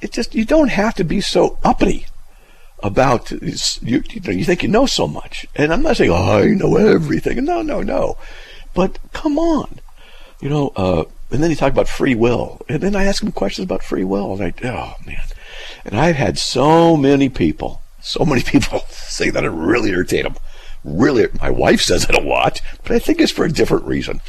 it 0.00 0.12
just, 0.12 0.34
you 0.34 0.44
don't 0.44 0.70
have 0.70 0.94
to 0.94 1.04
be 1.04 1.20
so 1.20 1.58
uppity 1.62 2.06
about 2.82 3.30
you, 3.30 3.54
you, 3.82 4.20
know, 4.20 4.30
you 4.30 4.44
think 4.44 4.62
you 4.62 4.68
know 4.68 4.86
so 4.86 5.06
much. 5.06 5.46
And 5.54 5.72
I'm 5.72 5.82
not 5.82 5.96
saying, 5.96 6.10
oh, 6.10 6.38
I 6.38 6.46
know 6.46 6.76
everything. 6.76 7.44
No, 7.44 7.62
no, 7.62 7.82
no. 7.82 8.16
But 8.74 8.98
come 9.12 9.38
on. 9.38 9.80
You 10.40 10.48
know, 10.48 10.72
uh, 10.76 11.04
and 11.30 11.42
then 11.42 11.50
you 11.50 11.56
talk 11.56 11.72
about 11.72 11.88
free 11.88 12.14
will. 12.14 12.62
And 12.68 12.80
then 12.80 12.96
I 12.96 13.04
ask 13.04 13.22
him 13.22 13.32
questions 13.32 13.64
about 13.64 13.82
free 13.82 14.04
will. 14.04 14.34
And 14.34 14.44
I, 14.44 14.68
oh, 14.68 14.94
man. 15.06 15.22
And 15.84 15.98
I've 15.98 16.16
had 16.16 16.38
so 16.38 16.96
many 16.96 17.28
people, 17.28 17.82
so 18.00 18.24
many 18.24 18.42
people 18.46 18.80
say 18.88 19.30
that 19.30 19.44
it 19.44 19.50
really 19.50 19.90
irritate 19.90 20.24
them. 20.24 20.36
Really, 20.84 21.26
my 21.40 21.50
wife 21.50 21.80
says 21.80 22.04
it 22.08 22.14
a 22.14 22.20
lot, 22.20 22.60
but 22.84 22.92
I 22.92 23.00
think 23.00 23.20
it's 23.20 23.32
for 23.32 23.44
a 23.44 23.52
different 23.52 23.84
reason. 23.84 24.20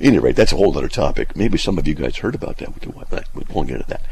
Anyway, 0.00 0.32
that's 0.32 0.52
a 0.52 0.56
whole 0.56 0.76
other 0.76 0.88
topic. 0.88 1.36
Maybe 1.36 1.58
some 1.58 1.78
of 1.78 1.86
you 1.86 1.94
guys 1.94 2.18
heard 2.18 2.34
about 2.34 2.58
that. 2.58 2.72
We 3.34 3.42
won't 3.50 3.68
get 3.68 3.76
into 3.76 3.88
that. 3.88 4.02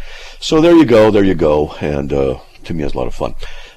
So 0.41 0.61
there 0.61 0.74
you 0.76 0.85
go, 0.85 1.11
there 1.11 1.24
you 1.24 1.35
go. 1.35 1.72
And 1.80 2.12
uh, 2.12 2.41
to 2.64 2.74
me, 2.74 2.85
it's 2.85 2.95
a 2.95 2.99
lot 2.99 3.07
of 3.07 3.14
fun. 3.14 3.35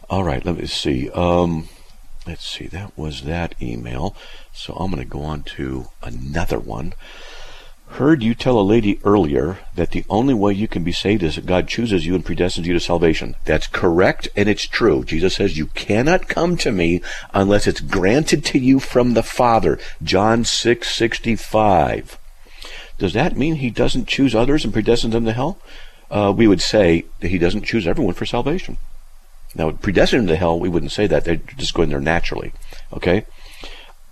All 0.09 0.23
right, 0.23 0.45
let 0.45 0.57
me 0.57 0.67
see. 0.67 1.09
Um, 1.11 1.69
let's 2.27 2.45
see, 2.45 2.67
that 2.67 2.97
was 2.97 3.23
that 3.23 3.55
email. 3.61 4.15
So 4.53 4.73
I'm 4.73 4.91
going 4.91 5.03
to 5.03 5.09
go 5.09 5.21
on 5.23 5.43
to 5.43 5.87
another 6.01 6.59
one. 6.59 6.93
Heard 7.87 8.23
you 8.23 8.35
tell 8.35 8.59
a 8.59 8.61
lady 8.61 8.99
earlier 9.05 9.59
that 9.75 9.91
the 9.91 10.03
only 10.09 10.33
way 10.33 10.51
you 10.51 10.67
can 10.67 10.83
be 10.83 10.91
saved 10.91 11.23
is 11.23 11.35
that 11.35 11.45
God 11.45 11.67
chooses 11.67 12.05
you 12.05 12.13
and 12.13 12.25
predestines 12.25 12.65
you 12.65 12.73
to 12.73 12.79
salvation. 12.79 13.35
That's 13.45 13.67
correct 13.67 14.27
and 14.35 14.49
it's 14.49 14.67
true. 14.67 15.05
Jesus 15.05 15.35
says 15.35 15.57
you 15.57 15.67
cannot 15.67 16.27
come 16.27 16.57
to 16.57 16.71
me 16.71 17.01
unless 17.33 17.67
it's 17.67 17.79
granted 17.79 18.43
to 18.45 18.59
you 18.59 18.79
from 18.79 19.13
the 19.13 19.23
Father. 19.23 19.79
John 20.03 20.43
6:65. 20.43 22.17
Does 22.97 23.13
that 23.13 23.37
mean 23.37 23.55
he 23.55 23.69
doesn't 23.69 24.07
choose 24.07 24.35
others 24.35 24.65
and 24.65 24.73
predestine 24.73 25.11
them 25.11 25.25
to 25.25 25.33
hell? 25.33 25.57
Uh, 26.11 26.33
we 26.35 26.47
would 26.47 26.61
say 26.61 27.05
that 27.21 27.29
he 27.29 27.37
doesn't 27.37 27.63
choose 27.63 27.87
everyone 27.87 28.13
for 28.13 28.25
salvation. 28.25 28.77
Now, 29.55 29.71
predestined 29.71 30.27
to 30.27 30.35
hell, 30.35 30.59
we 30.59 30.69
wouldn't 30.69 30.91
say 30.91 31.07
that. 31.07 31.23
They're 31.23 31.37
just 31.37 31.73
going 31.73 31.89
there 31.89 32.01
naturally. 32.01 32.51
Okay? 32.91 33.25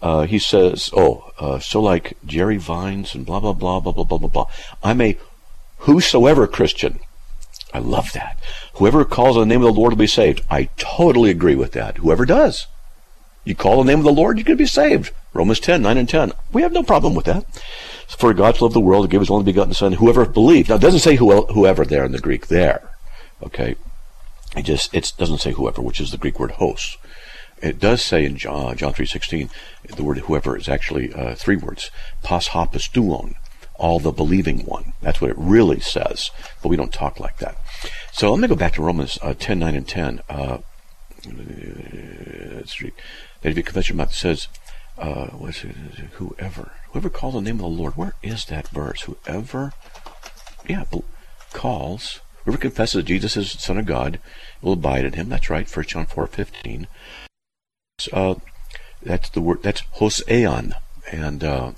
Uh, 0.03 0.23
he 0.23 0.37
says, 0.37 0.89
oh, 0.91 1.31
uh, 1.39 1.59
so 1.59 1.81
like 1.81 2.17
Jerry 2.25 2.57
Vines 2.57 3.15
and 3.15 3.25
blah, 3.25 3.39
blah, 3.39 3.53
blah, 3.53 3.79
blah, 3.79 3.93
blah, 3.93 4.03
blah, 4.03 4.17
blah, 4.17 4.27
blah. 4.27 4.45
I'm 4.83 4.99
a 4.99 5.17
whosoever 5.77 6.45
Christian. 6.45 6.99
I 7.73 7.79
love 7.79 8.11
that. 8.11 8.37
Whoever 8.73 9.05
calls 9.05 9.37
on 9.37 9.47
the 9.47 9.53
name 9.53 9.61
of 9.61 9.73
the 9.73 9.79
Lord 9.79 9.93
will 9.93 9.97
be 9.97 10.07
saved. 10.07 10.41
I 10.49 10.65
totally 10.75 11.29
agree 11.29 11.55
with 11.55 11.71
that. 11.71 11.97
Whoever 11.97 12.25
does. 12.25 12.67
You 13.45 13.55
call 13.55 13.79
on 13.79 13.85
the 13.85 13.93
name 13.93 13.99
of 13.99 14.05
the 14.05 14.11
Lord, 14.11 14.37
you 14.37 14.43
can 14.43 14.57
be 14.57 14.65
saved. 14.65 15.11
Romans 15.33 15.61
10, 15.61 15.81
9 15.81 15.97
and 15.97 16.09
10. 16.09 16.33
We 16.51 16.63
have 16.63 16.73
no 16.73 16.83
problem 16.83 17.15
with 17.15 17.25
that. 17.25 17.45
For 18.09 18.33
God 18.33 18.55
to 18.55 18.65
love 18.65 18.73
the 18.73 18.81
world 18.81 19.05
to 19.05 19.09
give 19.09 19.21
his 19.21 19.29
only 19.29 19.45
begotten 19.45 19.73
Son, 19.73 19.93
whoever 19.93 20.25
believes. 20.25 20.67
Now, 20.67 20.75
it 20.75 20.81
doesn't 20.81 20.99
say 20.99 21.15
who, 21.15 21.45
whoever 21.45 21.85
there 21.85 22.03
in 22.03 22.11
the 22.11 22.19
Greek 22.19 22.47
there. 22.47 22.89
Okay? 23.41 23.75
It 24.57 24.63
just, 24.63 24.93
it 24.93 25.13
doesn't 25.17 25.39
say 25.39 25.53
whoever, 25.53 25.81
which 25.81 26.01
is 26.01 26.11
the 26.11 26.17
Greek 26.17 26.39
word 26.41 26.51
hos. 26.51 26.97
It 27.63 27.79
does 27.79 28.01
say 28.03 28.25
in 28.25 28.35
John, 28.35 28.75
John 28.75 28.93
3.16, 28.93 29.49
the 29.95 30.03
word 30.03 30.17
whoever 30.17 30.57
is 30.57 30.67
actually 30.67 31.13
uh, 31.13 31.33
three 31.33 31.55
words. 31.55 31.91
Pas 32.21 32.47
ho 32.47 32.65
pisteuon, 32.65 33.35
all 33.75 34.01
the 34.01 34.11
believing 34.11 34.65
one. 34.65 34.91
That's 35.01 35.21
what 35.21 35.31
it 35.31 35.37
really 35.39 35.79
says, 35.79 36.29
but 36.61 36.67
we 36.67 36.75
don't 36.75 36.91
talk 36.91 37.21
like 37.21 37.37
that. 37.37 37.57
So 38.11 38.31
let 38.31 38.41
me 38.41 38.49
go 38.49 38.57
back 38.57 38.73
to 38.73 38.81
Romans 38.81 39.17
uh, 39.21 39.33
10, 39.33 39.59
9, 39.59 39.75
and 39.75 39.87
10. 39.87 40.19
Uh, 40.27 40.57
that 41.23 42.65
if 43.43 43.55
you 43.55 43.63
confess 43.63 43.87
your 43.87 43.95
mouth, 43.95 44.11
it 44.11 44.15
says, 44.15 44.49
uh, 44.97 45.27
what's 45.27 45.63
it, 45.63 45.73
whoever, 46.15 46.73
whoever 46.91 47.09
calls 47.09 47.35
the 47.35 47.41
name 47.41 47.55
of 47.55 47.61
the 47.61 47.67
Lord. 47.67 47.95
Where 47.95 48.13
is 48.21 48.43
that 48.45 48.67
verse? 48.67 49.03
Whoever, 49.03 49.71
yeah, 50.67 50.83
calls, 51.53 52.19
whoever 52.43 52.57
confesses 52.57 53.05
Jesus 53.05 53.37
is 53.37 53.53
the 53.53 53.59
Son 53.59 53.77
of 53.77 53.85
God 53.85 54.19
will 54.61 54.73
abide 54.73 55.05
in 55.05 55.13
him. 55.13 55.29
That's 55.29 55.49
right, 55.49 55.77
1 55.77 55.85
John 55.85 56.07
4, 56.07 56.27
15 56.27 56.87
uh, 58.11 58.35
that's 59.01 59.29
the 59.29 59.41
word. 59.41 59.63
That's 59.63 59.81
hoseon, 59.97 60.73
and 61.11 61.43
uh, 61.43 61.71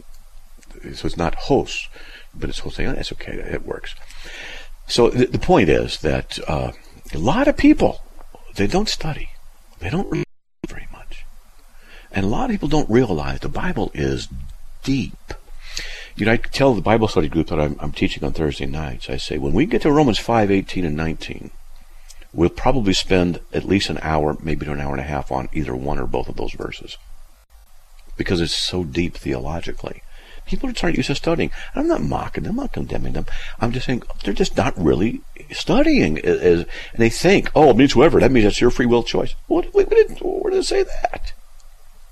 so 0.93 1.05
it's 1.07 1.17
not 1.17 1.36
hos, 1.36 1.88
but 2.34 2.49
it's 2.49 2.61
hoseon. 2.61 2.97
It's 2.97 3.11
okay. 3.11 3.34
It 3.34 3.65
works. 3.65 3.95
So 4.88 5.09
the, 5.09 5.26
the 5.26 5.39
point 5.39 5.69
is 5.69 5.99
that 6.01 6.39
uh, 6.47 6.71
a 7.13 7.17
lot 7.17 7.47
of 7.47 7.57
people 7.57 8.01
they 8.55 8.67
don't 8.67 8.89
study, 8.89 9.30
they 9.80 9.89
don't 9.89 10.09
read 10.11 10.26
very 10.67 10.88
much, 10.91 11.26
and 12.11 12.26
a 12.26 12.30
lot 12.30 12.45
of 12.45 12.51
people 12.51 12.69
don't 12.69 12.89
realize 12.89 13.39
the 13.39 13.49
Bible 13.49 13.91
is 13.93 14.28
deep. 14.84 15.17
You 16.15 16.26
know, 16.26 16.32
I 16.32 16.38
tell 16.38 16.73
the 16.73 16.82
Bible 16.82 17.09
study 17.09 17.28
group 17.28 17.47
that 17.47 17.59
I'm, 17.59 17.76
I'm 17.82 17.91
teaching 17.91 18.23
on 18.23 18.32
Thursday 18.32 18.65
nights. 18.65 19.09
I 19.09 19.17
say 19.17 19.38
when 19.38 19.51
we 19.51 19.65
get 19.65 19.82
to 19.82 19.91
Romans 19.91 20.19
five, 20.19 20.49
eighteen, 20.49 20.86
and 20.86 20.95
nineteen 20.95 21.51
We'll 22.36 22.49
probably 22.49 22.93
spend 22.93 23.39
at 23.53 23.63
least 23.63 23.89
an 23.89 23.97
hour, 24.01 24.38
maybe 24.43 24.65
to 24.65 24.73
an 24.73 24.81
hour 24.81 24.91
and 24.91 24.99
a 24.99 25.05
half 25.05 25.31
on 25.31 25.47
either 25.53 25.73
one 25.73 25.97
or 25.97 26.05
both 26.05 26.27
of 26.27 26.36
those 26.36 26.51
verses. 26.51 26.97
Because 28.17 28.41
it's 28.41 28.55
so 28.55 28.83
deep 28.83 29.15
theologically. 29.15 30.01
People 30.45 30.69
just 30.69 30.83
aren't 30.83 30.97
used 30.97 31.07
to 31.07 31.15
studying. 31.15 31.49
I'm 31.73 31.88
not 31.88 32.03
mocking 32.03 32.43
them, 32.43 32.51
I'm 32.51 32.65
not 32.65 32.73
condemning 32.73 33.13
them. 33.13 33.25
I'm 33.59 33.71
just 33.71 33.86
saying 33.86 34.03
they're 34.23 34.33
just 34.33 34.57
not 34.57 34.77
really 34.77 35.21
studying. 35.51 36.19
and 36.19 36.65
they 36.97 37.09
think, 37.09 37.49
oh, 37.55 37.69
it 37.69 37.77
means 37.77 37.93
whoever. 37.93 38.19
That 38.19 38.31
means 38.31 38.43
that's 38.43 38.61
your 38.61 38.69
free 38.69 38.86
will 38.86 39.03
choice. 39.03 39.33
What, 39.47 39.73
where, 39.73 39.86
does 39.86 40.65
it 40.65 40.67
say 40.67 40.83
that? 40.83 41.31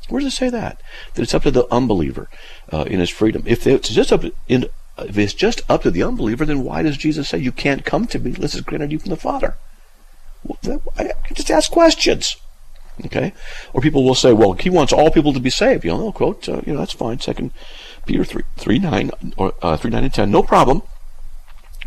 Where 0.07 0.21
does 0.21 0.33
it 0.33 0.37
say 0.37 0.49
that? 0.49 0.81
That 1.13 1.21
it's 1.21 1.33
up 1.33 1.43
to 1.43 1.51
the 1.51 1.71
unbeliever 1.71 2.29
uh, 2.71 2.85
in 2.87 3.01
his 3.01 3.09
freedom. 3.09 3.43
If 3.45 3.67
it's 3.67 3.89
just 3.89 4.13
up 4.13 4.23
in, 4.47 4.67
if 4.99 5.17
it's 5.17 5.33
just 5.33 5.61
up 5.69 5.83
to 5.83 5.91
the 5.91 6.03
unbeliever, 6.03 6.45
then 6.45 6.63
why 6.63 6.81
does 6.81 6.97
Jesus 6.97 7.27
say 7.27 7.39
you 7.39 7.51
can't 7.51 7.83
come 7.83 8.07
to 8.07 8.19
me 8.19 8.33
unless 8.33 8.55
it's 8.55 8.65
granted 8.65 8.91
you 8.93 8.99
from 8.99 9.09
the 9.09 9.17
Father? 9.17 9.57
I 10.97 11.11
just 11.33 11.51
ask 11.51 11.71
questions. 11.71 12.35
Okay? 13.05 13.33
Or 13.73 13.81
people 13.81 14.03
will 14.03 14.15
say, 14.15 14.33
well, 14.33 14.53
he 14.53 14.69
wants 14.69 14.93
all 14.93 15.11
people 15.11 15.33
to 15.33 15.39
be 15.39 15.49
saved. 15.49 15.83
You 15.83 15.91
know, 15.91 16.11
quote, 16.11 16.47
uh, 16.47 16.61
you 16.65 16.73
know, 16.73 16.79
that's 16.79 16.93
fine. 16.93 17.19
Second 17.19 17.51
Peter 18.05 18.23
3, 18.23 18.43
3 18.57 18.79
9, 18.79 19.11
or 19.37 19.53
uh, 19.61 19.77
3 19.77 19.91
9 19.91 20.03
and 20.03 20.13
10, 20.13 20.31
no 20.31 20.43
problem. 20.43 20.83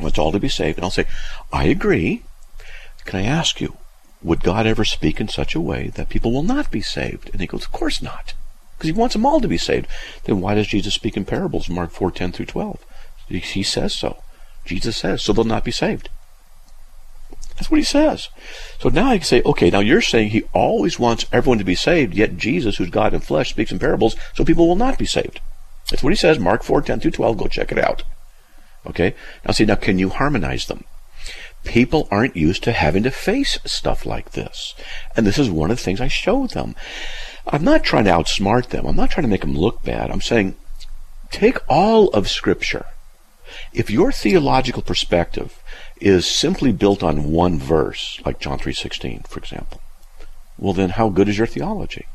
Wants 0.01 0.19
all 0.19 0.33
to 0.33 0.41
be 0.41 0.49
saved. 0.49 0.79
And 0.79 0.85
I'll 0.85 0.91
say, 0.91 1.07
I 1.53 1.65
agree. 1.65 2.23
Can 3.05 3.21
I 3.21 3.25
ask 3.25 3.61
you, 3.61 3.77
would 4.23 4.43
God 4.43 4.67
ever 4.67 4.85
speak 4.85 5.21
in 5.21 5.29
such 5.29 5.55
a 5.55 5.61
way 5.61 5.89
that 5.95 6.09
people 6.09 6.33
will 6.33 6.43
not 6.43 6.71
be 6.71 6.81
saved? 6.81 7.31
And 7.31 7.41
he 7.41 7.47
goes, 7.47 7.65
of 7.65 7.73
course 7.73 8.03
not. 8.03 8.35
Because 8.77 8.89
he 8.89 8.99
wants 8.99 9.15
them 9.15 9.25
all 9.25 9.41
to 9.41 9.49
be 9.49 9.57
saved. 9.57 9.87
Then 10.25 10.41
why 10.41 10.55
does 10.55 10.67
Jesus 10.67 10.95
speak 10.95 11.17
in 11.17 11.25
parables, 11.25 11.69
Mark 11.69 11.93
4, 11.93 12.11
10 12.11 12.33
through 12.33 12.47
12? 12.47 12.85
He 13.29 13.63
says 13.63 13.95
so. 13.95 14.23
Jesus 14.65 14.97
says, 14.97 15.23
so 15.23 15.33
they'll 15.33 15.45
not 15.45 15.65
be 15.65 15.71
saved. 15.71 16.09
That's 17.57 17.71
what 17.71 17.79
he 17.79 17.85
says. 17.85 18.29
So 18.79 18.89
now 18.91 19.09
I 19.09 19.19
can 19.19 19.27
say, 19.27 19.43
okay, 19.43 19.71
now 19.71 19.81
you're 19.81 20.03
saying 20.03 20.31
he 20.31 20.45
always 20.53 20.99
wants 20.99 21.27
everyone 21.33 21.59
to 21.59 21.65
be 21.65 21.75
saved, 21.75 22.15
yet 22.15 22.37
Jesus, 22.37 22.77
who's 22.77 22.91
God 22.91 23.15
in 23.15 23.21
flesh, 23.21 23.51
speaks 23.51 23.73
in 23.73 23.79
parables, 23.79 24.15
so 24.35 24.45
people 24.45 24.69
will 24.69 24.77
not 24.77 24.99
be 24.99 25.07
saved. 25.07 25.41
That's 25.91 26.03
what 26.03 26.13
he 26.13 26.17
says, 26.17 26.39
Mark 26.39 26.63
4, 26.63 26.83
10 26.83 27.01
through 27.01 27.13
12. 27.13 27.39
Go 27.39 27.47
check 27.47 27.73
it 27.73 27.79
out. 27.79 28.03
Okay? 28.87 29.15
Now 29.45 29.53
see, 29.53 29.65
now 29.65 29.77
can 29.77 29.99
you 29.99 30.11
harmonize 30.11 30.67
them? 30.67 30.85
People 31.65 32.07
aren't 32.11 32.37
used 32.37 32.63
to 32.65 32.73
having 32.73 33.03
to 33.03 33.11
face 33.11 33.59
stuff 33.65 34.07
like 34.07 34.33
this. 34.33 34.75
And 35.17 35.27
this 35.27 35.39
is 35.39 35.51
one 35.51 35.71
of 35.71 35.79
the 35.79 35.83
things 35.83 36.01
I 36.01 36.09
show 36.09 36.47
them. 36.47 36.77
I'm 37.47 37.65
not 37.65 37.85
trying 37.85 38.05
to 38.05 38.11
outsmart 38.11 38.69
them. 38.69 38.87
I'm 38.87 38.97
not 38.97 39.11
trying 39.11 39.25
to 39.25 39.31
make 39.31 39.41
them 39.41 39.55
look 39.55 39.83
bad. 39.83 40.11
I'm 40.11 40.21
saying, 40.21 40.57
take 41.31 41.59
all 41.69 42.09
of 42.09 42.29
Scripture. 42.29 42.87
If 43.73 43.91
your 43.91 44.13
theological 44.13 44.83
perspective 44.83 45.61
is 46.01 46.27
simply 46.27 46.73
built 46.73 47.03
on 47.03 47.31
one 47.31 47.59
verse, 47.59 48.21
like 48.25 48.39
John 48.39 48.59
3.16, 48.59 49.27
for 49.27 49.39
example, 49.39 49.81
well 50.59 50.73
then 50.73 50.91
how 50.91 51.09
good 51.09 51.29
is 51.29 51.39
your 51.39 51.47
theology? 51.47 52.07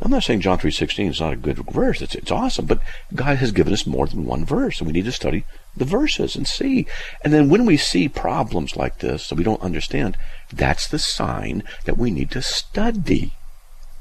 I'm 0.00 0.10
not 0.10 0.24
saying 0.24 0.40
John 0.40 0.58
3.16 0.58 1.10
is 1.10 1.20
not 1.20 1.32
a 1.32 1.36
good 1.36 1.58
verse. 1.58 2.02
It's, 2.02 2.16
it's 2.16 2.32
awesome, 2.32 2.66
but 2.66 2.80
God 3.14 3.36
has 3.36 3.52
given 3.52 3.72
us 3.72 3.86
more 3.86 4.08
than 4.08 4.24
one 4.24 4.44
verse, 4.44 4.80
and 4.80 4.86
we 4.86 4.92
need 4.92 5.04
to 5.04 5.12
study 5.12 5.44
the 5.76 5.84
verses 5.84 6.34
and 6.34 6.46
see. 6.46 6.86
And 7.22 7.32
then 7.32 7.48
when 7.48 7.64
we 7.64 7.76
see 7.76 8.08
problems 8.08 8.76
like 8.76 8.98
this 8.98 9.28
that 9.28 9.36
we 9.36 9.44
don't 9.44 9.62
understand, 9.62 10.16
that's 10.52 10.88
the 10.88 10.98
sign 10.98 11.62
that 11.84 11.98
we 11.98 12.10
need 12.10 12.32
to 12.32 12.42
study. 12.42 13.34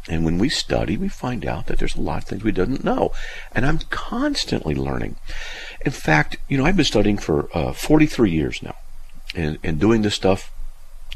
And 0.10 0.26
when 0.26 0.40
we 0.40 0.50
study, 0.50 0.98
we 0.98 1.08
find 1.08 1.46
out 1.46 1.68
that 1.68 1.78
there's 1.78 1.96
a 1.96 2.02
lot 2.02 2.24
of 2.24 2.30
things 2.30 2.44
we 2.44 2.52
didn't 2.52 2.84
know. 2.84 3.12
And 3.54 3.64
I'm 3.64 3.78
constantly 3.92 4.74
learning. 4.74 5.18
In 5.86 5.92
fact, 5.92 6.38
you 6.50 6.58
know, 6.58 6.66
I've 6.66 6.76
been 6.76 6.86
studying 6.86 7.20
for 7.20 7.56
uh, 7.56 7.74
43 7.74 8.32
years 8.32 8.64
now 8.64 8.76
and, 9.36 9.58
and 9.64 9.80
doing 9.80 10.02
this 10.02 10.16
stuff 10.16 10.52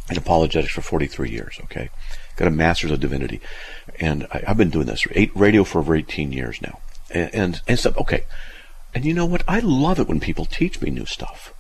in 0.10 0.18
apologetics 0.18 0.74
for 0.74 0.82
43 0.82 1.30
years, 1.30 1.60
okay? 1.64 1.90
Got 2.36 2.48
a 2.48 2.52
master's 2.52 2.92
of 2.92 3.00
divinity. 3.00 3.42
And 4.00 4.28
I, 4.32 4.44
have 4.48 4.58
been 4.58 4.70
doing 4.70 4.86
this, 4.86 5.06
eight 5.12 5.32
radio 5.36 5.64
for 5.64 5.80
over 5.80 5.96
18 5.96 6.32
years 6.32 6.62
now. 6.62 6.80
And, 7.10 7.34
and, 7.34 7.62
and 7.68 7.80
stuff, 7.80 7.98
okay. 7.98 8.26
And 8.94 9.06
you 9.06 9.14
know 9.14 9.26
what? 9.26 9.44
I 9.48 9.60
love 9.60 10.00
it 10.00 10.08
when 10.08 10.20
people 10.20 10.46
teach 10.46 10.82
me 10.82 10.90
new 10.90 11.06
stuff. 11.06 11.54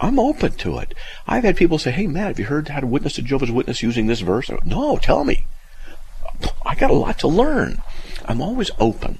I'm 0.00 0.18
open 0.18 0.52
to 0.52 0.78
it. 0.78 0.94
I've 1.26 1.44
had 1.44 1.56
people 1.56 1.78
say, 1.78 1.90
"Hey, 1.90 2.06
Matt, 2.06 2.28
have 2.28 2.38
you 2.38 2.44
heard 2.44 2.68
how 2.68 2.80
to 2.80 2.86
witness 2.86 3.18
a 3.18 3.22
Jehovah's 3.22 3.50
Witness 3.50 3.82
using 3.82 4.06
this 4.06 4.20
verse?" 4.20 4.48
Go, 4.48 4.58
no, 4.64 4.96
tell 4.96 5.24
me. 5.24 5.46
I 6.64 6.76
got 6.76 6.90
a 6.90 6.94
lot 6.94 7.18
to 7.20 7.28
learn. 7.28 7.82
I'm 8.24 8.40
always 8.40 8.70
open, 8.78 9.18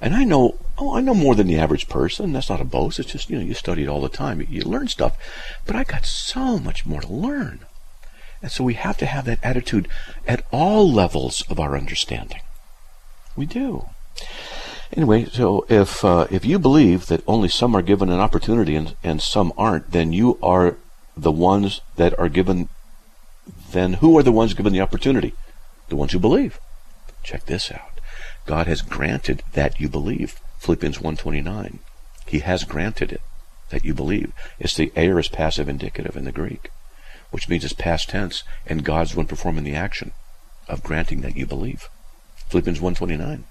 and 0.00 0.14
I 0.14 0.24
know. 0.24 0.58
Oh, 0.84 0.96
I 0.96 1.00
know 1.00 1.14
more 1.14 1.36
than 1.36 1.46
the 1.46 1.60
average 1.60 1.88
person. 1.88 2.32
That's 2.32 2.50
not 2.50 2.60
a 2.60 2.64
boast. 2.64 2.98
It's 2.98 3.12
just 3.12 3.30
you 3.30 3.38
know 3.38 3.44
you 3.44 3.54
study 3.54 3.84
it 3.84 3.88
all 3.88 4.00
the 4.00 4.08
time. 4.08 4.44
You, 4.50 4.62
learn 4.62 4.88
stuff, 4.88 5.16
but 5.64 5.76
I 5.76 5.84
got 5.84 6.04
so 6.04 6.58
much 6.58 6.84
more 6.84 7.00
to 7.00 7.06
learn, 7.06 7.60
and 8.42 8.50
so 8.50 8.64
we 8.64 8.74
have 8.74 8.96
to 8.96 9.06
have 9.06 9.24
that 9.26 9.38
attitude 9.44 9.86
at 10.26 10.44
all 10.50 10.92
levels 10.92 11.44
of 11.48 11.60
our 11.60 11.76
understanding. 11.76 12.40
We 13.36 13.46
do. 13.46 13.90
Anyway, 14.92 15.26
so 15.26 15.64
if 15.68 16.04
uh, 16.04 16.26
if 16.32 16.44
you 16.44 16.58
believe 16.58 17.06
that 17.06 17.22
only 17.28 17.48
some 17.48 17.76
are 17.76 17.82
given 17.82 18.08
an 18.08 18.18
opportunity 18.18 18.74
and, 18.74 18.96
and 19.04 19.22
some 19.22 19.52
aren't, 19.56 19.92
then 19.92 20.12
you 20.12 20.36
are 20.42 20.78
the 21.16 21.30
ones 21.30 21.80
that 21.94 22.18
are 22.18 22.28
given. 22.28 22.68
Then 23.70 23.94
who 23.94 24.18
are 24.18 24.24
the 24.24 24.32
ones 24.32 24.52
given 24.52 24.72
the 24.72 24.80
opportunity? 24.80 25.32
The 25.90 25.96
ones 25.96 26.10
who 26.10 26.18
believe. 26.18 26.58
Check 27.22 27.46
this 27.46 27.70
out. 27.70 28.00
God 28.46 28.66
has 28.66 28.82
granted 28.82 29.44
that 29.52 29.78
you 29.78 29.88
believe. 29.88 30.40
Philippians 30.62 30.98
1.29. 30.98 31.78
He 32.24 32.38
has 32.38 32.62
granted 32.62 33.10
it 33.10 33.20
that 33.70 33.84
you 33.84 33.94
believe. 33.94 34.32
It's 34.60 34.76
the 34.76 34.92
aorist 34.94 35.32
passive 35.32 35.68
indicative 35.68 36.16
in 36.16 36.24
the 36.24 36.30
Greek, 36.30 36.70
which 37.32 37.48
means 37.48 37.64
it's 37.64 37.72
past 37.72 38.10
tense, 38.10 38.44
and 38.64 38.84
God's 38.84 39.16
one 39.16 39.26
performing 39.26 39.64
the 39.64 39.74
action 39.74 40.12
of 40.68 40.84
granting 40.84 41.22
that 41.22 41.36
you 41.36 41.46
believe. 41.46 41.88
Philippians 42.48 42.78
1.29. 42.78 43.42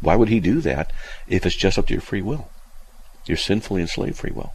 Why 0.00 0.14
would 0.14 0.28
he 0.28 0.38
do 0.38 0.60
that 0.60 0.92
if 1.26 1.44
it's 1.44 1.56
just 1.56 1.76
up 1.76 1.88
to 1.88 1.94
your 1.94 2.00
free 2.00 2.22
will? 2.22 2.50
Your 3.26 3.36
sinfully 3.36 3.80
enslaved 3.80 4.16
free 4.16 4.30
will. 4.30 4.52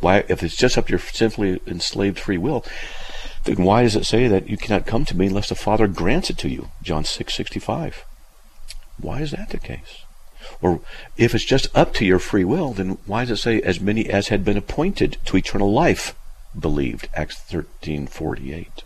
Why, 0.00 0.24
if 0.28 0.42
it's 0.42 0.54
just 0.54 0.76
up 0.76 0.88
to 0.88 0.90
your 0.90 0.98
sinfully 0.98 1.62
enslaved 1.66 2.18
free 2.18 2.36
will, 2.36 2.62
then 3.44 3.64
why 3.64 3.84
does 3.84 3.96
it 3.96 4.04
say 4.04 4.28
that 4.28 4.50
you 4.50 4.58
cannot 4.58 4.84
come 4.84 5.06
to 5.06 5.16
me 5.16 5.28
unless 5.28 5.48
the 5.48 5.54
Father 5.54 5.86
grants 5.86 6.28
it 6.28 6.36
to 6.38 6.50
you? 6.50 6.68
John 6.82 7.06
six 7.06 7.32
sixty 7.32 7.58
five. 7.58 8.04
Why 8.98 9.22
is 9.22 9.30
that 9.30 9.48
the 9.48 9.58
case? 9.58 10.03
Or 10.60 10.80
if 11.16 11.34
it's 11.34 11.44
just 11.44 11.74
up 11.76 11.94
to 11.94 12.04
your 12.04 12.18
free 12.18 12.44
will, 12.44 12.72
then 12.72 12.98
why 13.06 13.24
does 13.24 13.38
it 13.38 13.42
say 13.42 13.60
as 13.60 13.80
many 13.80 14.08
as 14.08 14.28
had 14.28 14.44
been 14.44 14.56
appointed 14.56 15.18
to 15.26 15.36
eternal 15.36 15.72
life 15.72 16.14
believed? 16.58 17.08
Acts 17.14 17.38
thirteen 17.38 18.06
forty 18.06 18.52
eight. 18.52 18.82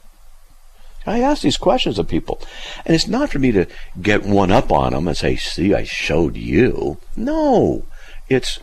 I 1.06 1.20
ask 1.20 1.40
these 1.42 1.56
questions 1.56 1.98
of 1.98 2.08
people. 2.08 2.42
And 2.84 2.94
it's 2.94 3.08
not 3.08 3.30
for 3.30 3.38
me 3.38 3.50
to 3.52 3.66
get 4.02 4.24
one 4.24 4.50
up 4.50 4.70
on 4.70 4.92
them 4.92 5.08
and 5.08 5.16
say, 5.16 5.36
see, 5.36 5.72
I 5.72 5.84
showed 5.84 6.36
you. 6.36 6.98
No. 7.16 7.86
It's, 8.28 8.58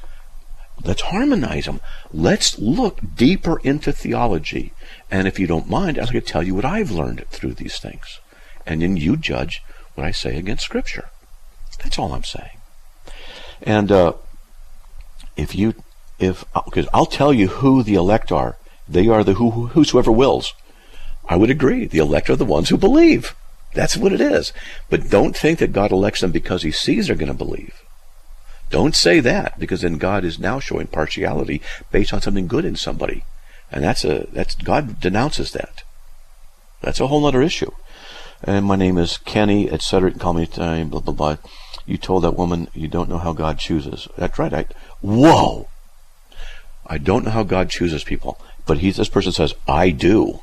let's 0.83 1.01
harmonize 1.01 1.65
them. 1.65 1.81
Let's 2.13 2.59
look 2.59 2.99
deeper 3.15 3.59
into 3.61 3.91
theology. 3.91 4.73
And 5.09 5.27
if 5.27 5.39
you 5.39 5.47
don't 5.47 5.69
mind, 5.69 5.97
I'll 5.97 6.21
tell 6.21 6.43
you 6.43 6.53
what 6.53 6.65
I've 6.65 6.91
learned 6.91 7.25
through 7.29 7.53
these 7.55 7.79
things. 7.79 8.19
And 8.63 8.83
then 8.83 8.95
you 8.95 9.17
judge 9.17 9.63
what 9.95 10.05
I 10.05 10.11
say 10.11 10.37
against 10.37 10.65
Scripture. 10.65 11.09
That's 11.81 11.97
all 11.97 12.13
I'm 12.13 12.23
saying. 12.23 12.54
And 13.61 13.91
uh, 13.91 14.13
if 15.35 15.55
you, 15.55 15.73
if, 16.19 16.45
because 16.65 16.87
I'll 16.93 17.05
tell 17.05 17.33
you 17.33 17.47
who 17.47 17.83
the 17.83 17.95
elect 17.95 18.31
are. 18.31 18.57
They 18.87 19.07
are 19.07 19.23
the 19.23 19.33
who, 19.33 19.67
whosoever 19.67 20.11
wills. 20.11 20.53
I 21.27 21.35
would 21.35 21.49
agree. 21.49 21.85
The 21.85 21.97
elect 21.97 22.29
are 22.29 22.35
the 22.35 22.45
ones 22.45 22.69
who 22.69 22.77
believe. 22.77 23.35
That's 23.73 23.97
what 23.97 24.13
it 24.13 24.21
is. 24.21 24.53
But 24.89 25.09
don't 25.09 25.35
think 25.35 25.59
that 25.59 25.73
God 25.73 25.91
elects 25.91 26.21
them 26.21 26.31
because 26.31 26.63
he 26.63 26.71
sees 26.71 27.07
they're 27.07 27.15
going 27.15 27.31
to 27.31 27.33
believe. 27.33 27.81
Don't 28.69 28.95
say 28.95 29.19
that 29.19 29.59
because 29.59 29.81
then 29.81 29.97
God 29.97 30.23
is 30.23 30.39
now 30.39 30.59
showing 30.59 30.87
partiality 30.87 31.61
based 31.91 32.13
on 32.13 32.21
something 32.21 32.47
good 32.47 32.65
in 32.65 32.75
somebody. 32.75 33.23
And 33.71 33.83
that's 33.83 34.05
a, 34.05 34.27
that's, 34.31 34.55
God 34.55 34.99
denounces 34.99 35.51
that. 35.51 35.83
That's 36.81 36.99
a 36.99 37.07
whole 37.07 37.25
other 37.25 37.41
issue. 37.41 37.71
And 38.43 38.65
my 38.65 38.75
name 38.75 38.97
is 38.97 39.17
Kenny, 39.17 39.69
etc. 39.69 40.11
Call 40.11 40.33
me 40.33 40.45
blah, 40.45 40.83
blah, 40.83 41.13
blah. 41.13 41.37
You 41.85 41.97
told 41.97 42.23
that 42.23 42.37
woman 42.37 42.67
you 42.73 42.87
don't 42.87 43.09
know 43.09 43.19
how 43.19 43.33
God 43.33 43.59
chooses. 43.59 44.07
That's 44.17 44.39
right. 44.39 44.53
I, 44.53 44.65
whoa! 45.01 45.67
I 46.87 46.97
don't 46.97 47.25
know 47.25 47.31
how 47.31 47.43
God 47.43 47.69
chooses 47.69 48.03
people. 48.03 48.39
But 48.65 48.79
he, 48.79 48.91
this 48.91 49.09
person 49.09 49.31
says, 49.31 49.53
I 49.67 49.91
do 49.91 50.41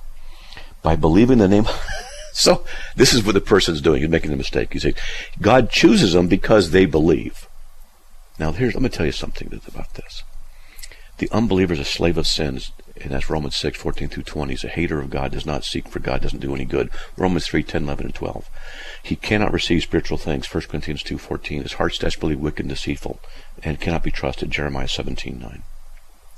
by 0.83 0.97
believing 0.97 1.39
the 1.39 1.49
name. 1.49 1.67
so 2.33 2.65
this 2.97 3.13
is 3.13 3.25
what 3.25 3.35
the 3.35 3.41
person's 3.41 3.81
doing. 3.81 4.03
He's 4.03 4.11
making 4.11 4.33
a 4.33 4.37
mistake. 4.37 4.73
He's 4.73 4.83
saying 4.83 4.95
God 5.41 5.71
chooses 5.71 6.13
them 6.13 6.29
because 6.29 6.71
they 6.71 6.87
believe. 6.87 7.49
Now 8.39 8.53
here's 8.53 8.75
let 8.75 8.83
me 8.83 8.89
tell 8.89 9.07
you 9.07 9.13
something 9.13 9.61
about 9.67 9.95
this. 9.95 10.23
The 11.19 11.31
unbeliever 11.31 11.75
is 11.75 11.81
a 11.81 11.85
slave 11.85 12.19
of 12.19 12.27
sins, 12.27 12.73
and 13.03 13.11
that's 13.13 13.29
Romans 13.29 13.57
6, 13.57 13.79
14 13.79 14.09
through 14.09 14.23
20. 14.23 14.53
He's 14.53 14.65
a 14.65 14.69
hater 14.69 15.01
of 15.01 15.11
God, 15.11 15.33
does 15.33 15.47
not 15.47 15.65
seek 15.65 15.89
for 15.89 15.99
God, 15.99 16.23
doesn't 16.23 16.41
do 16.41 16.55
any 16.55 16.65
good. 16.65 16.91
Romans 17.17 17.47
3, 17.47 17.63
10, 17.63 17.85
11, 17.85 18.07
and 18.07 18.15
12. 18.15 18.49
He 19.03 19.17
cannot 19.17 19.53
receive 19.53 19.83
spiritual 19.83 20.19
things, 20.19 20.53
1 20.53 20.65
Corinthians 20.65 21.03
2, 21.03 21.19
14. 21.19 21.63
His 21.63 21.75
heart's 21.75 21.99
desperately 21.99 22.37
wicked 22.37 22.67
and 22.67 22.71
deceitful, 22.71 23.21
and 23.63 23.81
cannot 23.81 24.03
be 24.03 24.11
trusted, 24.11 24.51
Jeremiah 24.51 24.89
17, 24.89 25.39
9. 25.39 25.63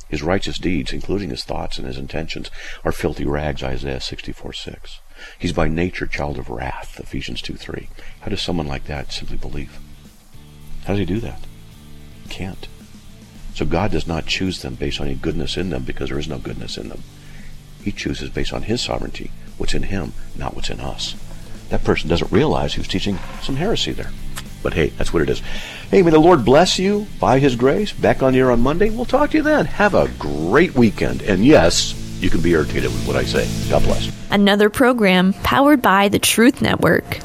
His 0.09 0.23
righteous 0.23 0.59
deeds, 0.59 0.93
including 0.93 1.31
his 1.31 1.45
thoughts 1.45 1.79
and 1.79 1.87
his 1.87 1.99
intentions, 1.99 2.51
are 2.85 2.93
filthy 2.93 3.25
rags, 3.25 3.63
Isaiah 3.63 4.01
64 4.01 4.53
6. 4.53 5.01
He's 5.39 5.53
by 5.53 5.69
nature 5.69 6.07
child 6.07 6.39
of 6.39 6.51
wrath, 6.51 7.01
Ephesians 7.01 7.41
2 7.43 7.55
3. 7.55 7.89
How 8.21 8.29
does 8.29 8.43
someone 8.43 8.67
like 8.67 8.85
that 8.85 9.13
simply 9.13 9.37
believe? 9.37 9.79
How 10.85 10.93
does 10.93 11.01
he 11.01 11.05
do 11.05 11.21
that? 11.21 11.41
He 12.23 12.29
can't. 12.29 12.69
So 13.55 13.65
God 13.65 13.93
does 13.93 14.07
not 14.07 14.27
choose 14.27 14.63
them 14.63 14.75
based 14.75 15.01
on 15.01 15.07
any 15.07 15.17
goodness 15.17 15.57
in 15.57 15.71
them 15.71 15.85
because 15.85 16.09
there 16.09 16.19
is 16.19 16.29
no 16.29 16.39
goodness 16.39 16.77
in 16.77 16.89
them. 16.89 17.03
He 17.83 17.93
chooses 17.93 18.31
based 18.31 18.53
on 18.53 18.63
his 18.63 18.81
sovereignty, 18.81 19.31
what's 19.57 19.75
in 19.75 19.85
him, 19.85 20.13
not 20.37 20.55
what's 20.55 20.71
in 20.71 20.81
us. 20.81 21.15
That 21.69 21.85
person 21.85 22.09
doesn't 22.09 22.33
realize 22.33 22.75
who's 22.75 22.89
teaching 22.89 23.19
some 23.43 23.57
heresy 23.57 23.93
there. 23.93 24.11
But 24.63 24.75
hey, 24.75 24.89
that's 24.89 25.13
what 25.13 25.23
it 25.23 25.29
is. 25.29 25.41
Hey, 25.91 26.03
may 26.03 26.11
the 26.11 26.19
Lord 26.19 26.45
bless 26.45 26.79
you 26.79 27.07
by 27.21 27.39
His 27.39 27.55
grace. 27.55 27.93
Back 27.93 28.23
on 28.23 28.33
here 28.33 28.51
on 28.51 28.61
Monday. 28.61 28.89
We'll 28.89 29.05
talk 29.05 29.31
to 29.31 29.37
you 29.37 29.43
then. 29.43 29.67
Have 29.67 29.95
a 29.95 30.09
great 30.19 30.75
weekend. 30.75 31.21
And 31.23 31.45
yes, 31.45 31.93
you 32.21 32.31
can 32.31 32.41
be 32.41 32.53
irritated 32.53 32.85
with 32.91 33.07
what 33.07 33.17
I 33.17 33.25
say. 33.25 33.47
God 33.69 33.83
bless. 33.83 34.11
Another 34.31 34.71
program 34.71 35.35
powered 35.45 35.83
by 35.83 36.09
the 36.09 36.19
Truth 36.19 36.63
Network. 36.63 37.21